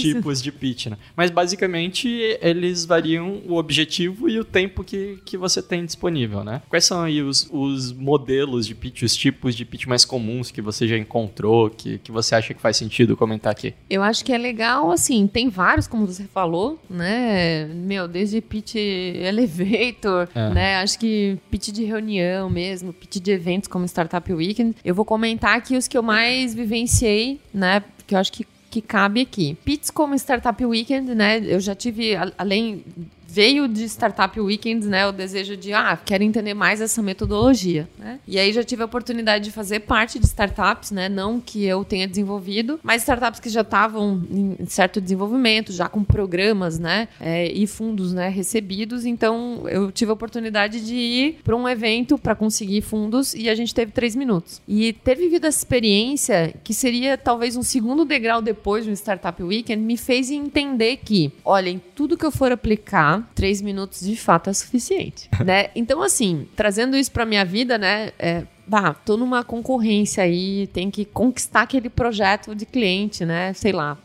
tipos 0.00 0.42
de 0.42 0.50
pitch, 0.50 0.86
né? 0.86 0.96
Mas 1.16 1.30
basicamente 1.30 2.08
eles 2.40 2.84
variam 2.84 3.42
o 3.46 3.56
objetivo 3.56 4.28
e 4.28 4.38
o 4.38 4.44
tempo 4.44 4.82
que, 4.82 5.18
que 5.24 5.36
você 5.36 5.62
tem 5.62 5.84
disponível, 5.84 6.42
né? 6.42 6.62
Quais 6.68 6.84
são 6.84 7.02
aí 7.02 7.22
os, 7.22 7.48
os 7.52 7.92
modelos 7.92 8.66
de 8.66 8.74
pitch, 8.74 9.02
os 9.02 9.14
tipos 9.14 9.54
de 9.54 9.64
pitch 9.64 9.86
mais 9.86 10.04
comuns 10.04 10.50
que 10.50 10.62
você 10.62 10.88
já 10.88 10.96
encontrou, 10.96 11.70
que, 11.70 11.98
que 11.98 12.10
você 12.10 12.34
acha 12.34 12.54
que 12.54 12.60
faz 12.60 12.76
sentido 12.76 13.16
comentar 13.16 13.52
aqui? 13.52 13.74
Eu 13.88 14.02
acho 14.02 14.24
que 14.24 14.32
é 14.32 14.38
legal, 14.38 14.90
assim, 14.90 15.26
tem 15.26 15.48
vários, 15.48 15.86
como 15.86 16.06
você 16.06 16.24
falou, 16.24 16.80
né? 16.88 17.66
Meu, 17.66 18.08
desde 18.08 18.40
pitch 18.40 18.74
elevator, 18.76 20.28
É. 20.34 20.50
né? 20.50 20.76
Acho 20.76 20.98
que 20.98 21.38
pitch 21.50 21.68
de 21.70 21.84
reunião 21.84 22.48
mesmo, 22.48 22.92
pitch 22.92 23.16
de 23.18 23.30
eventos 23.30 23.68
como 23.68 23.84
Startup 23.86 24.32
Weekend. 24.32 24.76
Eu 24.84 24.94
vou 24.94 25.04
comentar 25.04 25.56
aqui 25.56 25.76
os 25.76 25.86
que 25.88 25.96
eu 25.96 26.02
mais 26.06 26.54
vivenciei, 26.54 27.40
né? 27.52 27.82
Que 28.06 28.14
eu 28.14 28.18
acho 28.18 28.32
que 28.32 28.46
que 28.76 28.82
cabe 28.82 29.22
aqui. 29.22 29.56
Pitch 29.64 29.90
como 29.90 30.14
Startup 30.14 30.62
Weekend, 30.66 31.14
né? 31.14 31.38
Eu 31.38 31.60
já 31.60 31.74
tive, 31.74 32.14
além 32.36 32.84
veio 33.36 33.68
de 33.68 33.84
Startup 33.84 34.40
Weekends, 34.40 34.88
né, 34.88 35.06
o 35.06 35.12
desejo 35.12 35.58
de, 35.58 35.74
ah, 35.74 35.94
quero 36.02 36.24
entender 36.24 36.54
mais 36.54 36.80
essa 36.80 37.02
metodologia, 37.02 37.86
né? 37.98 38.18
E 38.26 38.38
aí 38.38 38.50
já 38.50 38.64
tive 38.64 38.80
a 38.80 38.86
oportunidade 38.86 39.44
de 39.44 39.50
fazer 39.50 39.80
parte 39.80 40.18
de 40.18 40.24
startups, 40.24 40.90
né, 40.90 41.06
não 41.06 41.38
que 41.38 41.62
eu 41.62 41.84
tenha 41.84 42.08
desenvolvido, 42.08 42.80
mas 42.82 43.02
startups 43.02 43.38
que 43.38 43.50
já 43.50 43.60
estavam 43.60 44.22
em 44.30 44.64
certo 44.66 45.02
desenvolvimento, 45.02 45.70
já 45.70 45.86
com 45.86 46.02
programas, 46.02 46.78
né, 46.78 47.08
é, 47.20 47.46
e 47.52 47.66
fundos, 47.66 48.14
né, 48.14 48.30
recebidos. 48.30 49.04
Então 49.04 49.64
eu 49.68 49.92
tive 49.92 50.10
a 50.10 50.14
oportunidade 50.14 50.80
de 50.80 50.94
ir 50.94 51.40
para 51.44 51.54
um 51.54 51.68
evento 51.68 52.16
para 52.16 52.34
conseguir 52.34 52.80
fundos 52.80 53.34
e 53.34 53.50
a 53.50 53.54
gente 53.54 53.74
teve 53.74 53.92
três 53.92 54.16
minutos. 54.16 54.62
E 54.66 54.94
ter 54.94 55.14
vivido 55.14 55.46
essa 55.46 55.58
experiência, 55.58 56.54
que 56.64 56.72
seria 56.72 57.18
talvez 57.18 57.54
um 57.54 57.62
segundo 57.62 58.06
degrau 58.06 58.40
depois 58.40 58.86
de 58.86 58.90
um 58.90 58.94
Startup 58.94 59.42
Weekend, 59.42 59.82
me 59.82 59.98
fez 59.98 60.30
entender 60.30 61.00
que, 61.04 61.30
olha, 61.44 61.68
em 61.68 61.78
tudo 61.94 62.16
que 62.16 62.24
eu 62.24 62.30
for 62.30 62.50
aplicar, 62.50 63.25
três 63.34 63.60
minutos 63.60 64.00
de 64.00 64.16
fato 64.16 64.50
é 64.50 64.52
suficiente, 64.52 65.28
né? 65.44 65.70
Então, 65.74 66.02
assim, 66.02 66.46
trazendo 66.56 66.96
isso 66.96 67.10
para 67.10 67.24
minha 67.24 67.44
vida, 67.44 67.78
né? 67.78 68.12
É, 68.18 68.44
bah, 68.66 68.94
tô 68.94 69.16
numa 69.16 69.44
concorrência 69.44 70.24
aí, 70.24 70.66
tem 70.68 70.90
que 70.90 71.04
conquistar 71.04 71.62
aquele 71.62 71.88
projeto 71.88 72.54
de 72.54 72.66
cliente, 72.66 73.24
né? 73.24 73.52
Sei 73.52 73.72
lá, 73.72 73.96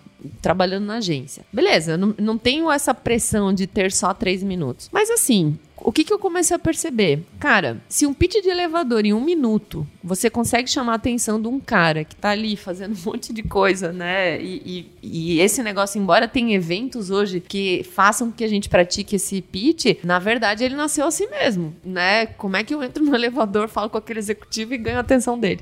trabalhando 0.41 0.85
na 0.85 0.95
agência. 0.95 1.43
Beleza, 1.51 1.97
não, 1.97 2.13
não 2.17 2.37
tenho 2.37 2.71
essa 2.71 2.93
pressão 2.93 3.53
de 3.53 3.65
ter 3.67 3.91
só 3.91 4.13
três 4.13 4.43
minutos. 4.43 4.89
Mas 4.91 5.09
assim, 5.09 5.57
o 5.83 5.91
que, 5.91 6.03
que 6.03 6.13
eu 6.13 6.19
comecei 6.19 6.55
a 6.55 6.59
perceber? 6.59 7.23
Cara, 7.39 7.81
se 7.89 8.05
um 8.05 8.13
pitch 8.13 8.41
de 8.41 8.49
elevador 8.49 9.05
em 9.05 9.13
um 9.13 9.21
minuto 9.23 9.87
você 10.03 10.29
consegue 10.29 10.69
chamar 10.69 10.93
a 10.93 10.95
atenção 10.95 11.39
de 11.41 11.47
um 11.47 11.59
cara 11.59 12.03
que 12.03 12.15
tá 12.15 12.29
ali 12.29 12.55
fazendo 12.55 12.95
um 12.97 13.11
monte 13.11 13.31
de 13.33 13.43
coisa, 13.43 13.91
né? 13.91 14.41
E, 14.41 14.61
e- 14.65 14.91
e 15.03 15.39
esse 15.41 15.61
negócio, 15.63 15.99
embora 16.01 16.27
tenha 16.27 16.55
eventos 16.55 17.09
hoje 17.09 17.39
que 17.39 17.83
façam 17.93 18.29
com 18.29 18.37
que 18.37 18.43
a 18.43 18.47
gente 18.47 18.69
pratique 18.69 19.15
esse 19.15 19.41
pitch, 19.41 19.97
na 20.03 20.19
verdade 20.19 20.63
ele 20.63 20.75
nasceu 20.75 21.05
assim 21.05 21.27
mesmo, 21.27 21.73
né? 21.83 22.25
Como 22.25 22.55
é 22.57 22.63
que 22.63 22.73
eu 22.73 22.81
entro 22.83 23.03
no 23.03 23.13
elevador, 23.15 23.67
falo 23.67 23.89
com 23.89 23.97
aquele 23.97 24.19
executivo 24.19 24.73
e 24.73 24.77
ganho 24.77 24.97
a 24.97 25.01
atenção 25.01 25.37
dele? 25.39 25.61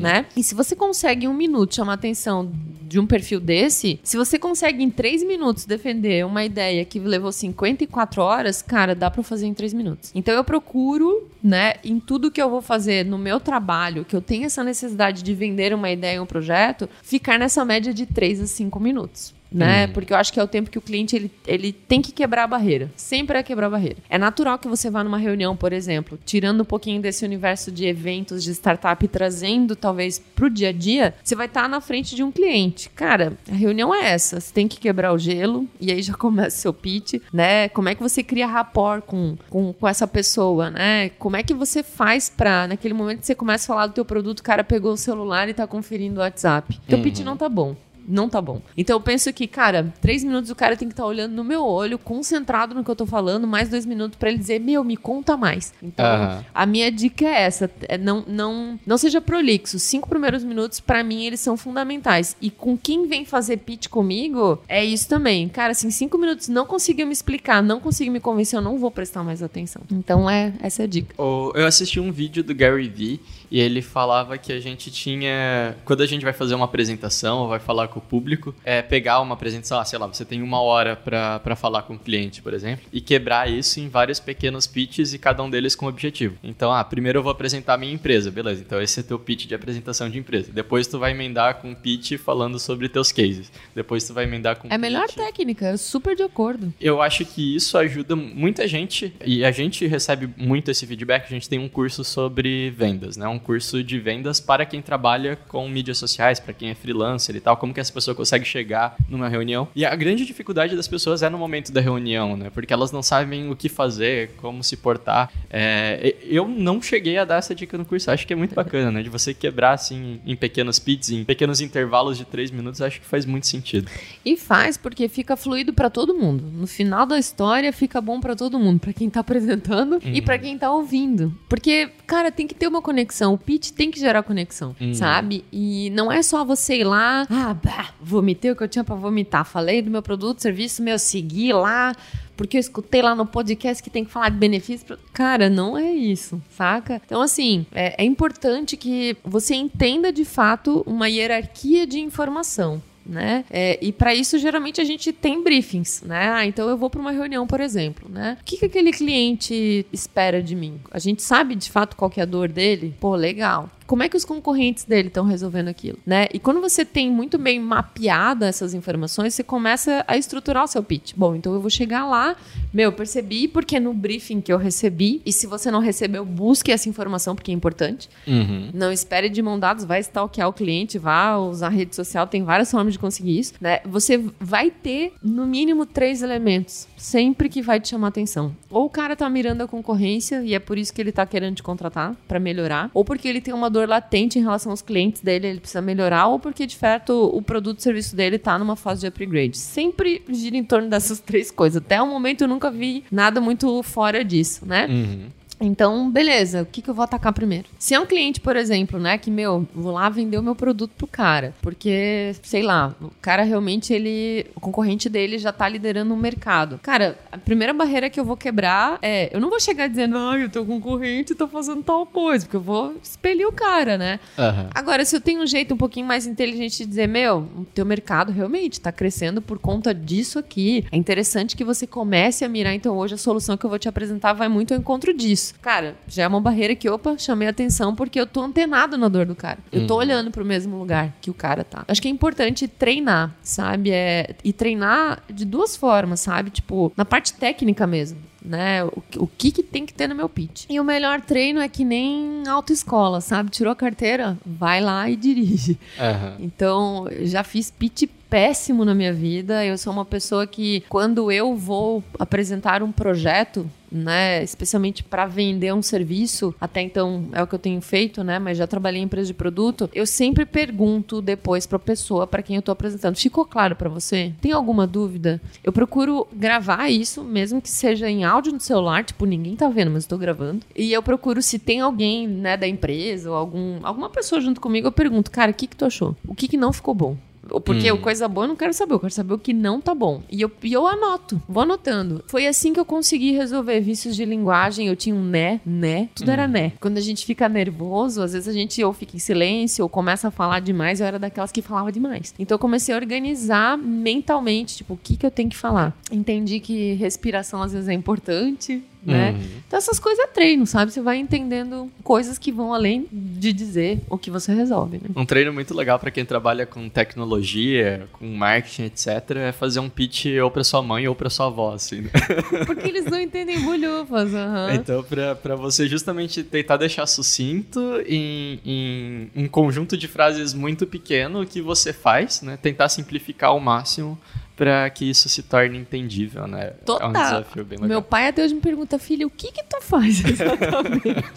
né? 0.00 0.26
E 0.36 0.42
se 0.42 0.54
você 0.54 0.74
consegue 0.76 1.26
em 1.26 1.28
um 1.28 1.34
minuto 1.34 1.74
chamar 1.74 1.92
a 1.92 1.94
atenção 1.94 2.50
de 2.82 2.98
um 3.00 3.06
perfil 3.06 3.40
desse, 3.40 3.98
se 4.02 4.16
você 4.16 4.38
consegue 4.38 4.82
em 4.82 4.90
três 4.90 5.22
minutos 5.24 5.64
defender 5.64 6.24
uma 6.24 6.44
ideia 6.44 6.84
que 6.84 6.98
levou 7.00 7.32
54 7.32 8.22
horas, 8.22 8.62
cara, 8.62 8.94
dá 8.94 9.10
pra 9.10 9.22
fazer 9.22 9.46
em 9.46 9.54
três 9.56 9.72
minutos. 9.72 10.12
Então 10.14 10.34
eu 10.34 10.44
procuro, 10.44 11.28
né, 11.42 11.74
em 11.82 11.98
tudo 11.98 12.30
que 12.30 12.40
eu 12.40 12.48
vou 12.48 12.62
fazer 12.62 13.04
no 13.04 13.18
meu 13.18 13.40
trabalho, 13.40 14.04
que 14.04 14.14
eu 14.14 14.20
tenho 14.20 14.44
essa 14.44 14.62
necessidade 14.62 15.22
de 15.22 15.34
vender 15.34 15.74
uma 15.74 15.90
ideia, 15.90 16.22
um 16.22 16.26
projeto, 16.26 16.88
ficar 17.02 17.38
nessa 17.38 17.64
média 17.64 17.92
de 17.92 18.06
três 18.06 18.40
a 18.40 18.46
cinco 18.46 18.78
minutos. 18.78 19.34
Né? 19.56 19.86
Porque 19.88 20.12
eu 20.12 20.16
acho 20.16 20.32
que 20.32 20.40
é 20.40 20.42
o 20.42 20.48
tempo 20.48 20.70
que 20.70 20.78
o 20.78 20.82
cliente 20.82 21.16
ele, 21.16 21.30
ele 21.46 21.72
tem 21.72 22.02
que 22.02 22.12
quebrar 22.12 22.44
a 22.44 22.46
barreira. 22.46 22.90
Sempre 22.96 23.38
é 23.38 23.42
quebrar 23.42 23.66
a 23.66 23.70
barreira. 23.70 23.96
É 24.08 24.18
natural 24.18 24.58
que 24.58 24.68
você 24.68 24.90
vá 24.90 25.02
numa 25.02 25.18
reunião, 25.18 25.56
por 25.56 25.72
exemplo, 25.72 26.18
tirando 26.24 26.62
um 26.62 26.64
pouquinho 26.64 27.00
desse 27.00 27.24
universo 27.24 27.70
de 27.70 27.86
eventos 27.86 28.42
de 28.42 28.50
startup 28.52 29.04
e 29.04 29.08
trazendo 29.08 29.74
talvez 29.76 30.18
pro 30.34 30.50
dia 30.50 30.68
a 30.68 30.72
dia, 30.72 31.14
você 31.22 31.34
vai 31.34 31.46
estar 31.46 31.68
na 31.68 31.80
frente 31.80 32.14
de 32.14 32.22
um 32.22 32.30
cliente. 32.30 32.90
Cara, 32.90 33.32
a 33.50 33.54
reunião 33.54 33.94
é 33.94 34.10
essa. 34.10 34.40
Você 34.40 34.52
tem 34.52 34.68
que 34.68 34.78
quebrar 34.78 35.12
o 35.12 35.18
gelo 35.18 35.66
e 35.80 35.90
aí 35.90 36.02
já 36.02 36.14
começa 36.26 36.56
o 36.56 36.60
seu 36.60 36.72
pitch, 36.72 37.14
né? 37.32 37.68
Como 37.70 37.88
é 37.88 37.94
que 37.94 38.02
você 38.02 38.22
cria 38.22 38.46
rapport 38.46 39.02
com, 39.02 39.36
com, 39.48 39.72
com 39.72 39.88
essa 39.88 40.06
pessoa, 40.06 40.70
né? 40.70 41.10
Como 41.18 41.36
é 41.36 41.42
que 41.42 41.54
você 41.54 41.82
faz 41.82 42.28
pra, 42.28 42.66
naquele 42.66 42.94
momento 42.94 43.20
que 43.20 43.26
você 43.26 43.34
começa 43.34 43.64
a 43.64 43.68
falar 43.68 43.86
do 43.86 43.94
teu 43.94 44.04
produto, 44.04 44.40
o 44.40 44.42
cara 44.42 44.64
pegou 44.64 44.92
o 44.92 44.96
celular 44.96 45.48
e 45.48 45.54
tá 45.54 45.66
conferindo 45.66 46.20
o 46.20 46.22
WhatsApp. 46.22 46.78
Teu 46.86 47.00
pitch 47.00 47.20
não 47.20 47.36
tá 47.36 47.48
bom 47.48 47.76
não 48.08 48.28
tá 48.28 48.40
bom. 48.40 48.60
Então 48.76 48.96
eu 48.96 49.00
penso 49.00 49.32
que, 49.32 49.46
cara, 49.46 49.92
três 50.00 50.22
minutos 50.24 50.50
o 50.50 50.54
cara 50.54 50.76
tem 50.76 50.88
que 50.88 50.92
estar 50.94 51.04
olhando 51.06 51.32
no 51.34 51.42
meu 51.44 51.64
olho, 51.64 51.98
concentrado 51.98 52.74
no 52.74 52.84
que 52.84 52.90
eu 52.90 52.96
tô 52.96 53.06
falando, 53.06 53.46
mais 53.46 53.68
dois 53.68 53.84
minutos 53.86 54.18
pra 54.18 54.28
ele 54.30 54.38
dizer, 54.38 54.60
meu, 54.60 54.82
me 54.84 54.96
conta 54.96 55.36
mais. 55.36 55.72
Então, 55.82 56.04
Aham. 56.06 56.44
a 56.54 56.66
minha 56.66 56.90
dica 56.90 57.24
é 57.26 57.42
essa: 57.42 57.70
é 57.88 57.96
não, 57.98 58.24
não, 58.26 58.78
não 58.86 58.98
seja 58.98 59.20
prolixo. 59.20 59.76
Os 59.76 59.82
cinco 59.82 60.08
primeiros 60.08 60.44
minutos, 60.44 60.80
pra 60.80 61.02
mim, 61.02 61.24
eles 61.24 61.40
são 61.40 61.56
fundamentais. 61.56 62.36
E 62.40 62.50
com 62.50 62.76
quem 62.76 63.06
vem 63.06 63.24
fazer 63.24 63.58
pitch 63.58 63.88
comigo, 63.88 64.60
é 64.68 64.84
isso 64.84 65.08
também. 65.08 65.48
Cara, 65.48 65.72
assim, 65.72 65.90
cinco 65.90 66.18
minutos 66.18 66.48
não 66.48 66.66
conseguiu 66.66 67.06
me 67.06 67.12
explicar, 67.12 67.62
não 67.62 67.80
conseguiu 67.80 68.12
me 68.12 68.20
convencer, 68.20 68.58
eu 68.58 68.62
não 68.62 68.78
vou 68.78 68.90
prestar 68.90 69.22
mais 69.22 69.42
atenção. 69.42 69.82
Então, 69.90 70.28
é 70.28 70.52
essa 70.60 70.82
é 70.82 70.84
a 70.84 70.88
dica. 70.88 71.14
O- 71.20 71.52
Eu 71.54 71.66
assisti 71.66 71.98
um 72.00 72.12
vídeo 72.12 72.42
do 72.44 72.54
Gary 72.54 72.88
Vee 72.88 73.20
e 73.50 73.60
ele 73.60 73.82
falava 73.82 74.36
que 74.38 74.52
a 74.52 74.60
gente 74.60 74.90
tinha. 74.90 75.76
Quando 75.84 76.02
a 76.02 76.06
gente 76.06 76.24
vai 76.24 76.32
fazer 76.32 76.54
uma 76.54 76.64
apresentação 76.64 77.40
ou 77.40 77.48
vai 77.48 77.58
falar 77.58 77.88
com 77.88 77.98
o 77.98 78.02
público, 78.02 78.54
é 78.64 78.82
pegar 78.82 79.20
uma 79.20 79.34
apresentação, 79.34 79.78
ah, 79.78 79.84
sei 79.84 79.98
lá, 79.98 80.06
você 80.06 80.24
tem 80.24 80.42
uma 80.42 80.60
hora 80.60 80.96
pra 80.96 81.38
pra 81.40 81.54
falar 81.56 81.82
com 81.82 81.94
o 81.94 81.98
cliente, 81.98 82.40
por 82.42 82.52
exemplo, 82.54 82.84
e 82.92 83.00
quebrar 83.00 83.50
isso 83.50 83.78
em 83.80 83.88
vários 83.88 84.18
pequenos 84.18 84.66
pitches 84.66 85.12
e 85.12 85.18
cada 85.18 85.42
um 85.42 85.50
deles 85.50 85.74
com 85.74 85.86
um 85.86 85.88
objetivo. 85.88 86.36
Então, 86.42 86.72
ah, 86.72 86.82
primeiro 86.82 87.18
eu 87.18 87.22
vou 87.22 87.30
apresentar 87.32 87.74
a 87.74 87.76
minha 87.76 87.92
empresa, 87.92 88.30
beleza. 88.30 88.62
Então 88.66 88.80
esse 88.80 89.00
é 89.00 89.02
teu 89.02 89.18
pitch 89.18 89.46
de 89.46 89.54
apresentação 89.54 90.08
de 90.10 90.18
empresa. 90.18 90.50
Depois 90.52 90.86
tu 90.86 90.98
vai 90.98 91.12
emendar 91.12 91.56
com 91.56 91.70
um 91.70 91.74
pitch 91.74 92.12
falando 92.18 92.58
sobre 92.58 92.88
teus 92.88 93.12
cases. 93.12 93.50
Depois 93.74 94.04
tu 94.06 94.14
vai 94.14 94.24
emendar 94.24 94.56
com 94.56 94.68
É 94.68 94.74
a 94.74 94.78
melhor 94.78 95.06
pitch 95.06 95.16
técnica, 95.16 95.66
eu 95.70 95.78
super 95.78 96.16
de 96.16 96.22
acordo. 96.22 96.72
eu 96.80 97.00
acho 97.02 97.24
que 97.24 97.54
isso 97.56 97.76
ajuda 97.78 98.16
muita 98.16 98.66
gente 98.66 99.12
e 99.24 99.44
a 99.44 99.50
gente 99.50 99.86
recebe 99.86 100.28
muito 100.36 100.70
esse 100.70 100.86
feedback. 100.86 101.24
A 101.26 101.28
gente 101.30 101.48
tem 101.48 101.58
um 101.58 101.68
curso 101.68 102.02
sobre 102.04 102.70
vendas, 102.70 103.16
né? 103.16 103.26
Um 103.28 103.35
curso 103.38 103.82
de 103.82 103.98
vendas 103.98 104.40
para 104.40 104.64
quem 104.64 104.80
trabalha 104.82 105.36
com 105.48 105.68
mídias 105.68 105.98
sociais, 105.98 106.40
para 106.40 106.52
quem 106.52 106.70
é 106.70 106.74
freelancer 106.74 107.36
e 107.36 107.40
tal, 107.40 107.56
como 107.56 107.72
que 107.74 107.80
essa 107.80 107.92
pessoa 107.92 108.14
consegue 108.14 108.44
chegar 108.44 108.96
numa 109.08 109.28
reunião. 109.28 109.68
E 109.74 109.84
a 109.84 109.94
grande 109.94 110.24
dificuldade 110.24 110.76
das 110.76 110.88
pessoas 110.88 111.22
é 111.22 111.28
no 111.28 111.38
momento 111.38 111.72
da 111.72 111.80
reunião, 111.80 112.36
né? 112.36 112.50
Porque 112.50 112.72
elas 112.72 112.92
não 112.92 113.02
sabem 113.02 113.50
o 113.50 113.56
que 113.56 113.68
fazer, 113.68 114.30
como 114.36 114.62
se 114.62 114.76
portar. 114.76 115.32
É, 115.50 116.14
eu 116.22 116.46
não 116.46 116.80
cheguei 116.80 117.18
a 117.18 117.24
dar 117.24 117.36
essa 117.36 117.54
dica 117.54 117.76
no 117.76 117.84
curso, 117.84 118.10
acho 118.10 118.26
que 118.26 118.32
é 118.32 118.36
muito 118.36 118.54
bacana, 118.54 118.90
né? 118.90 119.02
De 119.02 119.08
você 119.08 119.32
quebrar 119.32 119.72
assim 119.72 120.20
em 120.24 120.36
pequenos 120.36 120.78
pits, 120.78 121.10
em 121.10 121.24
pequenos 121.24 121.60
intervalos 121.60 122.16
de 122.18 122.24
três 122.24 122.50
minutos, 122.50 122.80
acho 122.80 123.00
que 123.00 123.06
faz 123.06 123.24
muito 123.26 123.46
sentido. 123.46 123.90
E 124.24 124.36
faz 124.36 124.76
porque 124.76 125.08
fica 125.08 125.36
fluido 125.36 125.72
pra 125.72 125.90
todo 125.90 126.14
mundo. 126.14 126.44
No 126.52 126.66
final 126.66 127.06
da 127.06 127.18
história 127.18 127.72
fica 127.72 128.00
bom 128.00 128.20
pra 128.20 128.34
todo 128.36 128.58
mundo, 128.58 128.80
Pra 128.80 128.92
quem 128.92 129.08
tá 129.10 129.20
apresentando 129.26 129.98
e 130.04 130.20
pra 130.20 130.38
quem 130.38 130.58
tá 130.58 130.70
ouvindo. 130.70 131.36
Porque, 131.48 131.88
cara, 132.06 132.30
tem 132.30 132.46
que 132.46 132.54
ter 132.54 132.66
uma 132.66 132.82
conexão. 132.82 133.25
O 133.34 133.38
pitch 133.38 133.70
tem 133.70 133.90
que 133.90 133.98
gerar 133.98 134.22
conexão, 134.22 134.74
sabe? 134.94 135.44
E 135.52 135.90
não 135.90 136.10
é 136.10 136.22
só 136.22 136.44
você 136.44 136.80
ir 136.80 136.84
lá, 136.84 137.26
ah, 137.30 137.54
bah, 137.54 137.90
vomitei 138.00 138.50
o 138.50 138.56
que 138.56 138.62
eu 138.62 138.68
tinha 138.68 138.84
pra 138.84 138.94
vomitar. 138.94 139.44
Falei 139.44 139.82
do 139.82 139.90
meu 139.90 140.02
produto, 140.02 140.40
serviço 140.40 140.82
meu, 140.82 140.98
segui 140.98 141.52
lá. 141.52 141.94
Porque 142.36 142.58
eu 142.58 142.60
escutei 142.60 143.00
lá 143.00 143.14
no 143.14 143.24
podcast 143.24 143.82
que 143.82 143.88
tem 143.88 144.04
que 144.04 144.10
falar 144.10 144.28
de 144.28 144.36
benefícios. 144.36 144.98
Cara, 145.14 145.48
não 145.48 145.76
é 145.76 145.90
isso, 145.90 146.40
saca? 146.50 147.00
Então, 147.04 147.22
assim, 147.22 147.64
é, 147.72 148.02
é 148.02 148.04
importante 148.04 148.76
que 148.76 149.16
você 149.24 149.54
entenda 149.54 150.12
de 150.12 150.24
fato 150.24 150.82
uma 150.86 151.08
hierarquia 151.08 151.86
de 151.86 151.98
informação 151.98 152.82
né? 153.08 153.44
É, 153.50 153.78
e 153.80 153.92
para 153.92 154.14
isso 154.14 154.38
geralmente 154.38 154.80
a 154.80 154.84
gente 154.84 155.12
tem 155.12 155.42
briefings, 155.42 156.02
né? 156.02 156.28
Ah, 156.30 156.46
então 156.46 156.68
eu 156.68 156.76
vou 156.76 156.90
para 156.90 157.00
uma 157.00 157.12
reunião, 157.12 157.46
por 157.46 157.60
exemplo, 157.60 158.08
né? 158.08 158.36
O 158.40 158.44
que, 158.44 158.56
que 158.56 158.66
aquele 158.66 158.92
cliente 158.92 159.86
espera 159.92 160.42
de 160.42 160.54
mim? 160.54 160.80
A 160.90 160.98
gente 160.98 161.22
sabe 161.22 161.54
de 161.54 161.70
fato 161.70 161.96
qual 161.96 162.10
é 162.16 162.22
a 162.22 162.26
dor 162.26 162.48
dele? 162.48 162.94
Pô, 163.00 163.14
legal. 163.14 163.70
Como 163.86 164.02
é 164.02 164.08
que 164.08 164.16
os 164.16 164.24
concorrentes 164.24 164.84
dele 164.84 165.08
estão 165.08 165.24
resolvendo 165.24 165.68
aquilo, 165.68 165.98
né? 166.04 166.26
E 166.32 166.38
quando 166.38 166.60
você 166.60 166.84
tem 166.84 167.10
muito 167.10 167.38
bem 167.38 167.60
mapeada 167.60 168.46
essas 168.46 168.74
informações, 168.74 169.34
você 169.34 169.42
começa 169.42 170.04
a 170.06 170.16
estruturar 170.16 170.64
o 170.64 170.66
seu 170.66 170.82
pitch. 170.82 171.12
Bom, 171.16 171.34
então 171.34 171.54
eu 171.54 171.60
vou 171.60 171.70
chegar 171.70 172.06
lá, 172.06 172.36
meu, 172.72 172.92
percebi 172.92 173.48
porque 173.48 173.78
no 173.78 173.94
briefing 173.94 174.40
que 174.40 174.52
eu 174.52 174.58
recebi, 174.58 175.22
e 175.24 175.32
se 175.32 175.46
você 175.46 175.70
não 175.70 175.80
recebeu, 175.80 176.24
busque 176.24 176.72
essa 176.72 176.88
informação 176.88 177.34
porque 177.34 177.50
é 177.50 177.54
importante. 177.54 178.08
Uhum. 178.26 178.70
Não 178.74 178.92
espere 178.92 179.28
de 179.28 179.40
mão 179.40 179.58
dadas, 179.58 179.84
vai 179.84 180.00
stalkear 180.00 180.48
o 180.48 180.52
cliente, 180.52 180.98
vá 180.98 181.36
usar 181.36 181.68
rede 181.68 181.94
social, 181.94 182.26
tem 182.26 182.42
várias 182.42 182.70
formas 182.70 182.92
de 182.92 182.98
conseguir 182.98 183.38
isso, 183.38 183.54
né? 183.60 183.80
Você 183.84 184.22
vai 184.40 184.70
ter 184.70 185.12
no 185.22 185.46
mínimo 185.46 185.86
três 185.86 186.22
elementos 186.22 186.88
sempre 186.96 187.48
que 187.48 187.62
vai 187.62 187.78
te 187.80 187.88
chamar 187.88 188.08
atenção. 188.08 188.54
Ou 188.70 188.86
o 188.86 188.90
cara 188.90 189.14
tá 189.14 189.28
mirando 189.28 189.62
a 189.62 189.68
concorrência 189.68 190.42
e 190.42 190.54
é 190.54 190.58
por 190.58 190.76
isso 190.76 190.92
que 190.92 191.00
ele 191.00 191.12
tá 191.12 191.24
querendo 191.24 191.56
te 191.56 191.62
contratar 191.62 192.16
para 192.26 192.40
melhorar, 192.40 192.90
ou 192.92 193.04
porque 193.04 193.28
ele 193.28 193.40
tem 193.40 193.54
uma 193.54 193.70
dor 193.76 193.88
latente 193.88 194.38
em 194.38 194.42
relação 194.42 194.70
aos 194.72 194.82
clientes 194.82 195.20
dele, 195.20 195.46
ele 195.46 195.60
precisa 195.60 195.82
melhorar, 195.82 196.26
ou 196.28 196.38
porque 196.38 196.66
de 196.66 196.76
fato 196.76 197.30
o 197.32 197.42
produto, 197.42 197.78
o 197.78 197.82
serviço 197.82 198.16
dele 198.16 198.38
tá 198.38 198.58
numa 198.58 198.76
fase 198.76 199.02
de 199.02 199.06
upgrade. 199.06 199.56
Sempre 199.56 200.22
gira 200.30 200.56
em 200.56 200.64
torno 200.64 200.88
dessas 200.88 201.20
três 201.20 201.50
coisas. 201.50 201.82
Até 201.82 202.00
o 202.00 202.06
momento 202.06 202.42
eu 202.42 202.48
nunca 202.48 202.70
vi 202.70 203.04
nada 203.10 203.40
muito 203.40 203.82
fora 203.82 204.24
disso, 204.24 204.64
né? 204.64 204.86
Uhum. 204.86 205.28
Então, 205.60 206.10
beleza, 206.10 206.62
o 206.62 206.66
que, 206.66 206.82
que 206.82 206.90
eu 206.90 206.94
vou 206.94 207.04
atacar 207.04 207.32
primeiro? 207.32 207.68
Se 207.78 207.94
é 207.94 208.00
um 208.00 208.06
cliente, 208.06 208.40
por 208.40 208.56
exemplo, 208.56 208.98
né, 208.98 209.16
que, 209.16 209.30
meu, 209.30 209.66
vou 209.74 209.92
lá 209.92 210.08
vender 210.08 210.38
o 210.38 210.42
meu 210.42 210.54
produto 210.54 210.92
pro 210.96 211.06
cara, 211.06 211.54
porque, 211.62 212.34
sei 212.42 212.62
lá, 212.62 212.94
o 213.00 213.10
cara 213.22 213.42
realmente, 213.42 213.92
ele, 213.92 214.46
o 214.54 214.60
concorrente 214.60 215.08
dele 215.08 215.38
já 215.38 215.52
tá 215.52 215.68
liderando 215.68 216.12
o 216.12 216.16
mercado. 216.16 216.78
Cara, 216.82 217.18
a 217.32 217.38
primeira 217.38 217.72
barreira 217.72 218.10
que 218.10 218.20
eu 218.20 218.24
vou 218.24 218.36
quebrar 218.36 218.98
é, 219.00 219.34
eu 219.34 219.40
não 219.40 219.48
vou 219.48 219.60
chegar 219.60 219.88
dizendo, 219.88 220.16
ai, 220.18 220.44
o 220.44 220.50
teu 220.50 220.64
concorrente 220.64 221.34
tá 221.34 221.46
fazendo 221.48 221.82
tal 221.82 222.04
coisa, 222.06 222.44
porque 222.44 222.56
eu 222.56 222.60
vou 222.60 222.94
expelir 223.02 223.46
o 223.46 223.52
cara, 223.52 223.96
né? 223.96 224.20
Aham. 224.38 224.68
Agora, 224.74 225.04
se 225.04 225.16
eu 225.16 225.20
tenho 225.20 225.42
um 225.42 225.46
jeito 225.46 225.74
um 225.74 225.76
pouquinho 225.76 226.06
mais 226.06 226.26
inteligente 226.26 226.78
de 226.78 226.86
dizer, 226.86 227.06
meu, 227.06 227.48
o 227.56 227.66
teu 227.74 227.86
mercado 227.86 228.30
realmente 228.30 228.74
está 228.74 228.92
crescendo 228.92 229.40
por 229.40 229.58
conta 229.58 229.94
disso 229.94 230.38
aqui. 230.38 230.84
É 230.92 230.96
interessante 230.96 231.56
que 231.56 231.64
você 231.64 231.86
comece 231.86 232.44
a 232.44 232.48
mirar, 232.48 232.74
então 232.74 232.96
hoje 232.96 233.14
a 233.14 233.18
solução 233.18 233.56
que 233.56 233.64
eu 233.64 233.70
vou 233.70 233.78
te 233.78 233.88
apresentar 233.88 234.32
vai 234.32 234.48
muito 234.48 234.74
ao 234.74 234.80
encontro 234.80 235.14
disso. 235.14 235.45
Cara, 235.60 235.96
já 236.06 236.24
é 236.24 236.28
uma 236.28 236.40
barreira 236.40 236.74
que, 236.74 236.88
opa, 236.88 237.16
chamei 237.18 237.48
a 237.48 237.50
atenção 237.50 237.94
porque 237.94 238.20
eu 238.20 238.26
tô 238.26 238.42
antenado 238.42 238.96
na 238.96 239.08
dor 239.08 239.26
do 239.26 239.34
cara. 239.34 239.58
Eu 239.70 239.86
tô 239.86 239.96
olhando 239.96 240.30
pro 240.30 240.44
mesmo 240.44 240.76
lugar 240.78 241.12
que 241.20 241.30
o 241.30 241.34
cara 241.34 241.64
tá. 241.64 241.84
Acho 241.88 242.00
que 242.00 242.08
é 242.08 242.10
importante 242.10 242.68
treinar, 242.68 243.34
sabe? 243.42 243.90
É, 243.90 244.34
e 244.42 244.52
treinar 244.52 245.22
de 245.32 245.44
duas 245.44 245.76
formas, 245.76 246.20
sabe? 246.20 246.50
Tipo, 246.50 246.92
na 246.96 247.04
parte 247.04 247.32
técnica 247.34 247.86
mesmo 247.86 248.18
né? 248.46 248.84
O, 248.84 249.02
o 249.18 249.26
que, 249.26 249.50
que 249.50 249.62
tem 249.62 249.84
que 249.84 249.92
ter 249.92 250.08
no 250.08 250.14
meu 250.14 250.28
pitch. 250.28 250.66
E 250.68 250.78
o 250.80 250.84
melhor 250.84 251.20
treino 251.20 251.60
é 251.60 251.68
que 251.68 251.84
nem 251.84 252.42
autoescola, 252.48 253.20
sabe? 253.20 253.50
Tirou 253.50 253.72
a 253.72 253.76
carteira, 253.76 254.36
vai 254.44 254.80
lá 254.80 255.08
e 255.10 255.16
dirige. 255.16 255.78
Aham. 255.98 256.36
Então, 256.40 257.06
já 257.22 257.42
fiz 257.42 257.70
pitch 257.70 258.04
péssimo 258.28 258.84
na 258.84 258.94
minha 258.94 259.12
vida. 259.12 259.64
Eu 259.64 259.78
sou 259.78 259.92
uma 259.92 260.04
pessoa 260.04 260.46
que, 260.46 260.82
quando 260.88 261.30
eu 261.30 261.54
vou 261.54 262.02
apresentar 262.18 262.82
um 262.82 262.92
projeto, 262.92 263.68
né, 263.90 264.42
especialmente 264.42 265.02
para 265.02 265.26
vender 265.26 265.72
um 265.72 265.82
serviço, 265.82 266.54
até 266.60 266.80
então 266.82 267.28
é 267.32 267.42
o 267.42 267.46
que 267.46 267.54
eu 267.54 267.58
tenho 267.58 267.80
feito, 267.80 268.22
né, 268.22 268.38
mas 268.38 268.58
já 268.58 268.66
trabalhei 268.66 269.00
em 269.00 269.04
empresa 269.04 269.28
de 269.28 269.34
produto, 269.34 269.88
eu 269.94 270.06
sempre 270.06 270.44
pergunto 270.44 271.22
depois 271.22 271.66
para 271.66 271.76
a 271.76 271.80
pessoa 271.80 272.26
para 272.26 272.42
quem 272.42 272.56
eu 272.56 272.62
tô 272.62 272.72
apresentando, 272.72 273.16
ficou 273.16 273.44
claro 273.44 273.76
para 273.76 273.88
você? 273.88 274.32
Tem 274.40 274.52
alguma 274.52 274.86
dúvida? 274.86 275.40
Eu 275.62 275.72
procuro 275.72 276.26
gravar 276.32 276.88
isso, 276.88 277.22
mesmo 277.22 277.60
que 277.60 277.70
seja 277.70 278.10
em 278.10 278.24
áudio 278.24 278.35
no 278.52 278.60
celular, 278.60 279.04
tipo, 279.04 279.24
ninguém 279.24 279.56
tá 279.56 279.68
vendo, 279.68 279.90
mas 279.90 280.04
eu 280.04 280.10
tô 280.10 280.18
gravando. 280.18 280.60
E 280.74 280.92
eu 280.92 281.02
procuro 281.02 281.42
se 281.42 281.58
tem 281.58 281.80
alguém, 281.80 282.26
né, 282.26 282.56
da 282.56 282.66
empresa 282.66 283.30
ou 283.30 283.36
algum, 283.36 283.78
alguma 283.82 284.10
pessoa 284.10 284.40
junto 284.40 284.60
comigo, 284.60 284.86
eu 284.86 284.92
pergunto, 284.92 285.30
cara, 285.30 285.50
o 285.50 285.54
que 285.54 285.66
que 285.66 285.76
tu 285.76 285.84
achou? 285.84 286.16
O 286.26 286.34
que 286.34 286.48
que 286.48 286.56
não 286.56 286.72
ficou 286.72 286.94
bom? 286.94 287.16
Porque 287.64 287.90
o 287.90 287.98
coisa 287.98 288.28
boa 288.28 288.44
eu 288.44 288.48
não 288.48 288.56
quero 288.56 288.72
saber, 288.72 288.94
eu 288.94 289.00
quero 289.00 289.12
saber 289.12 289.34
o 289.34 289.38
que 289.38 289.52
não 289.52 289.80
tá 289.80 289.94
bom. 289.94 290.22
E 290.30 290.40
eu, 290.40 290.50
e 290.62 290.72
eu 290.72 290.86
anoto, 290.86 291.40
vou 291.48 291.62
anotando. 291.62 292.24
Foi 292.26 292.46
assim 292.46 292.72
que 292.72 292.80
eu 292.80 292.84
consegui 292.84 293.32
resolver 293.32 293.80
vícios 293.80 294.16
de 294.16 294.24
linguagem. 294.24 294.88
Eu 294.88 294.96
tinha 294.96 295.14
um 295.14 295.22
né, 295.22 295.60
né, 295.64 296.08
tudo 296.14 296.30
era 296.30 296.46
né. 296.46 296.72
Quando 296.80 296.98
a 296.98 297.00
gente 297.00 297.24
fica 297.24 297.48
nervoso, 297.48 298.22
às 298.22 298.32
vezes 298.32 298.48
a 298.48 298.52
gente 298.52 298.82
ou 298.82 298.92
fica 298.92 299.16
em 299.16 299.18
silêncio 299.18 299.84
ou 299.84 299.88
começa 299.88 300.28
a 300.28 300.30
falar 300.30 300.60
demais. 300.60 301.00
Eu 301.00 301.06
era 301.06 301.18
daquelas 301.18 301.52
que 301.52 301.62
falava 301.62 301.90
demais. 301.90 302.34
Então 302.38 302.54
eu 302.54 302.58
comecei 302.58 302.94
a 302.94 302.98
organizar 302.98 303.76
mentalmente, 303.76 304.76
tipo, 304.76 304.94
o 304.94 304.96
que 304.96 305.16
que 305.16 305.26
eu 305.26 305.30
tenho 305.30 305.48
que 305.48 305.56
falar. 305.56 305.96
Entendi 306.10 306.60
que 306.60 306.94
respiração 306.94 307.62
às 307.62 307.72
vezes 307.72 307.88
é 307.88 307.92
importante. 307.92 308.82
Né? 309.06 309.36
Então 309.66 309.78
essas 309.78 309.98
coisas 309.98 310.24
é 310.24 310.26
treino, 310.26 310.66
sabe? 310.66 310.90
Você 310.90 311.00
vai 311.00 311.16
entendendo 311.16 311.90
coisas 312.02 312.38
que 312.38 312.50
vão 312.50 312.74
além 312.74 313.06
de 313.12 313.52
dizer 313.52 314.00
o 314.10 314.18
que 314.18 314.30
você 314.30 314.52
resolve, 314.52 314.98
né? 314.98 315.10
Um 315.14 315.24
treino 315.24 315.52
muito 315.52 315.74
legal 315.74 315.98
para 315.98 316.10
quem 316.10 316.24
trabalha 316.24 316.66
com 316.66 316.88
tecnologia, 316.88 318.08
com 318.12 318.26
marketing, 318.26 318.84
etc, 318.84 319.30
é 319.36 319.52
fazer 319.52 319.80
um 319.80 319.88
pitch 319.88 320.26
ou 320.42 320.50
para 320.50 320.64
sua 320.64 320.82
mãe 320.82 321.06
ou 321.06 321.14
para 321.14 321.30
sua 321.30 321.46
avó, 321.46 321.74
assim. 321.74 322.02
né? 322.02 322.10
Porque 322.66 322.88
eles 322.88 323.04
não 323.04 323.20
entendem 323.20 323.60
bolhufas. 323.60 324.34
aham. 324.34 324.74
Então, 324.74 325.04
pra 325.42 325.54
você 325.54 325.86
justamente 325.86 326.42
tentar 326.42 326.76
deixar 326.76 327.06
sucinto 327.06 327.80
em, 328.06 328.60
em 328.64 329.30
um 329.36 329.48
conjunto 329.48 329.96
de 329.96 330.08
frases 330.08 330.52
muito 330.52 330.86
pequeno 330.86 331.46
que 331.46 331.60
você 331.60 331.92
faz, 331.92 332.42
né? 332.42 332.58
Tentar 332.60 332.88
simplificar 332.88 333.50
ao 333.50 333.60
máximo 333.60 334.18
pra 334.56 334.88
que 334.88 335.04
isso 335.08 335.28
se 335.28 335.42
torne 335.42 335.76
entendível, 335.78 336.46
né? 336.46 336.70
Total. 336.84 337.06
É 337.06 337.10
um 337.10 337.12
desafio 337.12 337.64
bem 337.64 337.76
legal. 337.76 337.88
Meu 337.88 338.02
pai 338.02 338.28
até 338.28 338.42
hoje 338.42 338.54
me 338.54 338.60
pergunta, 338.60 338.98
filho, 338.98 339.26
o 339.28 339.30
que 339.30 339.52
que 339.52 339.62
tu 339.64 339.80
faz 339.82 340.24
exatamente? 340.24 341.34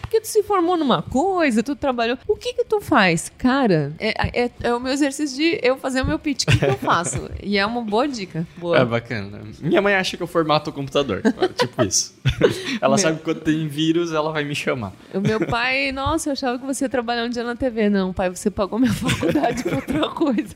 Porque 0.00 0.20
tu 0.20 0.26
se 0.26 0.42
formou 0.42 0.76
numa 0.76 1.02
coisa, 1.02 1.62
tu 1.62 1.74
trabalhou. 1.76 2.18
O 2.26 2.36
que 2.36 2.52
que 2.54 2.64
tu 2.64 2.80
faz? 2.80 3.30
Cara, 3.38 3.92
é, 3.98 4.44
é, 4.44 4.50
é 4.62 4.74
o 4.74 4.80
meu 4.80 4.92
exercício 4.92 5.36
de 5.36 5.58
eu 5.62 5.76
fazer 5.76 6.02
o 6.02 6.06
meu 6.06 6.18
pitch. 6.18 6.44
O 6.44 6.46
que, 6.46 6.58
que 6.58 6.64
eu 6.64 6.78
faço? 6.78 7.30
E 7.42 7.56
é 7.56 7.64
uma 7.64 7.82
boa 7.82 8.06
dica. 8.06 8.46
Boa. 8.56 8.78
É 8.78 8.84
bacana. 8.84 9.40
Minha 9.60 9.80
mãe 9.80 9.94
acha 9.94 10.16
que 10.16 10.22
eu 10.22 10.26
formato 10.26 10.70
o 10.70 10.72
computador. 10.72 11.22
tipo 11.58 11.82
isso. 11.82 12.14
ela 12.80 12.96
Meu. 12.96 12.98
sabe 12.98 13.18
que 13.18 13.24
quando 13.24 13.40
tem 13.40 13.66
vírus, 13.66 14.12
ela 14.12 14.30
vai 14.30 14.44
me 14.44 14.54
chamar. 14.54 14.92
O 15.14 15.20
meu 15.20 15.44
pai, 15.46 15.90
nossa, 15.90 16.28
eu 16.28 16.32
achava 16.32 16.58
que 16.58 16.66
você 16.66 16.84
ia 16.84 16.88
trabalhar 16.88 17.24
um 17.24 17.28
dia 17.28 17.42
na 17.42 17.56
TV. 17.56 17.88
Não, 17.88 18.12
pai, 18.12 18.28
você 18.30 18.50
pagou 18.50 18.78
minha 18.78 18.92
faculdade 18.92 19.62
pra 19.62 19.76
outra 19.76 20.08
coisa. 20.10 20.54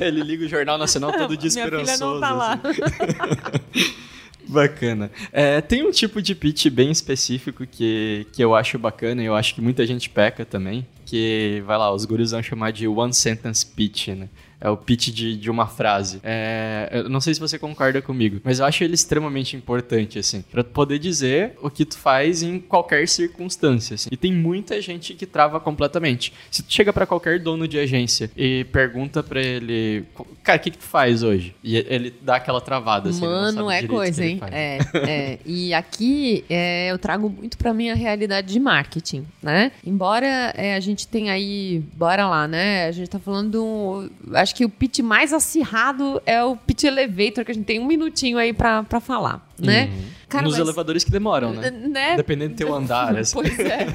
Ele 0.00 0.22
liga 0.22 0.44
o 0.44 0.48
Jornal 0.48 0.78
Nacional 0.78 1.12
todo 1.12 1.36
dia 1.36 1.50
minha 1.50 1.64
esperançoso. 1.64 1.96
filha 1.96 2.06
não 2.06 2.20
tá 2.20 2.32
lá. 2.32 2.60
assim. 2.62 4.07
Bacana. 4.48 5.10
É, 5.30 5.60
tem 5.60 5.86
um 5.86 5.90
tipo 5.90 6.22
de 6.22 6.34
pitch 6.34 6.68
bem 6.68 6.90
específico 6.90 7.66
que, 7.66 8.26
que 8.32 8.42
eu 8.42 8.54
acho 8.54 8.78
bacana 8.78 9.22
e 9.22 9.26
eu 9.26 9.34
acho 9.34 9.54
que 9.54 9.60
muita 9.60 9.86
gente 9.86 10.08
peca 10.08 10.44
também, 10.44 10.86
que, 11.04 11.62
vai 11.66 11.76
lá, 11.76 11.92
os 11.92 12.04
gurus 12.06 12.30
vão 12.30 12.42
chamar 12.42 12.72
de 12.72 12.88
one 12.88 13.12
sentence 13.12 13.64
pitch, 13.64 14.08
né? 14.08 14.28
É 14.60 14.68
o 14.68 14.76
pitch 14.76 15.08
de, 15.08 15.36
de 15.36 15.50
uma 15.50 15.66
frase. 15.66 16.20
É, 16.22 16.88
eu 16.92 17.08
não 17.08 17.20
sei 17.20 17.32
se 17.34 17.40
você 17.40 17.58
concorda 17.58 18.02
comigo, 18.02 18.40
mas 18.42 18.58
eu 18.58 18.66
acho 18.66 18.82
ele 18.82 18.94
extremamente 18.94 19.56
importante, 19.56 20.18
assim, 20.18 20.42
pra 20.50 20.64
tu 20.64 20.70
poder 20.70 20.98
dizer 20.98 21.56
o 21.62 21.70
que 21.70 21.84
tu 21.84 21.96
faz 21.96 22.42
em 22.42 22.58
qualquer 22.58 23.06
circunstância, 23.06 23.94
assim. 23.94 24.08
E 24.10 24.16
tem 24.16 24.32
muita 24.32 24.80
gente 24.80 25.14
que 25.14 25.26
trava 25.26 25.60
completamente. 25.60 26.32
Se 26.50 26.62
tu 26.62 26.72
chega 26.72 26.92
pra 26.92 27.06
qualquer 27.06 27.38
dono 27.38 27.68
de 27.68 27.78
agência 27.78 28.30
e 28.36 28.64
pergunta 28.72 29.22
pra 29.22 29.40
ele, 29.40 30.04
cara, 30.42 30.58
o 30.58 30.60
que, 30.60 30.70
que 30.72 30.78
tu 30.78 30.84
faz 30.84 31.22
hoje? 31.22 31.54
E 31.62 31.76
ele 31.76 32.12
dá 32.20 32.36
aquela 32.36 32.60
travada, 32.60 33.10
assim. 33.10 33.20
Mano, 33.20 33.68
sabe 33.68 33.84
é 33.84 33.88
coisa, 33.88 34.24
hein? 34.24 34.40
É, 34.50 34.78
é. 34.94 35.38
E 35.46 35.72
aqui 35.72 36.44
é, 36.50 36.90
eu 36.90 36.98
trago 36.98 37.30
muito 37.30 37.56
pra 37.56 37.72
minha 37.72 37.94
realidade 37.94 38.52
de 38.52 38.58
marketing, 38.58 39.24
né? 39.40 39.70
Embora 39.84 40.26
é, 40.26 40.74
a 40.74 40.80
gente 40.80 41.06
tenha 41.06 41.32
aí, 41.32 41.82
bora 41.94 42.26
lá, 42.28 42.48
né? 42.48 42.86
A 42.86 42.92
gente 42.92 43.08
tá 43.08 43.18
falando 43.18 43.50
do, 43.50 44.10
acho 44.48 44.54
que 44.54 44.64
o 44.64 44.68
pitch 44.68 45.00
mais 45.00 45.32
acirrado 45.32 46.20
é 46.24 46.42
o 46.42 46.56
pitch 46.56 46.84
elevator, 46.84 47.44
que 47.44 47.50
a 47.50 47.54
gente 47.54 47.64
tem 47.66 47.78
um 47.78 47.86
minutinho 47.86 48.38
aí 48.38 48.52
pra, 48.52 48.82
pra 48.82 48.98
falar, 49.00 49.46
né? 49.58 49.90
Cara, 50.28 50.44
Nos 50.44 50.52
mas- 50.54 50.60
elevadores 50.60 51.04
que 51.04 51.10
demoram, 51.10 51.52
né? 51.54 51.70
né? 51.70 52.16
Dependendo 52.16 52.54
do 52.54 52.56
teu 52.56 52.74
andar, 52.74 53.16
assim. 53.18 53.34
Pois 53.34 53.58
é, 53.58 53.86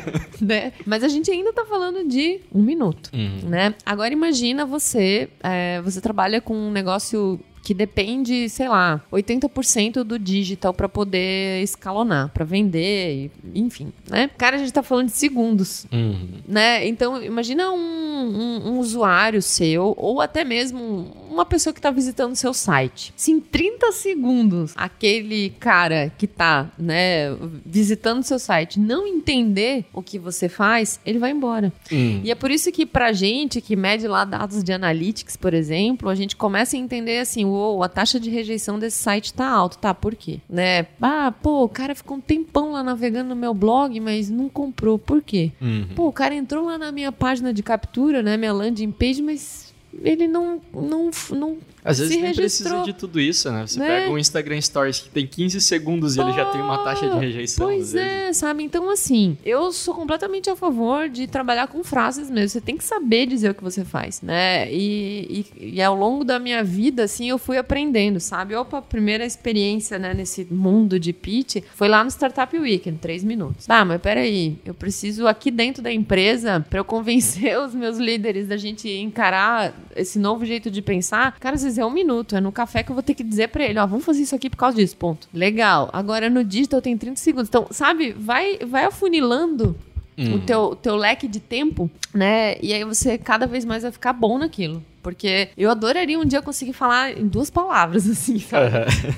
né? 0.42 0.74
Mas 0.86 1.04
a 1.04 1.08
gente 1.08 1.30
ainda 1.30 1.52
tá 1.54 1.64
falando 1.66 2.08
de 2.08 2.40
um 2.54 2.62
minuto, 2.62 3.10
Uhum. 3.14 3.50
né? 3.50 3.74
Agora 3.86 4.12
imagina 4.14 4.66
você, 4.66 5.30
é, 5.44 5.82
você 5.82 6.00
trabalha 6.02 6.40
com 6.42 6.56
um 6.56 6.72
negócio 6.72 7.40
que 7.64 7.74
depende, 7.74 8.48
sei 8.50 8.68
lá, 8.68 9.02
80% 9.12 10.04
do 10.04 10.20
digital 10.20 10.74
para 10.74 10.88
poder 10.90 11.64
escalonar, 11.64 12.30
para 12.34 12.44
vender, 12.46 13.32
e- 13.56 13.60
enfim, 13.60 13.92
né? 14.10 14.30
Cara, 14.38 14.58
a 14.58 14.60
gente 14.60 14.72
tá 14.74 14.84
falando 14.84 15.06
de 15.08 15.14
segundos, 15.14 15.88
Uhum. 15.92 16.28
né? 16.48 16.86
Então, 16.88 17.24
imagina 17.24 17.72
um, 17.72 17.78
um- 17.78 18.68
um 18.74 18.80
usuário 18.80 19.42
seu, 19.42 19.94
ou 19.98 20.20
até 20.22 20.44
mesmo 20.44 21.12
uma 21.32 21.46
pessoa 21.46 21.74
que 21.74 21.82
tá 21.82 21.90
visitando 21.90 22.34
o 22.34 22.36
seu 22.36 22.54
site. 22.54 23.12
Se 23.16 23.32
em 23.32 23.40
30 23.40 23.92
segundos 23.92 24.74
aquele 24.76 25.50
cara 25.60 26.12
que 26.18 26.28
tá, 26.28 26.70
né, 26.78 27.36
visitando 27.66 28.20
o 28.20 28.24
seu 28.24 28.38
site 28.40 28.80
não 28.80 29.08
entender 29.08 29.86
o 29.94 30.02
que 30.04 30.20
você 30.20 30.48
faz, 30.48 31.00
ele 31.06 31.18
vai 31.18 31.32
embora. 31.32 31.72
E 31.92 32.30
é 32.30 32.36
por 32.36 32.52
isso 32.52 32.72
que 32.72 32.86
pra 32.86 33.12
gente 33.14 33.62
que 33.62 33.76
mede 33.76 34.08
lá 34.08 34.24
dados 34.26 34.64
de 34.64 34.72
analytics, 34.74 35.36
por 35.36 35.54
exemplo, 35.54 36.10
a 36.10 36.16
gente 36.16 36.36
começa 36.36 36.76
a 36.76 36.80
entender 36.80 37.20
assim, 37.20 37.46
uou, 37.54 37.84
a 37.84 37.90
taxa 37.90 38.20
de 38.20 38.30
rejeição 38.30 38.78
desse 38.80 38.98
site 38.98 39.34
tá 39.34 39.48
alta, 39.48 39.78
tá? 39.80 39.94
Por 39.94 40.16
quê? 40.16 40.40
Né? 40.50 40.88
Ah, 41.02 41.32
pô, 41.32 41.64
o 41.64 41.70
cara 41.70 41.96
ficou 41.96 42.18
um 42.18 42.22
tempão 42.22 42.72
lá 42.72 42.84
navegando 42.84 43.30
no 43.30 43.36
meu 43.36 43.54
blog, 43.54 44.00
mas 44.00 44.30
não 44.30 44.50
comprou. 44.50 44.98
Por 45.00 45.22
quê? 45.22 45.52
Pô, 45.96 46.08
o 46.08 46.14
cara 46.14 46.34
entrou 46.36 46.66
lá 46.66 46.78
na 46.78 46.92
minha 46.92 47.12
página 47.12 47.54
de 47.54 47.64
captura, 47.64 48.22
né, 48.22 48.36
minha 48.38 48.54
landing 48.54 48.92
page, 48.92 49.22
mas 49.22 49.74
ele 50.02 50.28
não 50.28 50.62
não 50.74 51.10
não 51.32 51.58
Às 51.84 52.00
vezes 52.00 52.16
nem 52.16 52.26
registrou. 52.26 52.70
precisa 52.72 52.84
de 52.84 52.94
tudo 53.00 53.20
isso, 53.20 53.52
né? 53.52 53.66
Você 53.68 53.80
Né? 53.80 53.88
pega 53.88 54.12
um 54.12 54.18
Instagram 54.18 54.60
Stories 54.62 55.00
que 55.00 55.10
tem 55.10 55.28
15 55.28 55.60
segundos 55.62 56.16
e 56.16 56.22
ele 56.22 56.32
já 56.34 56.46
tem 56.46 56.62
uma 56.62 56.78
taxa 56.84 57.10
de 57.10 57.18
rejeição. 57.18 57.68
às 57.68 57.74
Pois 57.76 57.96
é, 57.96 58.32
sabe? 58.34 58.64
Então, 58.64 58.90
assim, 58.90 59.38
eu 59.46 59.72
sou 59.72 59.94
completamente 59.94 60.50
a 60.50 60.56
favor 60.56 61.10
de 61.10 61.28
trabalhar 61.28 61.68
com 61.68 61.84
frases 61.84 62.30
mesmo. 62.30 62.50
Você 62.50 62.62
tem 62.62 62.78
que 62.78 62.84
saber 62.84 63.26
dizer 63.26 63.52
o 63.52 63.54
que 63.56 63.64
você 63.64 63.84
faz, 63.84 64.22
né? 64.22 64.72
E, 64.72 65.46
e, 65.60 65.76
e 65.76 65.82
ao 65.82 65.96
longo 65.96 66.24
da 66.24 66.40
minha 66.40 66.64
vida, 66.64 67.04
assim, 67.04 67.30
eu 67.30 67.38
fui 67.38 67.58
aprendendo, 67.58 68.20
sabe? 68.20 68.56
Opa, 68.56 68.78
a 68.78 68.82
primeira 68.82 69.26
experiência, 69.26 70.00
né, 70.00 70.14
nesse 70.14 70.46
mundo 70.50 71.00
de 71.00 71.12
pitch 71.14 71.58
foi 71.76 71.88
lá 71.88 72.04
no 72.04 72.10
Startup 72.10 72.58
Weekend, 72.58 72.98
três 73.00 73.24
minutos. 73.24 73.66
Tá, 73.66 73.84
mas 73.84 74.02
peraí, 74.02 74.58
eu 74.66 74.74
preciso 74.74 75.28
aqui 75.28 75.52
dentro 75.52 75.82
da 75.84 75.92
empresa, 75.92 76.66
pra 76.70 76.80
eu 76.80 76.86
convencer 76.86 77.58
os 77.60 77.74
meus 77.74 77.98
líderes 77.98 78.48
da 78.48 78.58
gente 78.58 78.90
encarar 78.90 79.74
esse 79.96 80.18
novo 80.20 80.46
jeito 80.46 80.70
de 80.72 80.82
pensar, 80.82 81.38
cara, 81.40 81.56
às 81.56 81.62
vezes 81.74 81.80
é 81.80 81.86
um 81.86 81.92
minuto, 81.92 82.36
é 82.36 82.42
no 82.42 82.52
café 82.52 82.84
que 82.84 82.92
eu 82.92 82.96
vou 82.96 83.04
ter 83.04 83.14
que 83.14 83.24
dizer 83.24 83.50
pra 83.50 83.64
ele, 83.64 83.80
ó, 83.80 83.86
vamos 83.86 84.06
fazer 84.06 84.22
isso 84.22 84.36
aqui 84.36 84.50
por 84.50 84.58
causa 84.58 84.78
disso, 84.78 84.96
ponto. 84.96 85.28
Legal. 85.34 85.90
Agora 85.92 86.30
no 86.30 86.44
digital 86.44 86.82
tem 86.82 86.98
30 86.98 87.20
segundos. 87.20 87.50
Então, 87.50 87.68
sabe, 87.72 88.14
vai, 88.14 88.60
vai 88.60 88.86
afunilando 88.86 89.76
o 90.18 90.40
teu, 90.40 90.76
teu 90.76 90.96
leque 90.96 91.28
de 91.28 91.40
tempo, 91.40 91.90
né? 92.14 92.56
E 92.62 92.74
aí 92.74 92.84
você 92.84 93.18
cada 93.18 93.48
vez 93.48 93.66
mais 93.66 93.84
vai 93.84 93.92
ficar 93.92 94.14
bom 94.14 94.38
naquilo. 94.38 94.84
Porque 95.02 95.50
eu 95.58 95.70
adoraria 95.70 96.18
um 96.18 96.24
dia 96.24 96.42
conseguir 96.42 96.74
falar 96.74 97.18
em 97.18 97.28
duas 97.28 97.50
palavras, 97.50 98.08
assim, 98.10 98.40
sabe? 98.40 98.70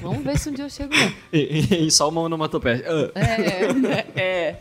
Vamos 0.01 0.23
ver 0.23 0.39
se 0.39 0.49
um 0.49 0.53
dia 0.53 0.65
eu 0.65 0.69
chego 0.69 0.93
lá. 0.95 1.11
E, 1.31 1.85
e 1.87 1.91
só 1.91 2.09
uma 2.09 2.21
onomatopeia. 2.21 2.83
Ah. 2.87 3.19
É, 3.19 4.21
é. 4.21 4.55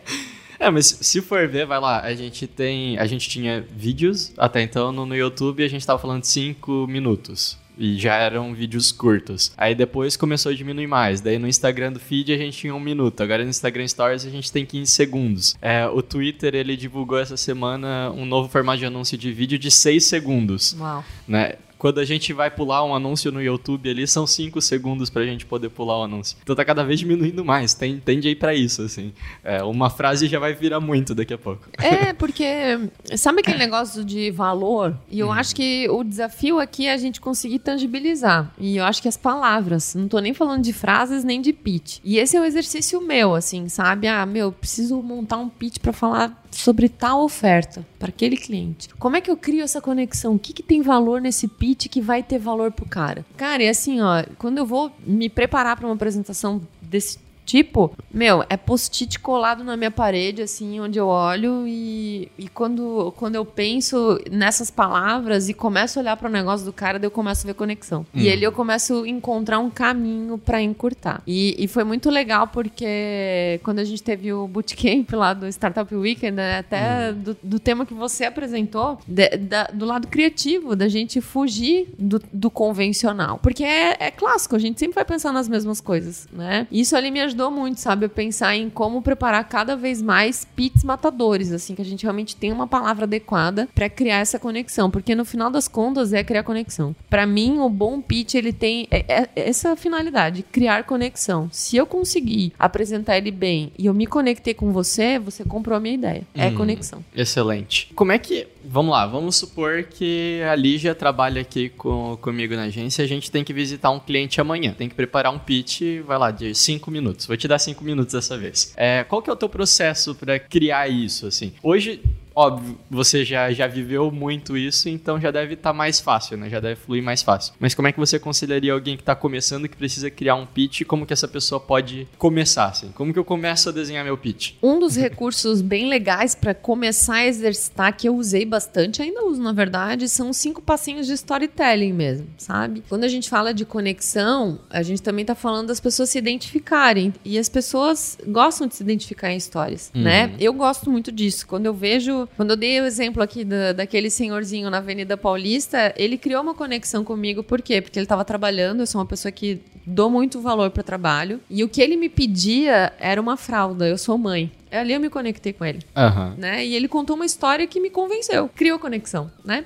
É, 0.59 0.71
mas 0.71 0.99
se 1.01 1.21
for 1.21 1.49
ver, 1.49 1.67
vai 1.67 1.81
lá, 1.81 2.01
a 2.01 2.15
gente 2.15 2.47
tem. 2.47 2.99
A 2.99 3.07
gente 3.07 3.29
tinha 3.29 3.65
vídeos 3.77 4.33
até 4.37 4.63
então 4.63 4.93
no, 4.93 5.05
no 5.05 5.17
YouTube 5.17 5.63
e 5.63 5.67
a 5.67 5.69
gente 5.69 5.87
tava 5.87 5.99
falando 5.99 6.21
de 6.21 6.29
5 6.29 6.87
minutos. 6.87 7.59
E 7.77 7.99
já 7.99 8.15
eram 8.15 8.55
vídeos 8.55 8.93
curtos. 8.93 9.53
Aí 9.57 9.75
depois 9.75 10.17
começou 10.17 10.53
a 10.53 10.55
diminuir 10.55 10.87
mais. 10.87 11.21
Daí 11.21 11.39
no 11.39 11.49
Instagram 11.49 11.93
do 11.93 12.01
feed 12.01 12.33
a 12.33 12.37
gente 12.37 12.57
tinha 12.57 12.75
um 12.75 12.81
minuto. 12.81 13.23
Agora 13.23 13.43
no 13.43 13.51
Instagram 13.51 13.87
Stories 13.87 14.25
a 14.25 14.31
gente 14.31 14.51
tem 14.53 14.65
15 14.65 14.91
segundos. 14.91 15.57
É, 15.61 15.87
o 15.87 16.03
Twitter 16.03 16.55
ele 16.55 16.77
divulgou 16.77 17.19
essa 17.19 17.37
semana 17.37 18.11
um 18.13 18.25
novo 18.25 18.49
formato 18.49 18.79
de 18.79 18.87
anúncio 18.87 19.19
de 19.19 19.33
vídeo 19.33 19.59
de 19.59 19.71
6 19.71 20.05
segundos. 20.05 20.77
Uau. 20.79 21.05
Né? 21.27 21.55
Quando 21.85 22.01
a 22.01 22.05
gente 22.07 22.33
vai 22.33 22.51
pular 22.51 22.83
um 22.83 22.95
anúncio 22.95 23.31
no 23.31 23.43
YouTube 23.43 23.91
ali, 23.91 24.07
são 24.07 24.27
5 24.27 24.59
segundos 24.63 25.11
pra 25.11 25.23
gente 25.23 25.45
poder 25.45 25.69
pular 25.69 25.99
o 25.99 26.05
anúncio. 26.05 26.35
Então 26.43 26.57
tá 26.57 26.65
cada 26.65 26.83
vez 26.83 26.99
diminuindo 26.99 27.45
mais. 27.45 27.75
Tem, 27.75 27.99
tende 27.99 28.27
aí 28.27 28.35
pra 28.35 28.55
isso, 28.55 28.81
assim. 28.81 29.13
É, 29.45 29.63
uma 29.63 29.91
frase 29.91 30.27
já 30.27 30.39
vai 30.39 30.55
virar 30.55 30.81
muito 30.81 31.15
daqui 31.15 31.35
a 31.35 31.37
pouco. 31.37 31.69
É, 31.77 32.15
porque 32.15 32.89
sabe 33.19 33.41
aquele 33.41 33.59
negócio 33.59 34.03
de 34.03 34.31
valor? 34.31 34.97
E 35.11 35.21
eu 35.21 35.31
acho 35.31 35.55
que 35.55 35.87
o 35.91 36.03
desafio 36.03 36.59
aqui 36.59 36.87
é 36.87 36.95
a 36.95 36.97
gente 36.97 37.21
conseguir 37.21 37.59
tangibilizar. 37.59 38.51
E 38.59 38.79
eu 38.79 38.85
acho 38.87 39.03
que 39.03 39.09
as 39.09 39.19
palavras, 39.19 39.95
não 39.95 40.09
tô 40.09 40.19
nem 40.21 40.33
falando 40.33 40.63
de 40.63 40.73
frases 40.73 41.23
nem 41.23 41.39
de 41.39 41.53
pitch. 41.53 41.99
E 42.03 42.17
esse 42.17 42.35
é 42.35 42.41
o 42.41 42.47
exercício 42.47 42.99
meu, 43.03 43.35
assim, 43.35 43.69
sabe? 43.69 44.09
Ah, 44.09 44.25
meu, 44.25 44.51
preciso 44.51 45.03
montar 45.03 45.37
um 45.37 45.51
pitch 45.51 45.81
pra 45.81 45.93
falar 45.93 46.44
sobre 46.55 46.89
tal 46.89 47.23
oferta 47.23 47.85
para 47.99 48.09
aquele 48.09 48.37
cliente. 48.37 48.89
Como 48.99 49.17
é 49.17 49.21
que 49.21 49.31
eu 49.31 49.37
crio 49.37 49.63
essa 49.63 49.81
conexão? 49.81 50.35
O 50.35 50.39
que, 50.39 50.53
que 50.53 50.63
tem 50.63 50.83
valor 50.83 51.21
nesse 51.21 51.49
pitch 51.49 51.89
que 51.89 52.01
vai 52.01 52.23
ter 52.23 52.39
valor 52.39 52.73
pro 52.73 52.87
cara? 52.87 53.25
Cara, 53.37 53.63
e 53.63 53.69
assim, 53.69 54.01
ó, 54.01 54.25
quando 54.39 54.59
eu 54.59 54.67
vou 54.67 54.93
me 55.07 55.29
preparar 55.29 55.77
para 55.77 55.87
uma 55.87 55.95
apresentação 55.95 56.63
desse 56.81 57.19
tipo, 57.45 57.93
meu, 58.13 58.45
é 58.49 58.57
post-it 58.57 59.19
colado 59.21 59.63
na 59.65 59.77
minha 59.77 59.91
parede, 59.91 60.43
assim, 60.43 60.81
onde 60.81 60.99
eu 60.99 61.07
olho 61.07 61.65
e, 61.67 62.29
e 62.39 62.49
quando, 62.49 63.13
quando 63.17 63.35
eu 63.37 63.45
penso 63.45 64.19
nessas 64.31 64.71
palavras 64.71 65.49
e 65.49 65.55
começo 65.55 65.99
a 65.99 66.03
olhar 66.03 66.17
para 66.17 66.29
o 66.29 66.33
negócio 66.33 66.65
do 66.65 66.73
cara, 66.73 66.99
eu 67.03 67.11
começo 67.11 67.45
a 67.45 67.49
ver 67.49 67.55
conexão. 67.55 68.07
E 68.15 68.31
ali 68.31 68.43
eu 68.45 68.53
começo 68.53 69.03
a 69.05 69.09
encontrar 69.09 69.59
um 69.59 69.69
caminho 69.71 70.39
para 70.39 70.63
encurtar. 70.63 71.23
E, 71.27 71.55
e 71.59 71.69
foi 71.69 71.85
muito 71.85 72.09
legal 72.11 72.47
porque 72.49 73.61
quando 73.63 73.79
a 73.79 73.85
gente 73.85 74.03
teve 74.03 74.33
o 74.33 74.47
bootcamp 74.49 75.11
lá 75.13 75.35
do 75.35 75.47
Startup 75.49 75.95
Weekend, 75.95 76.33
né, 76.37 76.59
até 76.59 77.13
do, 77.13 77.37
do 77.43 77.59
tema 77.59 77.85
que 77.87 77.95
você 77.95 78.25
apresentou, 78.25 78.99
de- 79.07 79.37
da- 79.37 79.69
do 79.73 79.85
lado 79.85 80.09
criativo, 80.09 80.75
da 80.77 80.89
gente 80.89 81.21
fugir 81.21 81.89
do, 81.99 82.21
do 82.33 82.51
convencional. 82.51 83.39
Porque 83.43 83.65
é, 83.65 83.97
é 84.01 84.11
clássico, 84.11 84.57
a 84.57 84.59
gente 84.59 84.79
sempre 84.81 84.95
vai 84.95 85.05
pensar 85.05 85.33
nas 85.33 85.49
mesmas 85.49 85.81
coisas, 85.81 86.27
né? 86.33 86.67
Isso 86.71 86.97
ali 86.97 87.11
me 87.11 87.21
ajudou 87.21 87.34
muito, 87.51 87.81
sabe? 87.81 88.07
A 88.07 88.09
pensar 88.09 88.55
em 88.57 88.71
como 88.71 89.03
preparar 89.03 89.45
cada 89.49 89.77
vez 89.77 90.01
mais 90.01 90.47
pits 90.57 90.85
matadores, 90.85 91.53
assim, 91.53 91.75
que 91.75 91.83
a 91.83 91.85
gente 91.85 92.03
realmente 92.03 92.37
tem 92.37 92.53
uma 92.53 92.67
palavra 92.67 93.05
adequada 93.05 93.69
pra 93.75 93.89
criar 93.89 94.19
essa 94.19 94.39
conexão. 94.39 94.91
Porque 94.91 95.15
no 95.15 95.25
final 95.25 95.51
das 95.51 95.69
contas 95.69 96.13
é 96.13 96.23
criar 96.25 96.43
conexão. 96.43 96.95
Pra 97.11 97.27
mim, 97.27 97.59
o 97.59 97.69
bom 97.69 98.01
pitch, 98.01 98.35
ele 98.35 98.53
tem 98.53 98.87
é- 98.91 99.05
é 99.09 99.29
essa 99.35 99.75
finalidade, 99.77 100.45
criar 100.51 100.85
conexão. 100.85 101.49
Se 101.53 101.77
eu 101.77 101.87
conseguir 101.87 102.53
apresentar 102.59 103.17
ele 103.17 103.31
bem 103.31 103.73
e 103.79 103.87
eu 103.87 103.95
me 103.95 104.07
conectei 104.07 104.55
com 104.55 104.73
você, 104.73 105.19
você 105.19 105.45
comprou 105.45 105.77
a 105.77 105.81
minha 105.81 105.95
ideia. 105.95 106.23
É 106.35 106.51
conexão. 106.51 107.05
Excelente. 107.15 107.91
Como 107.95 108.13
é 108.13 108.19
que. 108.19 108.47
Vamos 108.67 108.93
lá, 108.93 109.07
vamos 109.07 109.37
supor 109.37 109.83
que 109.83 110.41
a 110.51 110.55
Lígia 110.55 110.95
trabalha 110.95 111.43
aqui 111.43 111.69
com, 111.69 112.17
comigo 112.23 112.55
na 112.57 112.63
agência. 112.65 113.05
A 113.05 113.09
gente 113.09 113.31
tem 113.31 113.45
que 113.45 113.53
visitar 113.53 113.91
um 113.91 114.01
cliente 114.01 114.41
amanhã. 114.41 114.73
Tem 114.77 114.89
que 114.89 114.95
preparar 114.95 115.31
um 115.33 115.39
pitch, 115.39 115.83
vai 116.07 116.17
lá, 116.19 116.31
de 116.31 116.55
5 116.55 116.91
minutos. 116.91 117.24
Vou 117.29 117.37
te 117.37 117.49
dar 117.49 117.59
5 117.59 117.83
minutos 117.85 118.15
dessa 118.15 118.37
vez. 118.37 118.73
É, 118.77 119.05
qual 119.05 119.23
que 119.23 119.31
é 119.31 119.33
o 119.33 119.37
teu 119.37 119.49
processo 119.49 120.15
para 120.15 120.39
criar 120.39 120.89
isso, 120.89 121.27
assim? 121.27 121.53
Hoje. 121.63 122.01
Óbvio, 122.35 122.79
você 122.91 123.25
já, 123.25 123.53
já 123.53 123.67
viveu 123.67 124.11
muito 124.11 124.57
isso, 124.57 124.89
então 124.89 125.21
já 125.21 125.31
deve 125.31 125.55
estar 125.55 125.73
mais 125.73 126.01
fácil, 126.01 126.37
né? 126.37 126.51
Já 126.51 126.59
deve 126.59 126.77
fluir 126.77 127.03
mais 127.03 127.23
fácil. 127.23 127.55
Mas 127.61 127.75
como 127.75 127.87
é 127.87 127.93
que 127.93 127.99
você 127.99 128.17
aconselharia 128.17 128.73
alguém 128.73 128.97
que 128.97 129.03
está 129.03 129.15
começando, 129.15 129.69
que 129.69 129.77
precisa 129.77 130.11
criar 130.11 130.35
um 130.35 130.45
pitch, 130.45 130.83
como 130.83 131.07
que 131.07 131.13
essa 131.13 131.29
pessoa 131.29 131.61
pode 131.61 132.09
começar, 132.19 132.67
assim? 132.67 132.89
Como 132.95 133.13
que 133.13 133.19
eu 133.19 133.25
começo 133.25 133.69
a 133.69 133.73
desenhar 133.73 134.05
meu 134.05 134.19
pitch? 134.19 134.55
Um 134.63 134.81
dos 134.81 134.97
recursos 134.97 135.63
bem 135.63 135.89
legais 135.89 136.35
para 136.35 136.53
começar 136.55 137.17
a 137.17 137.27
exercitar, 137.27 137.97
que 137.97 138.09
eu 138.09 138.17
usei 138.17 138.45
bastante, 138.45 139.01
ainda 139.01 139.25
uso 139.25 139.41
na 139.41 139.53
verdade, 139.53 140.09
são 140.09 140.31
os 140.31 140.37
cinco 140.37 140.61
passinhos 140.61 141.07
de 141.07 141.13
storytelling 141.13 141.93
mesmo, 141.93 142.27
sabe? 142.37 142.83
Quando 142.89 143.05
a 143.05 143.09
gente 143.09 143.29
fala 143.31 143.55
de 143.55 143.65
conexão, 143.65 144.59
a 144.71 144.83
gente 144.83 145.03
também 145.03 145.25
tá 145.25 145.35
falando 145.35 145.69
das 145.69 145.79
pessoas 145.79 146.11
se 146.11 146.19
identificarem. 146.19 147.15
E 147.25 147.39
as 147.39 147.49
pessoas 147.49 148.19
gostam 148.27 148.67
de 148.67 148.75
se 148.75 148.83
identificar 148.83 149.31
em 149.31 149.37
histórias, 149.37 149.93
né? 149.95 150.35
Eu 150.41 150.53
gosto 150.53 150.91
muito 150.91 151.13
disso. 151.13 151.47
Quando 151.47 151.67
eu 151.67 151.75
vejo. 151.75 152.24
Quando 152.37 152.51
eu 152.51 152.57
dei 152.57 152.81
o 152.81 152.87
exemplo 152.87 153.23
aqui 153.23 153.45
da, 153.45 153.73
daquele 153.73 154.11
senhorzinho 154.11 154.71
na 154.71 154.79
Avenida 154.79 155.17
Paulista, 155.17 155.93
ele 155.97 156.17
criou 156.19 156.43
uma 156.43 156.55
conexão 156.55 157.05
comigo, 157.05 157.43
por 157.43 157.63
quê? 157.63 157.81
Porque 157.81 157.99
ele 157.99 158.07
tava 158.07 158.25
trabalhando, 158.25 158.81
eu 158.81 158.87
sou 158.87 159.01
uma 159.01 159.07
pessoa 159.07 159.31
que 159.33 159.61
dou 159.87 160.09
muito 160.09 160.41
valor 160.41 160.71
para 160.71 160.83
trabalho. 160.83 161.41
E 161.49 161.63
o 161.63 161.69
que 161.69 161.83
ele 161.83 161.97
me 161.97 162.09
pedia 162.09 162.93
era 162.99 163.21
uma 163.21 163.37
fralda. 163.37 163.87
Eu 163.87 163.99
sou 163.99 164.17
mãe. 164.17 164.51
Ali 164.71 164.93
eu 164.93 165.01
me 165.01 165.09
conectei 165.09 165.53
com 165.53 165.65
ele, 165.65 165.81
Aham. 165.97 166.35
né? 166.37 166.67
E 166.67 166.75
ele 166.75 166.89
contou 166.89 167.15
uma 167.15 167.25
história 167.25 167.65
que 167.67 167.79
me 167.79 167.91
convenceu, 167.91 168.49
criou 168.49 168.77
conexão, 168.79 169.31
né? 169.45 169.65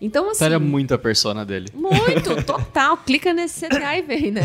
Então, 0.00 0.30
assim. 0.30 0.38
Então 0.44 0.46
era 0.46 0.58
muito 0.58 0.94
a 0.94 0.98
persona 0.98 1.44
dele. 1.44 1.68
Muito, 1.74 2.42
total. 2.44 2.96
Clica 2.98 3.32
nesse 3.32 3.66
CTA 3.66 3.98
e 3.98 4.02
vem, 4.02 4.30
né? 4.30 4.42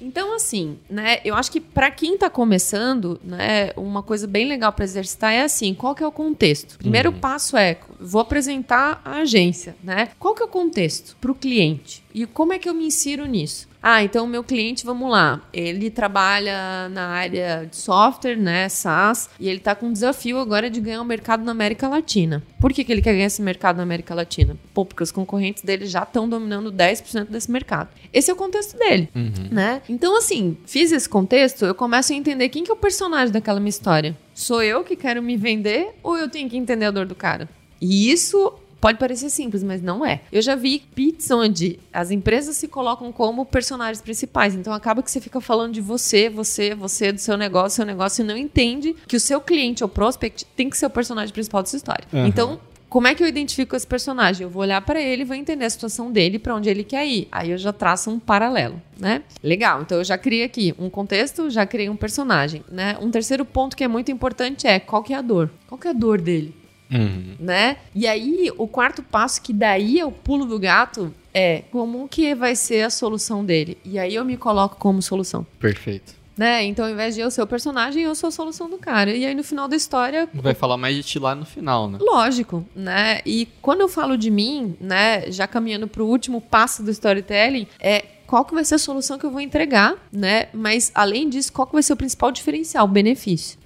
Então, 0.00 0.34
assim, 0.34 0.78
né? 0.88 1.18
Eu 1.24 1.34
acho 1.34 1.50
que 1.50 1.60
pra 1.60 1.90
quem 1.90 2.16
tá 2.16 2.30
começando, 2.30 3.20
né? 3.22 3.72
Uma 3.76 4.02
coisa 4.02 4.26
bem 4.26 4.46
legal 4.48 4.72
pra 4.72 4.84
exercitar 4.84 5.32
é 5.32 5.42
assim: 5.42 5.74
qual 5.74 5.94
que 5.94 6.02
é 6.02 6.06
o 6.06 6.12
contexto? 6.12 6.78
Primeiro 6.78 7.12
passo 7.12 7.56
é: 7.56 7.78
vou 8.00 8.20
apresentar 8.20 9.00
a 9.04 9.18
agência, 9.18 9.76
né? 9.82 10.08
Qual 10.18 10.34
que 10.34 10.42
é 10.42 10.46
o 10.46 10.48
contexto 10.48 11.16
pro 11.20 11.34
cliente? 11.34 12.05
E 12.16 12.24
como 12.24 12.54
é 12.54 12.58
que 12.58 12.66
eu 12.66 12.72
me 12.72 12.86
insiro 12.86 13.26
nisso? 13.26 13.68
Ah, 13.82 14.02
então 14.02 14.24
o 14.24 14.28
meu 14.28 14.42
cliente, 14.42 14.86
vamos 14.86 15.10
lá, 15.10 15.42
ele 15.52 15.90
trabalha 15.90 16.88
na 16.88 17.08
área 17.08 17.68
de 17.70 17.76
software, 17.76 18.36
né, 18.36 18.70
SaaS, 18.70 19.28
e 19.38 19.46
ele 19.46 19.60
tá 19.60 19.74
com 19.74 19.88
um 19.88 19.92
desafio 19.92 20.38
agora 20.38 20.70
de 20.70 20.80
ganhar 20.80 21.02
um 21.02 21.04
mercado 21.04 21.44
na 21.44 21.52
América 21.52 21.86
Latina. 21.86 22.42
Por 22.58 22.72
que, 22.72 22.82
que 22.82 22.90
ele 22.90 23.02
quer 23.02 23.12
ganhar 23.12 23.26
esse 23.26 23.42
mercado 23.42 23.76
na 23.76 23.82
América 23.82 24.14
Latina? 24.14 24.56
Pô, 24.72 24.86
porque 24.86 25.02
os 25.02 25.12
concorrentes 25.12 25.62
dele 25.62 25.84
já 25.84 26.04
estão 26.04 26.26
dominando 26.26 26.72
10% 26.72 27.26
desse 27.26 27.50
mercado. 27.50 27.90
Esse 28.10 28.30
é 28.30 28.32
o 28.32 28.36
contexto 28.36 28.78
dele, 28.78 29.10
né? 29.52 29.82
Então, 29.86 30.16
assim, 30.16 30.56
fiz 30.64 30.92
esse 30.92 31.08
contexto, 31.08 31.66
eu 31.66 31.74
começo 31.74 32.14
a 32.14 32.16
entender 32.16 32.48
quem 32.48 32.64
que 32.64 32.70
é 32.70 32.74
o 32.74 32.78
personagem 32.78 33.30
daquela 33.30 33.60
minha 33.60 33.68
história. 33.68 34.16
Sou 34.34 34.62
eu 34.62 34.82
que 34.82 34.96
quero 34.96 35.22
me 35.22 35.36
vender 35.36 35.90
ou 36.02 36.16
eu 36.16 36.30
tenho 36.30 36.48
que 36.48 36.56
entender 36.56 36.86
a 36.86 36.90
dor 36.90 37.04
do 37.04 37.14
cara? 37.14 37.46
E 37.78 38.10
isso 38.10 38.54
pode 38.86 39.00
parecer 39.00 39.30
simples, 39.30 39.64
mas 39.64 39.82
não 39.82 40.06
é. 40.06 40.20
Eu 40.30 40.40
já 40.40 40.54
vi 40.54 40.78
pits 40.94 41.28
onde 41.32 41.80
as 41.92 42.12
empresas 42.12 42.56
se 42.56 42.68
colocam 42.68 43.10
como 43.10 43.44
personagens 43.44 44.00
principais. 44.00 44.54
Então 44.54 44.72
acaba 44.72 45.02
que 45.02 45.10
você 45.10 45.20
fica 45.20 45.40
falando 45.40 45.72
de 45.72 45.80
você, 45.80 46.30
você, 46.30 46.72
você, 46.72 47.10
do 47.10 47.18
seu 47.18 47.36
negócio, 47.36 47.74
seu 47.74 47.84
negócio, 47.84 48.22
e 48.22 48.24
não 48.24 48.36
entende 48.36 48.94
que 49.08 49.16
o 49.16 49.20
seu 49.20 49.40
cliente 49.40 49.82
ou 49.82 49.88
prospect 49.88 50.46
tem 50.54 50.70
que 50.70 50.78
ser 50.78 50.86
o 50.86 50.90
personagem 50.90 51.32
principal 51.32 51.64
dessa 51.64 51.76
história. 51.76 52.06
Uhum. 52.12 52.26
Então, 52.26 52.60
como 52.88 53.08
é 53.08 53.14
que 53.16 53.24
eu 53.24 53.26
identifico 53.26 53.74
esse 53.74 53.84
personagem? 53.84 54.44
Eu 54.44 54.50
vou 54.50 54.62
olhar 54.62 54.80
para 54.80 55.00
ele, 55.00 55.24
vou 55.24 55.34
entender 55.34 55.64
a 55.64 55.70
situação 55.70 56.12
dele, 56.12 56.38
para 56.38 56.54
onde 56.54 56.70
ele 56.70 56.84
quer 56.84 57.04
ir. 57.04 57.26
Aí 57.32 57.50
eu 57.50 57.58
já 57.58 57.72
traço 57.72 58.08
um 58.08 58.20
paralelo, 58.20 58.80
né? 58.96 59.24
Legal. 59.42 59.82
Então 59.82 59.98
eu 59.98 60.04
já 60.04 60.16
criei 60.16 60.44
aqui 60.44 60.72
um 60.78 60.88
contexto, 60.88 61.50
já 61.50 61.66
criei 61.66 61.90
um 61.90 61.96
personagem, 61.96 62.62
né? 62.70 62.96
Um 63.00 63.10
terceiro 63.10 63.44
ponto 63.44 63.76
que 63.76 63.82
é 63.82 63.88
muito 63.88 64.12
importante 64.12 64.64
é 64.68 64.78
qual 64.78 65.02
que 65.02 65.12
é 65.12 65.16
a 65.16 65.22
dor? 65.22 65.50
Qual 65.66 65.76
que 65.76 65.88
é 65.88 65.90
a 65.90 65.92
dor 65.92 66.20
dele? 66.20 66.54
Uhum. 66.90 67.34
né? 67.40 67.78
E 67.94 68.06
aí, 68.06 68.50
o 68.56 68.66
quarto 68.66 69.02
passo, 69.02 69.42
que 69.42 69.52
daí 69.52 69.98
é 69.98 70.04
o 70.04 70.12
pulo 70.12 70.44
do 70.44 70.58
gato, 70.58 71.12
é 71.34 71.64
como 71.70 72.08
que 72.08 72.34
vai 72.34 72.54
ser 72.54 72.82
a 72.82 72.90
solução 72.90 73.44
dele. 73.44 73.76
E 73.84 73.98
aí 73.98 74.14
eu 74.14 74.24
me 74.24 74.36
coloco 74.36 74.76
como 74.76 75.02
solução. 75.02 75.46
Perfeito. 75.58 76.14
Né? 76.36 76.64
Então, 76.64 76.84
ao 76.84 76.90
invés 76.90 77.14
de 77.14 77.22
eu 77.22 77.30
ser 77.30 77.40
o 77.40 77.46
personagem, 77.46 78.02
eu 78.02 78.14
sou 78.14 78.28
a 78.28 78.30
solução 78.30 78.68
do 78.68 78.76
cara. 78.76 79.10
E 79.10 79.24
aí, 79.24 79.34
no 79.34 79.42
final 79.42 79.66
da 79.66 79.74
história, 79.74 80.28
Vai 80.34 80.52
falar 80.52 80.76
mais 80.76 80.94
de 80.94 81.02
ti 81.02 81.18
lá 81.18 81.34
no 81.34 81.46
final, 81.46 81.88
né? 81.88 81.98
Lógico, 82.00 82.64
né? 82.74 83.20
E 83.24 83.48
quando 83.62 83.80
eu 83.80 83.88
falo 83.88 84.18
de 84.18 84.30
mim, 84.30 84.76
né, 84.78 85.30
já 85.30 85.46
caminhando 85.46 85.88
para 85.88 86.02
o 86.02 86.06
último 86.06 86.42
passo 86.42 86.82
do 86.82 86.90
storytelling, 86.90 87.66
é 87.80 88.04
qual 88.26 88.44
que 88.44 88.52
vai 88.52 88.64
ser 88.64 88.74
a 88.74 88.78
solução 88.78 89.18
que 89.18 89.24
eu 89.24 89.30
vou 89.30 89.40
entregar, 89.40 89.94
né? 90.12 90.48
Mas 90.52 90.92
além 90.94 91.28
disso, 91.28 91.50
qual 91.52 91.66
que 91.66 91.72
vai 91.72 91.82
ser 91.82 91.94
o 91.94 91.96
principal 91.96 92.30
diferencial, 92.30 92.84
o 92.84 92.88
benefício? 92.88 93.58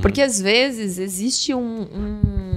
Porque 0.00 0.22
às 0.22 0.40
vezes 0.40 0.98
existe 0.98 1.52
um, 1.52 1.82
um, 1.82 2.55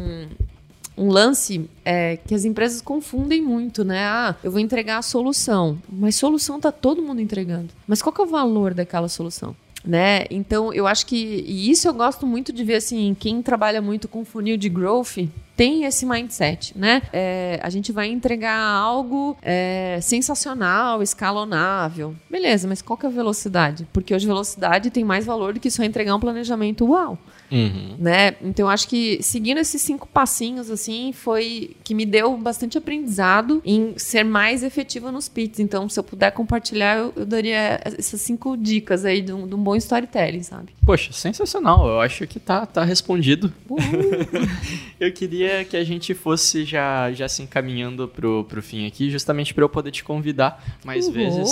um 0.99 1.09
lance 1.09 1.69
é, 1.85 2.17
que 2.17 2.35
as 2.35 2.43
empresas 2.43 2.81
confundem 2.81 3.41
muito, 3.41 3.85
né? 3.85 4.03
Ah, 4.03 4.35
eu 4.43 4.51
vou 4.51 4.59
entregar 4.59 4.97
a 4.97 5.01
solução, 5.01 5.81
mas 5.89 6.15
solução 6.15 6.59
tá 6.59 6.71
todo 6.71 7.01
mundo 7.01 7.21
entregando. 7.21 7.69
Mas 7.87 8.01
qual 8.01 8.11
que 8.11 8.21
é 8.21 8.23
o 8.25 8.27
valor 8.27 8.73
daquela 8.73 9.07
solução? 9.07 9.55
Né? 9.83 10.25
Então, 10.29 10.73
eu 10.73 10.85
acho 10.85 11.05
que 11.05 11.15
e 11.15 11.71
isso 11.71 11.87
eu 11.87 11.93
gosto 11.93 12.27
muito 12.27 12.51
de 12.51 12.65
ver 12.65 12.75
assim, 12.75 13.15
quem 13.17 13.41
trabalha 13.41 13.81
muito 13.81 14.09
com 14.09 14.25
funil 14.25 14.57
de 14.57 14.67
growth 14.67 15.19
tem 15.59 15.83
esse 15.83 16.05
mindset, 16.05 16.71
né? 16.73 17.01
É, 17.11 17.59
a 17.61 17.69
gente 17.69 17.91
vai 17.91 18.07
entregar 18.07 18.57
algo 18.57 19.37
é, 19.41 19.99
sensacional, 20.01 21.03
escalonável. 21.03 22.15
Beleza, 22.29 22.65
mas 22.65 22.81
qual 22.81 22.95
que 22.95 23.05
é 23.05 23.09
a 23.09 23.11
velocidade? 23.11 23.85
Porque 23.91 24.15
hoje 24.15 24.25
velocidade 24.25 24.89
tem 24.89 25.03
mais 25.03 25.25
valor 25.25 25.53
do 25.53 25.59
que 25.59 25.69
só 25.69 25.83
entregar 25.83 26.15
um 26.15 26.19
planejamento 26.21 26.85
uau 26.85 27.17
Uhum. 27.51 27.95
né? 27.97 28.35
Então 28.43 28.67
eu 28.67 28.69
acho 28.69 28.87
que 28.87 29.21
seguindo 29.23 29.57
esses 29.57 29.81
cinco 29.81 30.07
passinhos 30.07 30.69
assim 30.69 31.11
foi 31.11 31.75
que 31.83 31.95
me 31.95 32.05
deu 32.05 32.37
bastante 32.37 32.77
aprendizado 32.77 33.61
em 33.65 33.93
ser 33.97 34.23
mais 34.23 34.61
efetiva 34.63 35.11
nos 35.11 35.27
pits. 35.27 35.59
Então 35.59 35.89
se 35.89 35.99
eu 35.99 36.03
puder 36.03 36.31
compartilhar 36.31 36.97
eu, 36.97 37.13
eu 37.15 37.25
daria 37.25 37.79
essas 37.83 38.21
cinco 38.21 38.55
dicas 38.55 39.03
aí 39.03 39.21
de 39.21 39.33
um, 39.33 39.47
de 39.47 39.55
um 39.55 39.57
bom 39.57 39.75
storytelling, 39.75 40.43
sabe? 40.43 40.75
Poxa, 40.85 41.11
sensacional. 41.11 41.87
Eu 41.87 41.99
acho 41.99 42.27
que 42.27 42.39
tá, 42.39 42.65
tá 42.65 42.83
respondido. 42.83 43.51
Eu 44.99 45.13
queria 45.13 45.48
que 45.69 45.75
a 45.77 45.83
gente 45.83 46.13
fosse 46.13 46.63
já, 46.65 47.11
já 47.11 47.27
se 47.27 47.41
encaminhando 47.41 48.07
pro, 48.07 48.43
pro 48.45 48.61
fim 48.61 48.85
aqui, 48.87 49.09
justamente 49.09 49.53
para 49.53 49.63
eu 49.63 49.69
poder 49.69 49.91
te 49.91 50.03
convidar 50.03 50.63
mais 50.85 51.07
vezes. 51.09 51.49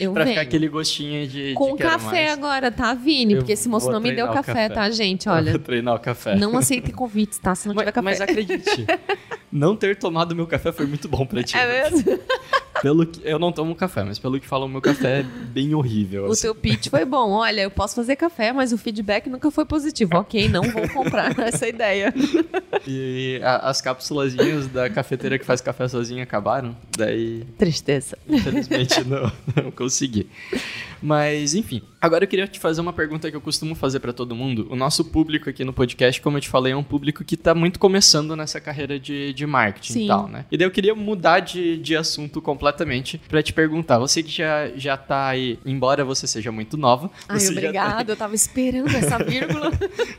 Eu 0.00 0.12
Pra 0.14 0.24
venho. 0.24 0.34
ficar 0.36 0.42
aquele 0.42 0.68
gostinho 0.68 1.26
de. 1.26 1.54
Com 1.54 1.76
de 1.76 1.82
café 1.82 2.26
mais. 2.26 2.32
agora, 2.32 2.70
tá, 2.70 2.94
Vini? 2.94 3.34
Eu 3.34 3.38
Porque 3.38 3.52
esse 3.52 3.68
moço 3.68 3.90
não 3.90 4.00
me 4.00 4.12
deu 4.12 4.26
café, 4.28 4.52
café. 4.52 4.68
tá, 4.70 4.90
gente? 4.90 5.26
Eu 5.26 5.32
Olha, 5.32 5.50
Vou 5.52 5.60
treinar 5.60 5.94
o 5.94 5.98
café. 6.00 6.34
não 6.36 6.56
aceite 6.56 6.92
convites, 6.92 7.38
tá? 7.38 7.54
Se 7.54 7.68
não 7.68 7.74
tiver 7.74 7.86
mas, 7.86 7.94
café. 7.94 8.02
mas 8.02 8.20
acredite, 8.20 8.86
não 9.52 9.74
ter 9.76 9.96
tomado 9.96 10.34
meu 10.34 10.46
café 10.46 10.72
foi 10.72 10.86
muito 10.86 11.08
bom 11.08 11.24
pra 11.26 11.42
ti. 11.42 11.56
É 11.56 11.90
mesmo? 11.90 12.18
Pelo 12.82 13.06
que, 13.06 13.20
eu 13.24 13.38
não 13.38 13.50
tomo 13.52 13.74
café, 13.74 14.04
mas 14.04 14.18
pelo 14.18 14.38
que 14.40 14.46
falam, 14.46 14.68
meu 14.68 14.80
café 14.80 15.20
é 15.20 15.22
bem 15.22 15.74
horrível. 15.74 16.26
O 16.26 16.32
assim. 16.32 16.42
teu 16.42 16.54
pitch 16.54 16.88
foi 16.88 17.04
bom. 17.04 17.30
Olha, 17.32 17.62
eu 17.62 17.70
posso 17.70 17.94
fazer 17.94 18.16
café, 18.16 18.52
mas 18.52 18.72
o 18.72 18.78
feedback 18.78 19.28
nunca 19.28 19.50
foi 19.50 19.64
positivo. 19.64 20.16
Ok, 20.16 20.48
não 20.48 20.62
vou 20.62 20.88
comprar 20.88 21.36
essa 21.40 21.66
ideia. 21.68 22.12
E 22.86 23.40
a- 23.42 23.68
as 23.68 23.80
cápsulazinhas 23.80 24.66
da 24.68 24.88
cafeteira 24.88 25.38
que 25.38 25.44
faz 25.44 25.60
café 25.60 25.88
sozinha 25.88 26.22
acabaram. 26.22 26.76
Daí, 26.96 27.44
Tristeza. 27.56 28.16
infelizmente, 28.28 29.02
não, 29.04 29.30
não 29.62 29.70
consegui. 29.70 30.28
Mas, 31.00 31.54
enfim. 31.54 31.82
Agora 32.00 32.24
eu 32.24 32.28
queria 32.28 32.46
te 32.46 32.58
fazer 32.58 32.80
uma 32.80 32.92
pergunta 32.92 33.30
que 33.30 33.36
eu 33.36 33.40
costumo 33.40 33.74
fazer 33.74 34.00
pra 34.00 34.12
todo 34.12 34.34
mundo. 34.34 34.66
O 34.70 34.76
nosso 34.76 35.04
público 35.04 35.48
aqui 35.50 35.64
no 35.64 35.72
podcast, 35.72 36.20
como 36.20 36.36
eu 36.36 36.40
te 36.40 36.48
falei, 36.48 36.72
é 36.72 36.76
um 36.76 36.82
público 36.82 37.24
que 37.24 37.36
tá 37.36 37.54
muito 37.54 37.78
começando 37.78 38.34
nessa 38.36 38.60
carreira 38.60 38.98
de, 38.98 39.32
de 39.32 39.46
marketing 39.46 39.92
Sim. 39.92 40.04
e 40.04 40.08
tal, 40.08 40.28
né? 40.28 40.44
E 40.50 40.56
daí 40.56 40.66
eu 40.66 40.70
queria 40.70 40.94
mudar 40.94 41.40
de, 41.40 41.76
de 41.78 41.96
assunto 41.96 42.40
completamente 42.40 42.67
pra 43.28 43.42
te 43.42 43.52
perguntar. 43.52 43.98
Você 43.98 44.22
que 44.22 44.30
já, 44.30 44.68
já 44.76 44.96
tá 44.96 45.28
aí, 45.28 45.58
embora 45.64 46.04
você 46.04 46.26
seja 46.26 46.50
muito 46.52 46.76
nova, 46.76 47.10
Ai, 47.28 47.46
obrigada. 47.48 48.12
Eu 48.12 48.16
tava 48.16 48.34
esperando 48.34 48.88
essa 48.94 49.18
vírgula. 49.22 49.70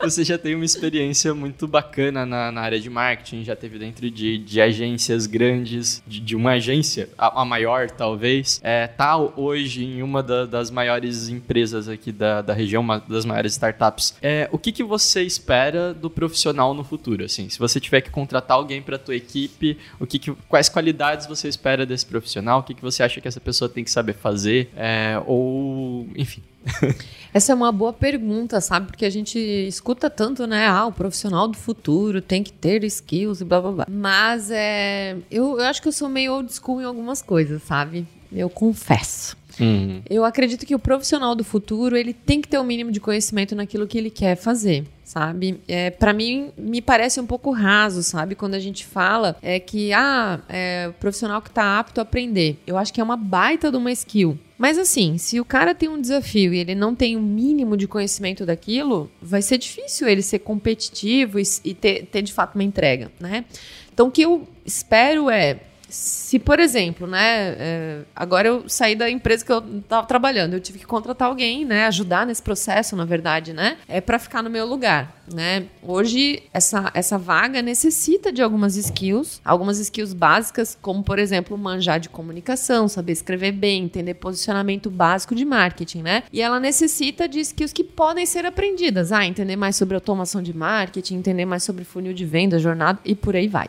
você 0.02 0.24
já 0.24 0.38
tem 0.38 0.56
uma 0.56 0.66
experiência 0.66 1.34
muito 1.34 1.68
bacana 1.68 2.26
na, 2.26 2.52
na 2.52 2.62
área 2.62 2.80
de 2.80 2.90
marketing, 2.90 3.44
já 3.44 3.56
teve 3.56 3.78
dentro 3.80 4.10
de, 4.10 4.38
de 4.38 4.62
agências 4.62 5.26
grandes, 5.26 6.02
de, 6.08 6.20
de 6.20 6.36
uma 6.36 6.52
agência, 6.52 7.10
a, 7.18 7.42
a 7.42 7.46
maior 7.46 7.90
talvez, 7.90 8.60
é, 8.64 8.88
tá 8.88 9.18
hoje 9.18 9.84
em 9.84 10.02
uma 10.02 10.22
da- 10.24 10.46
das 10.46 10.70
maiores 10.72 11.30
empresas 11.30 11.88
aqui 11.88 12.12
da, 12.12 12.42
da 12.42 12.54
região, 12.54 12.82
uma 12.82 13.00
das 13.00 13.26
maiores 13.26 13.54
startups. 13.54 14.16
É, 14.22 14.48
o 14.52 14.58
que, 14.58 14.72
que 14.72 14.84
você 14.84 15.24
espera 15.24 15.94
do 15.94 16.10
profissional 16.10 16.74
no 16.74 16.84
futuro? 16.84 17.24
Assim, 17.24 17.50
se 17.50 17.60
você 17.60 17.80
tiver 17.80 18.02
que 18.02 18.10
contratar 18.10 18.58
alguém 18.58 18.82
para 18.82 18.98
tua 18.98 19.16
equipe, 19.16 19.78
o 20.00 20.06
que, 20.06 20.20
que 20.20 20.32
quais 20.48 20.70
qualidades 20.70 21.26
você 21.28 21.48
espera 21.48 21.86
desse 21.86 22.06
profissional? 22.06 22.39
O 22.58 22.64
que, 22.64 22.74
que 22.74 22.82
você 22.82 23.04
acha 23.04 23.20
que 23.20 23.28
essa 23.28 23.40
pessoa 23.40 23.70
tem 23.70 23.84
que 23.84 23.92
saber 23.92 24.14
fazer? 24.14 24.70
É, 24.76 25.22
ou, 25.26 26.08
enfim. 26.16 26.42
Essa 27.34 27.52
é 27.52 27.56
uma 27.56 27.72
boa 27.72 27.94
pergunta, 27.94 28.60
sabe? 28.60 28.88
Porque 28.88 29.06
a 29.06 29.10
gente 29.10 29.38
escuta 29.40 30.10
tanto, 30.10 30.48
né? 30.48 30.68
Ah, 30.68 30.86
o 30.88 30.92
profissional 30.92 31.48
do 31.48 31.58
futuro 31.58 32.22
tem 32.22 32.44
que 32.44 32.52
ter 32.52 32.84
skills 32.84 33.42
e 33.42 33.46
blá 33.46 33.62
blá 33.62 33.72
blá. 33.72 33.86
Mas 33.90 34.50
é. 34.52 35.16
Eu, 35.30 35.60
eu 35.60 35.66
acho 35.66 35.82
que 35.82 35.88
eu 35.88 35.92
sou 35.92 36.10
meio 36.10 36.34
old 36.34 36.52
school 36.54 36.82
em 36.82 36.86
algumas 36.86 37.22
coisas, 37.22 37.62
sabe? 37.64 38.08
Eu 38.32 38.50
confesso. 38.50 39.38
Uhum. 39.60 40.02
Eu 40.10 40.24
acredito 40.24 40.66
que 40.66 40.76
o 40.76 40.80
profissional 40.80 41.36
do 41.36 41.44
futuro 41.44 41.98
ele 41.98 42.14
tem 42.14 42.42
que 42.42 42.48
ter 42.48 42.58
o 42.58 42.64
mínimo 42.64 42.92
de 42.92 43.00
conhecimento 43.00 43.56
naquilo 43.56 43.88
que 43.88 43.98
ele 43.98 44.10
quer 44.10 44.36
fazer, 44.36 44.86
sabe? 45.04 45.60
É, 45.68 45.90
para 45.90 46.14
mim 46.14 46.52
me 46.58 46.82
parece 46.82 47.20
um 47.20 47.26
pouco 47.26 47.52
raso, 47.52 48.02
sabe? 48.04 48.36
Quando 48.36 48.54
a 48.54 48.60
gente 48.60 48.86
fala 48.86 49.36
é 49.42 49.60
que 49.60 49.92
ah, 49.94 50.40
é 50.48 50.92
profissional 51.00 51.42
que 51.42 51.52
tá 51.52 51.80
apto 51.80 52.00
a 52.00 52.04
aprender. 52.04 52.58
Eu 52.66 52.78
acho 52.78 52.94
que 52.94 53.02
é 53.02 53.04
uma 53.04 53.18
baita 53.18 53.70
de 53.70 53.78
uma 53.78 53.92
skill. 53.92 54.38
Mas 54.58 54.78
assim, 54.78 55.18
se 55.18 55.40
o 55.40 55.46
cara 55.46 55.74
tem 55.74 55.88
um 55.88 56.02
desafio 56.02 56.54
e 56.54 56.60
ele 56.60 56.76
não 56.76 56.94
tem 56.94 57.16
o 57.16 57.22
mínimo 57.22 57.78
de 57.78 57.88
conhecimento 57.88 58.46
daquilo, 58.46 59.10
vai 59.22 59.42
ser 59.42 59.58
difícil 59.58 60.08
ele 60.08 60.22
ser 60.22 60.40
competitivo 60.40 61.40
e, 61.40 61.44
e 61.64 61.74
ter, 61.74 62.06
ter 62.08 62.22
de 62.22 62.34
fato 62.34 62.56
uma 62.56 62.64
entrega, 62.64 63.10
né? 63.20 63.46
Então 63.94 64.08
o 64.08 64.12
que 64.12 64.22
eu 64.22 64.48
espero 64.66 65.30
é 65.30 65.60
se, 65.90 66.38
por 66.38 66.60
exemplo, 66.60 67.08
né, 67.08 67.56
é, 67.58 68.02
agora 68.16 68.48
eu 68.48 68.70
saí 68.70 68.96
da 68.96 69.10
empresa 69.10 69.44
que 69.44 69.52
eu 69.52 69.64
estava 69.80 70.06
trabalhando, 70.06 70.54
eu 70.54 70.60
tive 70.60 70.80
que 70.80 70.86
contratar 70.86 71.28
alguém, 71.28 71.66
né, 71.66 71.86
ajudar 71.88 72.26
nesse 72.26 72.42
processo, 72.42 72.96
na 72.96 73.06
verdade, 73.06 73.54
né, 73.54 73.78
é 73.88 74.00
para 74.00 74.20
ficar 74.20 74.44
no 74.44 74.50
meu 74.50 74.66
lugar, 74.66 75.24
né. 75.34 75.66
Hoje 75.82 76.44
essa 76.54 76.92
essa 76.94 77.18
vaga 77.18 77.62
necessita 77.62 78.32
de 78.32 78.42
algumas 78.42 78.76
skills, 78.76 79.42
algumas 79.44 79.80
skills 79.80 80.14
básicas, 80.14 80.78
como 80.82 81.04
por 81.04 81.18
exemplo 81.18 81.58
manjar 81.58 82.00
de 82.00 82.10
comunicação, 82.10 82.88
saber 82.88 83.14
escrever 83.14 83.52
bem, 83.52 83.84
entender 83.84 84.14
posicionamento 84.14 84.90
básico 84.90 85.34
de 85.34 85.46
marketing, 85.46 86.04
né. 86.04 86.24
E 86.32 86.42
ela 86.42 86.60
necessita 86.60 87.28
de 87.28 87.40
skills 87.40 87.74
que 87.74 87.84
podem 87.84 88.26
ser 88.26 88.46
aprendidas, 88.46 89.12
ah, 89.12 89.26
entender 89.26 89.56
mais 89.56 89.76
sobre 89.76 89.96
automação 89.96 90.42
de 90.42 90.56
marketing, 90.56 91.16
entender 91.16 91.46
mais 91.46 91.64
sobre 91.64 91.84
funil 91.84 92.14
de 92.14 92.26
venda, 92.26 92.60
jornada 92.60 93.00
e 93.04 93.16
por 93.16 93.36
aí 93.36 93.48
vai 93.48 93.68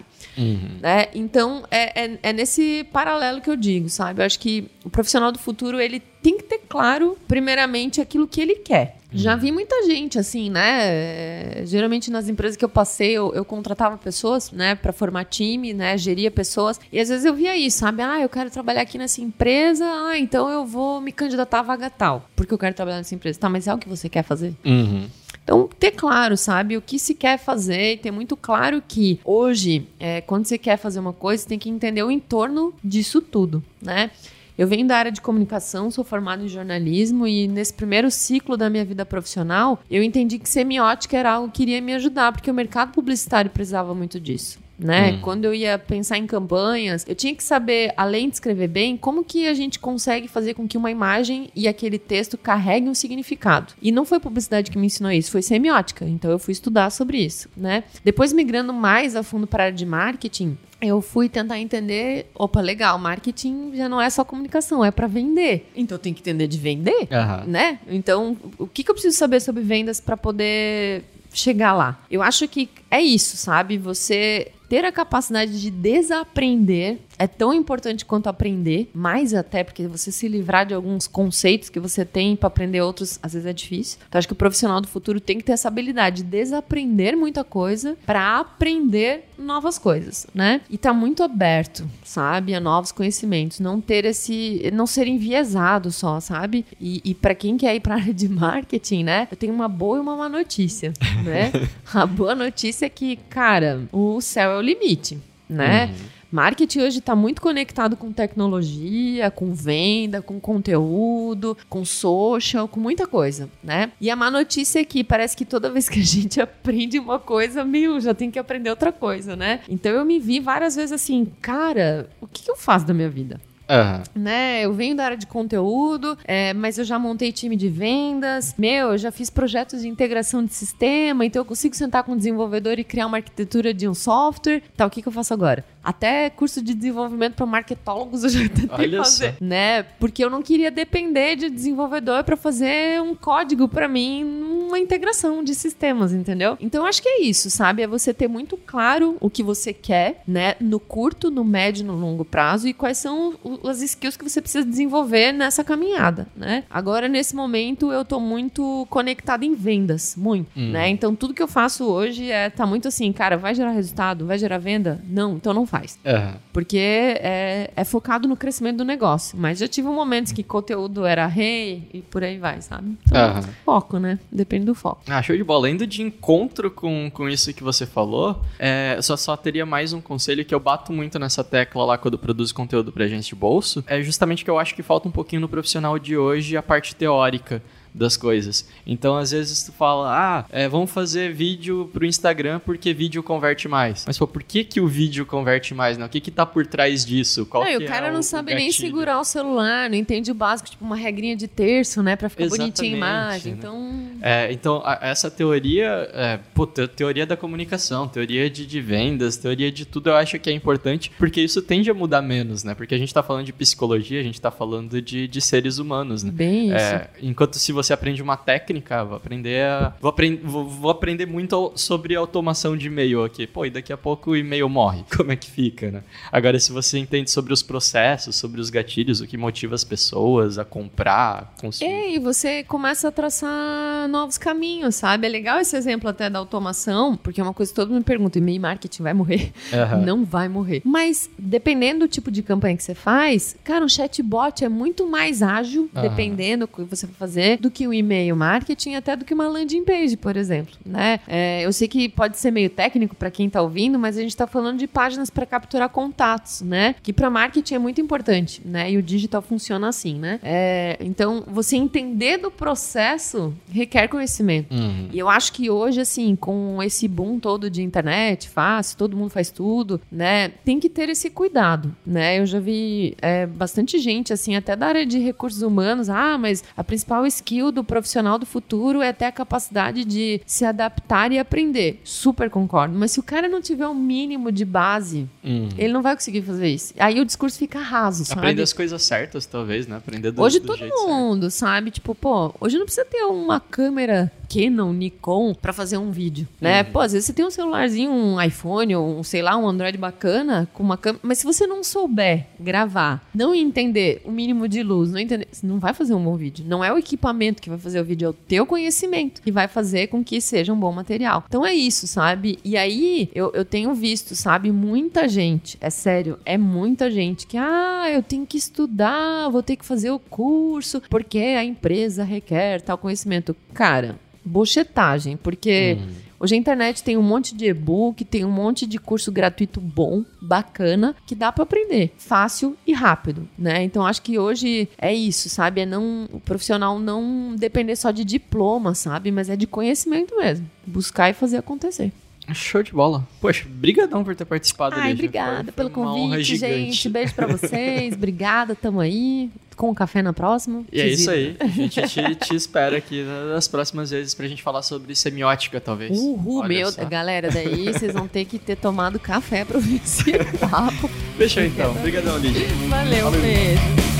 né? 0.81 1.09
Então, 1.15 1.65
é, 1.71 2.05
é, 2.05 2.19
é 2.23 2.33
nesse 2.33 2.85
paralelo 2.93 3.41
que 3.41 3.51
eu 3.51 3.57
digo, 3.57 3.89
sabe? 3.89 4.23
Eu 4.23 4.27
acho 4.27 4.39
que 4.39 4.71
o 4.85 4.91
profissional 4.91 5.33
do 5.33 5.39
futuro, 5.39 5.81
ele 5.81 6.01
tem 6.23 6.37
que 6.37 6.45
ter 6.45 6.61
claro, 6.69 7.17
primeiramente, 7.27 8.01
aquilo 8.01 8.27
que 8.29 8.41
ele 8.41 8.57
quer. 8.57 9.01
Já 9.13 9.35
vi 9.35 9.51
muita 9.51 9.85
gente, 9.87 10.19
assim, 10.19 10.49
né? 10.51 10.83
É, 10.83 11.63
Geralmente 11.67 12.11
nas 12.11 12.29
empresas 12.29 12.57
que 12.57 12.65
eu 12.65 12.69
passei, 12.69 13.13
eu, 13.13 13.35
eu 13.35 13.45
contratava 13.45 13.99
pessoas, 13.99 14.51
né, 14.53 14.75
para 14.75 14.93
formar 14.93 15.25
time, 15.25 15.73
né, 15.73 15.99
geria 15.99 16.31
pessoas. 16.31 16.81
E 16.93 16.99
às 16.99 17.09
vezes 17.09 17.25
eu 17.25 17.35
via 17.35 17.57
isso, 17.57 17.79
sabe? 17.79 18.03
Ah, 18.03 18.21
eu 18.21 18.29
quero 18.29 18.51
trabalhar 18.51 18.83
aqui 18.83 18.97
nessa 18.97 19.21
empresa, 19.21 19.85
ah, 19.85 20.19
então 20.19 20.49
eu 20.49 20.65
vou 20.65 21.01
me 21.01 21.13
candidatar 21.13 21.61
a 21.61 21.63
vaga 21.63 21.91
tal, 21.91 22.29
porque 22.37 22.55
eu 22.55 22.59
quero 22.59 22.75
trabalhar 22.75 22.99
nessa 22.99 23.15
empresa. 23.15 23.39
Tá, 23.39 23.49
mas 23.49 23.67
é 23.67 23.75
o 23.75 23.79
que 23.79 23.89
você 23.89 24.09
quer 24.09 24.23
fazer? 24.23 24.55
Uhum. 24.65 25.09
Então, 25.51 25.69
ter 25.81 25.91
claro, 25.91 26.37
sabe, 26.37 26.77
o 26.77 26.81
que 26.81 26.97
se 26.97 27.13
quer 27.13 27.37
fazer 27.37 27.95
e 27.95 27.97
ter 27.97 28.13
muito 28.13 28.37
claro 28.37 28.81
que 28.87 29.19
hoje, 29.25 29.85
é, 29.99 30.21
quando 30.21 30.45
você 30.45 30.57
quer 30.57 30.77
fazer 30.77 31.01
uma 31.01 31.13
coisa, 31.13 31.43
você 31.43 31.49
tem 31.49 31.59
que 31.59 31.69
entender 31.69 32.05
o 32.05 32.11
entorno 32.11 32.73
disso 32.85 33.21
tudo, 33.21 33.61
né? 33.83 34.13
Eu 34.57 34.69
venho 34.69 34.87
da 34.87 34.97
área 34.97 35.11
de 35.11 35.21
comunicação, 35.21 35.91
sou 35.91 36.05
formada 36.05 36.45
em 36.45 36.47
jornalismo 36.47 37.27
e 37.27 37.49
nesse 37.49 37.75
primeiro 37.75 38.13
ciclo 38.13 38.57
da 38.57 38.71
minha 38.71 38.85
vida 38.85 39.05
profissional, 39.05 39.83
eu 39.91 40.05
entendi 40.05 40.39
que 40.39 40.49
semiótica 40.49 41.17
era 41.17 41.33
algo 41.33 41.51
que 41.51 41.63
iria 41.65 41.81
me 41.81 41.95
ajudar, 41.95 42.31
porque 42.31 42.49
o 42.49 42.55
mercado 42.55 42.93
publicitário 42.93 43.51
precisava 43.51 43.93
muito 43.93 44.21
disso. 44.21 44.57
Né? 44.81 45.13
Hum. 45.13 45.19
Quando 45.21 45.45
eu 45.45 45.55
ia 45.55 45.79
pensar 45.79 46.19
em 46.19 46.27
campanhas, 46.27 47.05
eu 47.07 47.15
tinha 47.15 47.35
que 47.35 47.45
saber, 47.45 47.93
além 47.97 48.29
de 48.29 48.37
escrever 48.37 48.69
bem, 48.69 48.97
como 48.97 49.23
que 49.23 49.47
a 49.47 49.55
gente 49.55 49.79
consegue 49.79 50.27
fazer 50.27 50.55
com 50.55 50.67
que 50.67 50.77
uma 50.77 50.91
imagem 50.91 51.51
e 51.55 51.69
aquele 51.69 51.99
texto 51.99 52.39
carreguem 52.39 52.89
um 52.89 52.95
significado. 52.95 53.75
E 53.81 53.93
não 53.93 54.05
foi 54.05 54.19
publicidade 54.19 54.71
que 54.71 54.79
me 54.79 54.87
ensinou 54.87 55.13
isso, 55.13 55.31
foi 55.31 55.43
semiótica. 55.43 56.05
Então 56.05 56.31
eu 56.31 56.39
fui 56.39 56.53
estudar 56.53 56.91
sobre 56.91 57.19
isso, 57.19 57.49
né? 57.57 57.85
Depois 58.05 58.33
migrando 58.33 58.73
mais 58.73 59.15
a 59.15 59.23
fundo 59.23 59.47
para 59.47 59.65
a 59.65 59.67
área 59.67 59.77
de 59.77 59.87
marketing, 59.87 60.57
eu 60.81 61.03
fui 61.03 61.29
tentar 61.29 61.59
entender, 61.59 62.31
opa, 62.35 62.61
legal, 62.61 62.99
marketing 62.99 63.73
já 63.75 63.89
não 63.89 64.01
é 64.01 64.09
só 64.09 64.25
comunicação, 64.25 64.85
é 64.85 64.91
para 64.91 65.07
vender. 65.07 65.71
Então 65.77 65.97
eu 65.97 65.99
tenho 65.99 66.15
que 66.15 66.23
entender 66.23 66.47
de 66.47 66.59
vender, 66.59 67.07
Aham. 67.13 67.45
né? 67.47 67.79
Então, 67.89 68.37
o 68.59 68.67
que, 68.67 68.83
que 68.83 68.91
eu 68.91 68.95
preciso 68.95 69.17
saber 69.17 69.41
sobre 69.41 69.63
vendas 69.63 70.01
para 70.01 70.17
poder 70.17 71.05
chegar 71.33 71.75
lá? 71.75 72.03
Eu 72.11 72.23
acho 72.23 72.49
que 72.49 72.69
é 72.91 73.01
isso, 73.01 73.37
sabe? 73.37 73.77
Você 73.77 74.51
ter 74.71 74.85
a 74.85 74.93
capacidade 74.93 75.61
de 75.61 75.69
desaprender 75.69 77.01
é 77.21 77.27
tão 77.27 77.53
importante 77.53 78.07
quanto 78.07 78.29
aprender, 78.29 78.91
mais 78.95 79.35
até 79.35 79.63
porque 79.63 79.87
você 79.87 80.11
se 80.11 80.27
livrar 80.27 80.65
de 80.65 80.73
alguns 80.73 81.07
conceitos 81.07 81.69
que 81.69 81.79
você 81.79 82.03
tem 82.03 82.35
para 82.35 82.47
aprender 82.47 82.81
outros, 82.81 83.19
às 83.23 83.35
vezes 83.35 83.47
é 83.47 83.53
difícil. 83.53 83.99
Então 84.09 84.19
acho 84.19 84.27
que 84.27 84.33
o 84.33 84.37
profissional 84.37 84.81
do 84.81 84.89
futuro 84.89 85.21
tem 85.21 85.37
que 85.37 85.45
ter 85.45 85.53
essa 85.53 85.69
habilidade 85.69 86.23
de 86.23 86.31
desaprender 86.31 87.15
muita 87.19 87.45
coisa 87.45 87.95
para 88.07 88.41
aprender 88.41 89.29
novas 89.37 89.79
coisas, 89.79 90.27
né? 90.35 90.63
E 90.71 90.79
tá 90.79 90.95
muito 90.95 91.23
aberto, 91.23 91.87
sabe, 92.03 92.55
a 92.55 92.61
novos 92.61 92.91
conhecimentos, 92.91 93.61
não 93.61 93.83
ter 93.83 94.07
esse, 94.07 94.71
não 94.73 94.87
ser 94.87 95.07
enviesado 95.07 95.93
só, 95.93 96.21
sabe? 96.21 96.65
E, 96.81 97.03
e 97.05 97.15
para 97.15 97.35
quem 97.35 97.59
quer 97.59 97.75
ir 97.75 97.81
para 97.81 97.97
área 97.97 98.15
de 98.15 98.31
marketing, 98.31 99.05
né? 99.05 99.29
Eu 99.31 99.37
tenho 99.37 99.53
uma 99.53 99.69
boa 99.69 99.99
e 99.99 100.01
uma 100.01 100.17
má 100.17 100.29
notícia, 100.31 100.95
né? 101.23 101.53
a 101.93 102.07
boa 102.07 102.35
notícia 102.35 102.87
é 102.87 102.89
que, 102.89 103.17
cara, 103.29 103.83
o 103.93 104.23
céu 104.23 104.53
é 104.53 104.57
o 104.57 104.63
limite, 104.63 105.19
né? 105.47 105.95
Marketing 106.31 106.81
hoje 106.81 106.99
está 106.99 107.17
muito 107.17 107.43
conectado 107.43 107.97
com 107.97 108.13
tecnologia, 108.13 109.31
com 109.31 109.53
venda, 109.53 110.23
com 110.23 110.39
conteúdo, 110.39 111.57
com 111.69 111.85
social, 111.85 112.69
com 112.69 112.79
muita 112.79 113.07
coisa, 113.07 113.49
né? 113.63 113.91
E 114.01 114.11
a 114.11 114.17
má 114.17 114.31
notícia 114.31 114.81
é 114.81 114.85
que 114.85 115.03
parece 115.03 115.37
que 115.37 115.45
toda 115.45 115.71
vez 115.71 115.89
que 115.89 115.99
a 115.99 116.05
gente 116.05 116.41
aprende 116.41 116.99
uma 116.99 117.19
coisa, 117.19 117.65
meu, 117.65 118.01
já 118.01 118.15
tem 118.15 118.31
que 118.31 118.39
aprender 118.39 118.71
outra 118.71 118.93
coisa, 118.93 119.35
né? 119.35 119.61
Então 119.69 119.93
eu 119.93 120.05
me 120.05 120.19
vi 120.19 120.39
várias 120.39 120.77
vezes 120.77 120.93
assim, 120.93 121.27
cara, 121.41 122.09
o 122.21 122.27
que, 122.27 122.49
eu 122.51 122.57
faço 122.57 122.87
da 122.87 122.95
minha 122.95 123.09
vida? 123.09 123.41
Aham. 123.69 124.03
né? 124.17 124.65
Eu 124.65 124.73
venho 124.73 124.97
da 124.97 125.05
área 125.05 125.17
de 125.17 125.29
conteúdo, 125.29 126.19
é, 126.25 126.53
mas 126.53 126.77
eu 126.77 126.85
já 126.85 126.99
montei 126.99 127.31
time 127.31 127.55
de 127.55 127.69
vendas. 127.69 128.53
Meu, 128.59 128.89
eu 128.89 128.99
já 128.99 129.13
fiz 129.13 129.31
projetos 129.31 129.83
de 129.83 129.89
integração 129.89 130.45
de 130.45 130.53
sistema, 130.53 131.25
então 131.25 131.41
eu 131.41 131.45
consigo 131.45 131.77
sentar 131.77 132.03
com 132.03 132.13
um 132.13 132.17
desenvolvedor 132.17 132.81
e 132.81 132.85
criar 132.85 133.07
uma 133.07 133.19
arquitetura 133.19 133.73
de 133.73 133.87
um 133.87 133.95
software. 133.95 134.61
Tá, 134.77 134.85
o 134.87 134.91
que, 134.91 135.01
que 135.01 135.07
eu 135.07 135.13
faço 135.13 135.33
agora? 135.33 135.65
Até 135.83 136.31
curso 136.31 136.63
de 136.63 136.75
desenvolvimento 136.75 137.35
para 137.35 137.47
marketólogos 137.47 138.25
eu 138.25 138.31
já 138.31 138.41
tentei 138.49 138.69
Olha 138.71 138.99
fazer, 138.99 139.31
só. 139.39 139.45
né? 139.45 139.83
Porque 139.83 140.25
eu 140.25 140.31
não 140.31 140.43
queria 140.43 140.71
depender 140.71 141.37
de 141.37 141.51
desenvolvedor 141.51 142.23
para 142.25 142.37
fazer 142.37 143.01
um 143.01 143.15
código 143.15 143.69
para 143.69 143.89
mim 143.89 144.25
numa 144.25 144.79
integração 144.79 145.43
de 145.43 145.55
sistemas, 145.55 146.13
entendeu? 146.13 146.57
Então 146.61 146.85
acho 146.85 147.03
que 147.03 147.09
é 147.09 147.23
isso, 147.23 147.51
sabe? 147.51 147.83
É 147.83 147.87
você 147.87 148.13
ter 148.15 148.29
muito 148.29 148.57
claro 148.57 149.17
o 149.21 149.29
que 149.29 149.43
você 149.43 149.73
quer, 149.73 150.23
né? 150.27 150.55
No 150.61 150.79
curto, 150.79 151.31
no 151.31 151.45
médio, 151.45 151.83
e 151.83 151.87
no 151.87 151.95
longo 151.95 152.25
prazo 152.25 152.69
e 152.69 152.75
quais 152.75 152.99
são 152.99 153.35
as 153.65 153.81
skills 153.83 154.17
que 154.17 154.29
você 154.29 154.41
precisa 154.41 154.65
desenvolver 154.65 155.33
nessa 155.33 155.65
caminhada, 155.65 156.29
né? 156.37 156.65
Agora 156.71 157.09
nesse 157.09 157.35
momento 157.35 157.93
eu 157.93 158.05
tô 158.05 158.21
muito 158.21 158.87
conectada 158.91 159.45
em 159.45 159.55
vendas, 159.55 160.15
muito, 160.17 160.49
né? 160.59 160.89
Então 160.89 161.15
tudo 161.15 161.35
que 161.35 161.43
eu 161.43 161.49
faço 161.49 161.85
hoje 161.85 162.31
é 162.31 162.51
tá 162.51 162.67
muito 162.67 162.89
assim, 162.89 163.13
cara, 163.13 163.37
vai 163.37 163.55
gerar 163.55 163.71
resultado, 163.71 164.27
vai 164.27 164.39
gerar 164.39 164.59
venda? 164.59 165.03
Não, 165.09 165.37
então 165.37 165.55
não 165.55 165.67
faz. 165.71 165.99
Aham. 166.05 166.35
Porque 166.53 166.79
é, 166.79 167.71
é 167.75 167.85
focado 167.85 168.29
no 168.29 168.37
crescimento 168.37 168.79
do 168.79 168.85
negócio. 168.85 169.39
Mas 169.39 169.59
já 169.59 169.69
tive 169.69 169.89
momentos 169.89 170.33
que 170.33 170.43
conteúdo 170.43 171.07
era 171.07 171.27
rei 171.27 171.89
e 171.95 172.03
por 172.03 172.23
aí 172.23 172.39
vai, 172.39 172.61
sabe? 172.61 172.97
Então, 173.07 173.21
Aham. 173.31 173.43
foco, 173.65 173.99
né? 173.99 174.19
Depende 174.31 174.67
do 174.67 174.75
foco. 174.75 175.03
Ah, 175.09 175.23
show 175.23 175.37
de 175.37 175.45
bola. 175.45 175.71
Indo 175.71 175.87
de 175.87 176.03
encontro 176.03 176.71
com, 176.71 177.11
com 177.11 177.29
isso 177.29 177.53
que 177.55 177.63
você 177.63 177.87
falou, 177.87 178.43
é, 178.59 178.95
eu 178.97 179.03
só, 179.03 179.17
só 179.17 179.37
teria 179.37 179.65
mais 179.65 179.93
um 179.93 180.01
conselho 180.01 180.45
que 180.45 180.55
eu 180.55 180.61
bato 180.61 180.93
muito 180.93 181.19
nessa 181.19 181.45
tecla 181.45 181.85
lá 181.85 181.99
quando 181.99 182.19
produzo 182.19 182.55
conteúdo 182.55 182.93
pra 182.93 183.05
agência 183.05 183.31
de 183.31 183.37
bolso. 183.37 183.85
É 183.87 184.03
justamente 184.03 184.45
que 184.45 184.51
eu 184.51 184.59
acho 184.59 184.75
que 184.75 184.83
falta 184.83 185.09
um 185.09 185.13
pouquinho 185.13 185.41
no 185.41 185.49
profissional 185.49 185.99
de 185.99 186.17
hoje 186.17 186.57
a 186.57 186.63
parte 186.63 186.95
teórica 186.95 187.63
das 187.93 188.17
coisas. 188.17 188.69
Então, 188.87 189.17
às 189.17 189.31
vezes 189.33 189.63
tu 189.65 189.73
fala, 189.73 190.09
ah, 190.13 190.45
é, 190.51 190.69
vamos 190.69 190.91
fazer 190.91 191.33
vídeo 191.33 191.91
pro 191.93 192.05
Instagram 192.07 192.61
porque 192.65 192.93
vídeo 192.95 193.23
converte 193.23 193.67
mais. 193.69 194.05
Mas, 194.07 194.17
pô, 194.19 194.27
por 194.27 194.43
que 194.43 194.63
que 194.65 194.81
o 194.81 194.87
vídeo 194.87 195.27
converte 195.27 195.75
mais, 195.75 195.99
né? 195.99 196.05
O 196.05 196.09
que 196.09 196.21
que 196.21 196.31
tá 196.31 196.47
por 196.47 196.67
trás 196.67 197.05
disso? 197.05 197.45
Qual 197.47 197.65
Não, 197.65 197.71
e 197.71 197.77
o 197.79 197.87
cara 197.87 198.09
é 198.09 198.13
não 198.13 198.21
o 198.21 198.23
sabe 198.23 198.55
nem 198.55 198.69
gatilho? 198.69 198.87
segurar 198.89 199.19
o 199.21 199.25
celular, 199.25 199.91
não 199.91 199.97
entende 199.97 200.31
o 200.31 200.35
básico, 200.35 200.71
tipo 200.71 200.85
uma 200.85 200.97
regrinha 200.97 201.35
de 201.37 201.49
terço, 201.49 202.03
né? 202.03 202.15
Pra 202.17 202.29
ficar 202.29 202.47
bonitinha 202.49 202.95
a 202.95 202.97
Exatamente, 202.97 202.97
imagem. 202.97 203.53
né? 203.53 203.59
Então. 203.59 204.01
É, 204.23 204.53
então, 204.53 204.83
a- 204.85 204.99
essa 205.03 205.31
teoria, 205.31 206.09
é, 206.13 206.39
pô, 206.55 206.67
te- 206.67 206.87
teoria 206.89 207.27
da 207.27 207.37
comunicação, 207.37 208.07
teoria 208.07 208.49
de, 208.49 208.67
de 208.67 208.81
vendas, 208.81 209.37
teoria 209.37 209.73
de 209.73 209.85
tudo, 209.85 210.11
eu 210.11 210.15
acho 210.17 210.39
que 210.39 210.49
é 210.49 210.53
importante, 210.53 211.11
porque 211.19 211.41
isso 211.41 211.61
tende 211.63 211.91
a 211.91 211.95
mudar 211.95 212.23
menos, 212.23 212.63
né? 212.63 212.75
Porque 212.75 212.95
a 212.95 212.99
gente 212.99 213.13
tá 213.13 213.23
falando 213.23 213.47
de 213.47 213.53
psicologia, 213.53 214.21
a 214.21 214.23
gente 214.23 214.41
tá 214.41 214.51
falando 214.51 215.01
de, 215.03 215.27
de 215.27 215.41
seres 215.41 215.79
humanos, 215.79 216.23
né? 216.23 216.31
Bem 216.31 216.67
isso. 216.67 216.75
É, 216.77 217.11
enquanto 217.23 217.57
se 217.59 217.73
você 217.73 217.80
aprende 217.93 218.23
uma 218.23 218.37
técnica, 218.37 219.05
vou 219.05 219.17
aprender 219.17 219.65
a, 219.65 219.95
vou, 220.01 220.11
apren- 220.11 220.39
vou, 220.43 220.67
vou 220.69 220.91
aprender 220.91 221.27
muito 221.27 221.73
sobre 221.77 222.15
automação 222.15 222.77
de 222.77 222.87
e-mail 222.89 223.25
aqui. 223.25 223.47
Pô, 223.47 223.65
e 223.65 223.71
daqui 223.71 223.93
a 223.93 223.97
pouco 223.97 224.33
o 224.33 224.37
e-mail 224.37 224.69
morre. 224.69 225.05
Como 225.17 225.33
é 225.33 225.37
que 225.37 225.51
fica, 225.51 225.91
né? 225.91 226.03
Agora, 226.31 226.59
se 226.59 226.73
você 226.73 226.99
entende 226.99 227.31
sobre 227.31 227.53
os 227.53 227.63
processos, 227.63 228.37
sobre 228.37 228.61
os 228.61 228.71
gatilhos, 228.71 229.21
o 229.21 229.27
que 229.27 229.37
motiva 229.37 229.75
as 229.75 229.85
pessoas 229.85 230.59
a 230.59 230.65
comprar, 230.65 231.55
a 231.57 231.61
consumir. 231.61 231.91
É, 231.91 232.15
e 232.15 232.19
você 232.19 232.63
começa 232.65 233.09
a 233.09 233.13
traçar 233.13 234.09
novos 234.09 234.37
caminhos, 234.39 234.97
sabe? 234.97 235.27
É 235.27 235.31
legal 235.31 235.59
esse 235.61 235.77
exemplo 235.77 236.09
até 236.09 236.29
da 236.29 236.39
automação, 236.39 237.17
porque 237.17 237.41
é 237.41 237.45
uma 237.45 237.55
coisa 237.55 237.71
que 237.73 237.77
todo 237.77 237.89
mundo 237.89 237.99
me 237.99 238.05
pergunta: 238.05 238.39
e-mail 238.39 238.61
marketing 238.61 239.03
vai 239.03 239.15
morrer? 239.15 239.53
Aham. 239.73 240.01
Não 240.11 240.25
vai 240.25 240.49
morrer. 240.49 240.83
Mas, 240.85 241.31
dependendo 241.39 242.01
do 242.01 242.09
tipo 242.09 242.31
de 242.31 242.43
campanha 242.43 242.77
que 242.77 242.83
você 242.83 242.95
faz, 242.95 243.57
cara, 243.65 243.85
um 243.85 243.89
chatbot 243.89 244.65
é 244.65 244.69
muito 244.69 245.09
mais 245.09 245.43
ágil, 245.43 245.89
Aham. 245.95 246.03
dependendo 246.09 246.67
do 246.67 246.69
que 246.69 246.83
você 246.83 247.07
vai 247.07 247.15
fazer, 247.15 247.59
do 247.59 247.70
que 247.71 247.87
um 247.87 247.93
e-mail 247.93 248.37
marketing, 248.37 248.95
até 248.95 249.17
do 249.17 249.25
que 249.25 249.35
uma 249.35 249.49
landing 249.49 249.85
page, 249.85 250.17
por 250.17 250.37
exemplo, 250.37 250.75
né? 250.85 251.21
É, 251.27 251.65
eu 251.65 251.73
sei 251.73 251.89
que 251.89 252.09
pode 252.09 252.39
ser 252.39 252.51
meio 252.51 252.71
técnico 252.71 253.15
para 253.15 253.31
quem 253.31 253.49
tá 253.49 253.63
ouvindo, 253.63 253.99
mas 253.99 254.17
a 254.17 254.23
gente 254.23 254.37
tá 254.37 254.47
falando 254.47 254.79
de 254.79 254.87
páginas 254.87 255.31
para 255.31 255.47
capturar 255.47 255.89
contatos, 255.89 256.63
né? 256.63 256.95
Que 257.03 257.13
para 257.13 257.31
marketing 257.31 257.75
é 257.75 257.79
muito 257.79 258.01
importante, 258.01 258.63
né? 258.65 258.91
E 258.91 258.97
o 258.97 259.03
digital 259.03 259.43
funciona 259.43 259.89
assim, 259.89 260.19
né? 260.19 260.41
É, 260.43 260.97
então, 261.01 261.45
você 261.47 261.77
entender 261.77 262.39
do 262.39 262.51
processo 262.51 263.55
requer 263.71 264.09
conhecimento. 264.09 264.75
Uhum. 264.75 265.09
E 265.13 265.19
eu 265.19 265.29
acho 265.29 265.53
que 265.53 265.71
hoje, 265.71 266.01
assim, 266.01 266.37
com 266.37 266.83
esse 266.83 267.07
boom 267.07 267.39
todo 267.39 267.71
de 267.71 267.83
internet, 267.83 268.49
fácil, 268.49 268.97
todo 268.97 269.17
mundo 269.17 269.31
faz 269.31 269.51
tudo, 269.51 270.01
né? 270.11 270.49
Tem 270.65 270.81
que 270.81 270.89
ter 270.89 271.09
esse 271.09 271.31
cuidado, 271.31 271.95
né? 272.05 272.39
Eu 272.39 272.47
já 272.47 272.59
vi 272.59 273.17
é, 273.21 273.47
bastante 273.47 273.99
gente, 273.99 274.33
assim, 274.33 274.57
até 274.57 274.75
da 274.75 274.87
área 274.87 275.07
de 275.07 275.19
recursos 275.19 275.63
humanos, 275.63 276.09
ah, 276.09 276.37
mas 276.39 276.65
a 276.77 276.83
principal 276.83 277.27
skill 277.27 277.60
do 277.71 277.85
profissional 277.85 278.39
do 278.39 278.47
futuro 278.47 279.03
é 279.03 279.13
ter 279.13 279.27
a 279.27 279.33
capacidade 279.33 280.05
de 280.05 280.41
se 280.47 280.65
adaptar 280.65 281.33
e 281.33 281.39
aprender. 281.39 282.01
Super 282.05 282.49
concordo. 282.49 282.97
Mas 282.99 283.11
se 283.11 283.21
o 283.21 283.23
cara 283.23 283.49
não 283.49 283.61
tiver 283.61 283.87
o 283.87 283.95
mínimo 283.95 284.51
de 284.53 284.65
base, 284.65 285.29
Uhum. 285.45 285.69
ele 285.77 285.93
não 285.93 286.01
vai 286.03 286.15
conseguir 286.15 286.43
fazer 286.43 286.69
isso. 286.69 286.95
Aí 286.99 287.21
o 287.21 287.25
discurso 287.25 287.59
fica 287.59 287.81
raso, 287.81 288.25
sabe? 288.25 288.41
Aprender 288.41 288.63
as 288.63 288.73
coisas 288.73 289.03
certas, 289.03 289.45
talvez, 289.47 289.87
né? 289.87 289.97
Aprender 289.97 290.31
do, 290.31 290.41
Hoje 290.43 290.61
do 290.61 290.67
todo 290.67 290.79
jeito 290.79 290.97
certo. 290.97 291.09
mundo, 291.13 291.51
sabe? 291.51 291.91
Tipo, 291.91 292.15
pô, 292.15 292.55
hoje 292.61 292.79
não 292.79 292.85
precisa 292.85 293.05
ter 293.05 293.25
uma 293.25 293.59
câmera 293.61 294.31
Canon, 294.51 294.93
Nikon 294.93 295.55
pra 295.55 295.73
fazer 295.73 295.97
um 295.97 296.11
vídeo, 296.11 296.49
né? 296.61 296.83
Uhum. 296.83 296.93
Pô, 296.93 297.01
às 297.01 297.13
vezes 297.13 297.27
você 297.27 297.33
tem 297.33 297.45
um 297.45 297.51
celularzinho, 297.51 298.11
um 298.11 298.43
iPhone 298.43 298.97
ou 298.97 299.19
um, 299.19 299.23
sei 299.23 299.43
lá, 299.43 299.57
um 299.57 299.69
Android 299.69 299.97
bacana 299.97 300.69
com 300.75 300.83
uma 300.83 300.97
câmera, 300.97 301.21
mas 301.23 301.39
se 301.39 301.45
você 301.45 301.67
não 301.67 301.85
souber 301.85 302.47
gravar, 302.59 303.25
não 303.33 303.55
entender 303.55 304.21
o 304.25 304.33
mínimo 304.33 304.67
de 304.67 304.83
luz, 304.83 305.13
não 305.13 305.21
entender, 305.21 305.47
você 305.51 305.67
não 305.67 305.79
vai 305.79 305.95
fazer 305.95 306.15
um 306.15 306.25
bom 306.25 306.37
vídeo. 306.37 306.65
Não 306.67 306.83
é 306.83 306.93
o 306.93 306.99
equipamento 306.99 307.63
que 307.63 307.69
vai 307.69 307.79
fazer 307.79 308.01
o 308.01 308.05
vídeo, 308.05 308.27
é 308.27 308.29
o 308.31 308.33
teu 308.33 308.67
conhecimento 308.67 309.41
que 309.41 309.53
vai 309.53 309.69
fazer 309.69 310.09
com 310.09 310.25
que 310.25 310.41
seja 310.41 310.73
um 310.73 310.79
bom 310.79 310.93
material. 310.93 311.45
Então 311.47 311.65
é 311.65 311.73
isso, 311.73 312.07
sabe? 312.07 312.59
E 312.65 312.77
aí 312.77 313.31
eu, 313.35 313.53
eu 313.55 313.65
tenho 313.65 313.95
visto, 313.95 314.35
sabe, 314.35 314.73
muita 314.73 315.29
gente, 315.29 315.79
é 315.81 315.91
sério, 315.91 316.39
é 316.45 316.59
muita 316.59 317.11
gente 317.11 317.47
que, 317.47 317.57
ah, 317.57 318.09
eu 318.13 318.23
tenho 318.23 318.45
que 318.45 318.59
estudar, 318.59 319.49
vou 319.49 319.63
ter 319.63 319.77
que 319.77 319.85
fazer 319.85 320.11
o 320.11 320.19
curso, 320.19 321.01
porque 321.09 321.39
a 321.39 321.65
empresa 321.65 322.25
requer 322.25 322.81
tal 322.81 322.99
conhecimento. 322.99 323.55
Cara, 323.73 324.19
bochetagem, 324.45 325.37
porque 325.37 325.99
hoje 326.39 326.55
a 326.55 326.59
internet 326.59 327.03
tem 327.03 327.17
um 327.17 327.23
monte 327.23 327.55
de 327.55 327.67
e-book, 327.67 328.25
tem 328.25 328.45
um 328.45 328.51
monte 328.51 328.87
de 328.87 328.99
curso 328.99 329.31
gratuito 329.31 329.81
bom, 329.81 330.25
bacana, 330.41 331.15
que 331.27 331.35
dá 331.35 331.53
pra 331.53 331.65
aprender 331.65 332.13
fácil 332.17 332.77
e 332.87 332.93
rápido, 332.93 333.49
né? 333.59 333.83
Então 333.83 334.05
acho 334.07 334.23
que 334.23 334.39
hoje 334.39 334.89
é 334.99 335.13
isso, 335.15 335.49
sabe? 335.49 335.83
É 335.83 335.87
não 335.87 336.29
o 336.33 336.41
profissional 336.41 336.99
não 336.99 337.55
depender 337.57 337.97
só 337.97 338.11
de 338.11 338.25
diploma, 338.25 338.95
sabe? 338.95 339.31
Mas 339.31 339.49
é 339.49 339.57
de 339.57 339.67
conhecimento 339.67 340.37
mesmo, 340.37 340.69
buscar 340.87 341.31
e 341.31 341.35
fazer 341.35 341.59
acontecer. 341.59 342.13
Show 342.55 342.83
de 342.83 342.93
bola. 342.93 343.27
Poxa, 343.41 343.65
brigadão 343.69 344.23
por 344.25 344.35
ter 344.35 344.45
participado. 344.45 344.95
Ai, 344.97 345.11
Lígia. 345.13 345.15
obrigada 345.15 345.73
pelo 345.73 345.91
convite, 345.91 346.57
gente. 346.57 347.09
Beijo 347.09 347.35
pra 347.35 347.47
vocês. 347.47 348.15
obrigada, 348.15 348.75
tamo 348.75 349.01
aí. 349.01 349.51
Com 349.77 349.91
um 349.91 349.95
café 349.95 350.21
na 350.21 350.33
próxima. 350.35 350.85
E 350.93 351.01
é 351.01 351.09
isso 351.09 351.31
aí. 351.31 351.57
A 351.59 351.67
gente 351.67 352.03
te, 352.03 352.35
te 352.37 352.55
espera 352.55 352.99
aqui 352.99 353.25
nas 353.25 353.67
próximas 353.67 354.11
vezes 354.11 354.35
pra 354.35 354.47
gente 354.47 354.63
falar 354.63 354.83
sobre 354.83 355.15
semiótica, 355.15 355.81
talvez. 355.81 356.19
Uhul, 356.19 356.59
Olha 356.61 356.69
meu. 356.69 356.93
só. 356.93 357.03
Galera, 357.07 357.51
daí 357.51 357.87
vocês 357.93 358.13
vão 358.13 358.29
ter 358.29 358.45
que 358.45 358.59
ter 358.59 358.77
tomado 358.77 359.19
café 359.19 359.65
pra 359.65 359.79
ouvir 359.79 360.03
esse 360.05 360.33
papo. 360.59 361.09
Fechou 361.39 361.63
então. 361.63 361.93
Obrigadão, 361.93 362.37
Lígia. 362.39 362.67
Valeu, 362.89 363.25
Valeu. 363.25 363.41
beijo. 363.41 364.20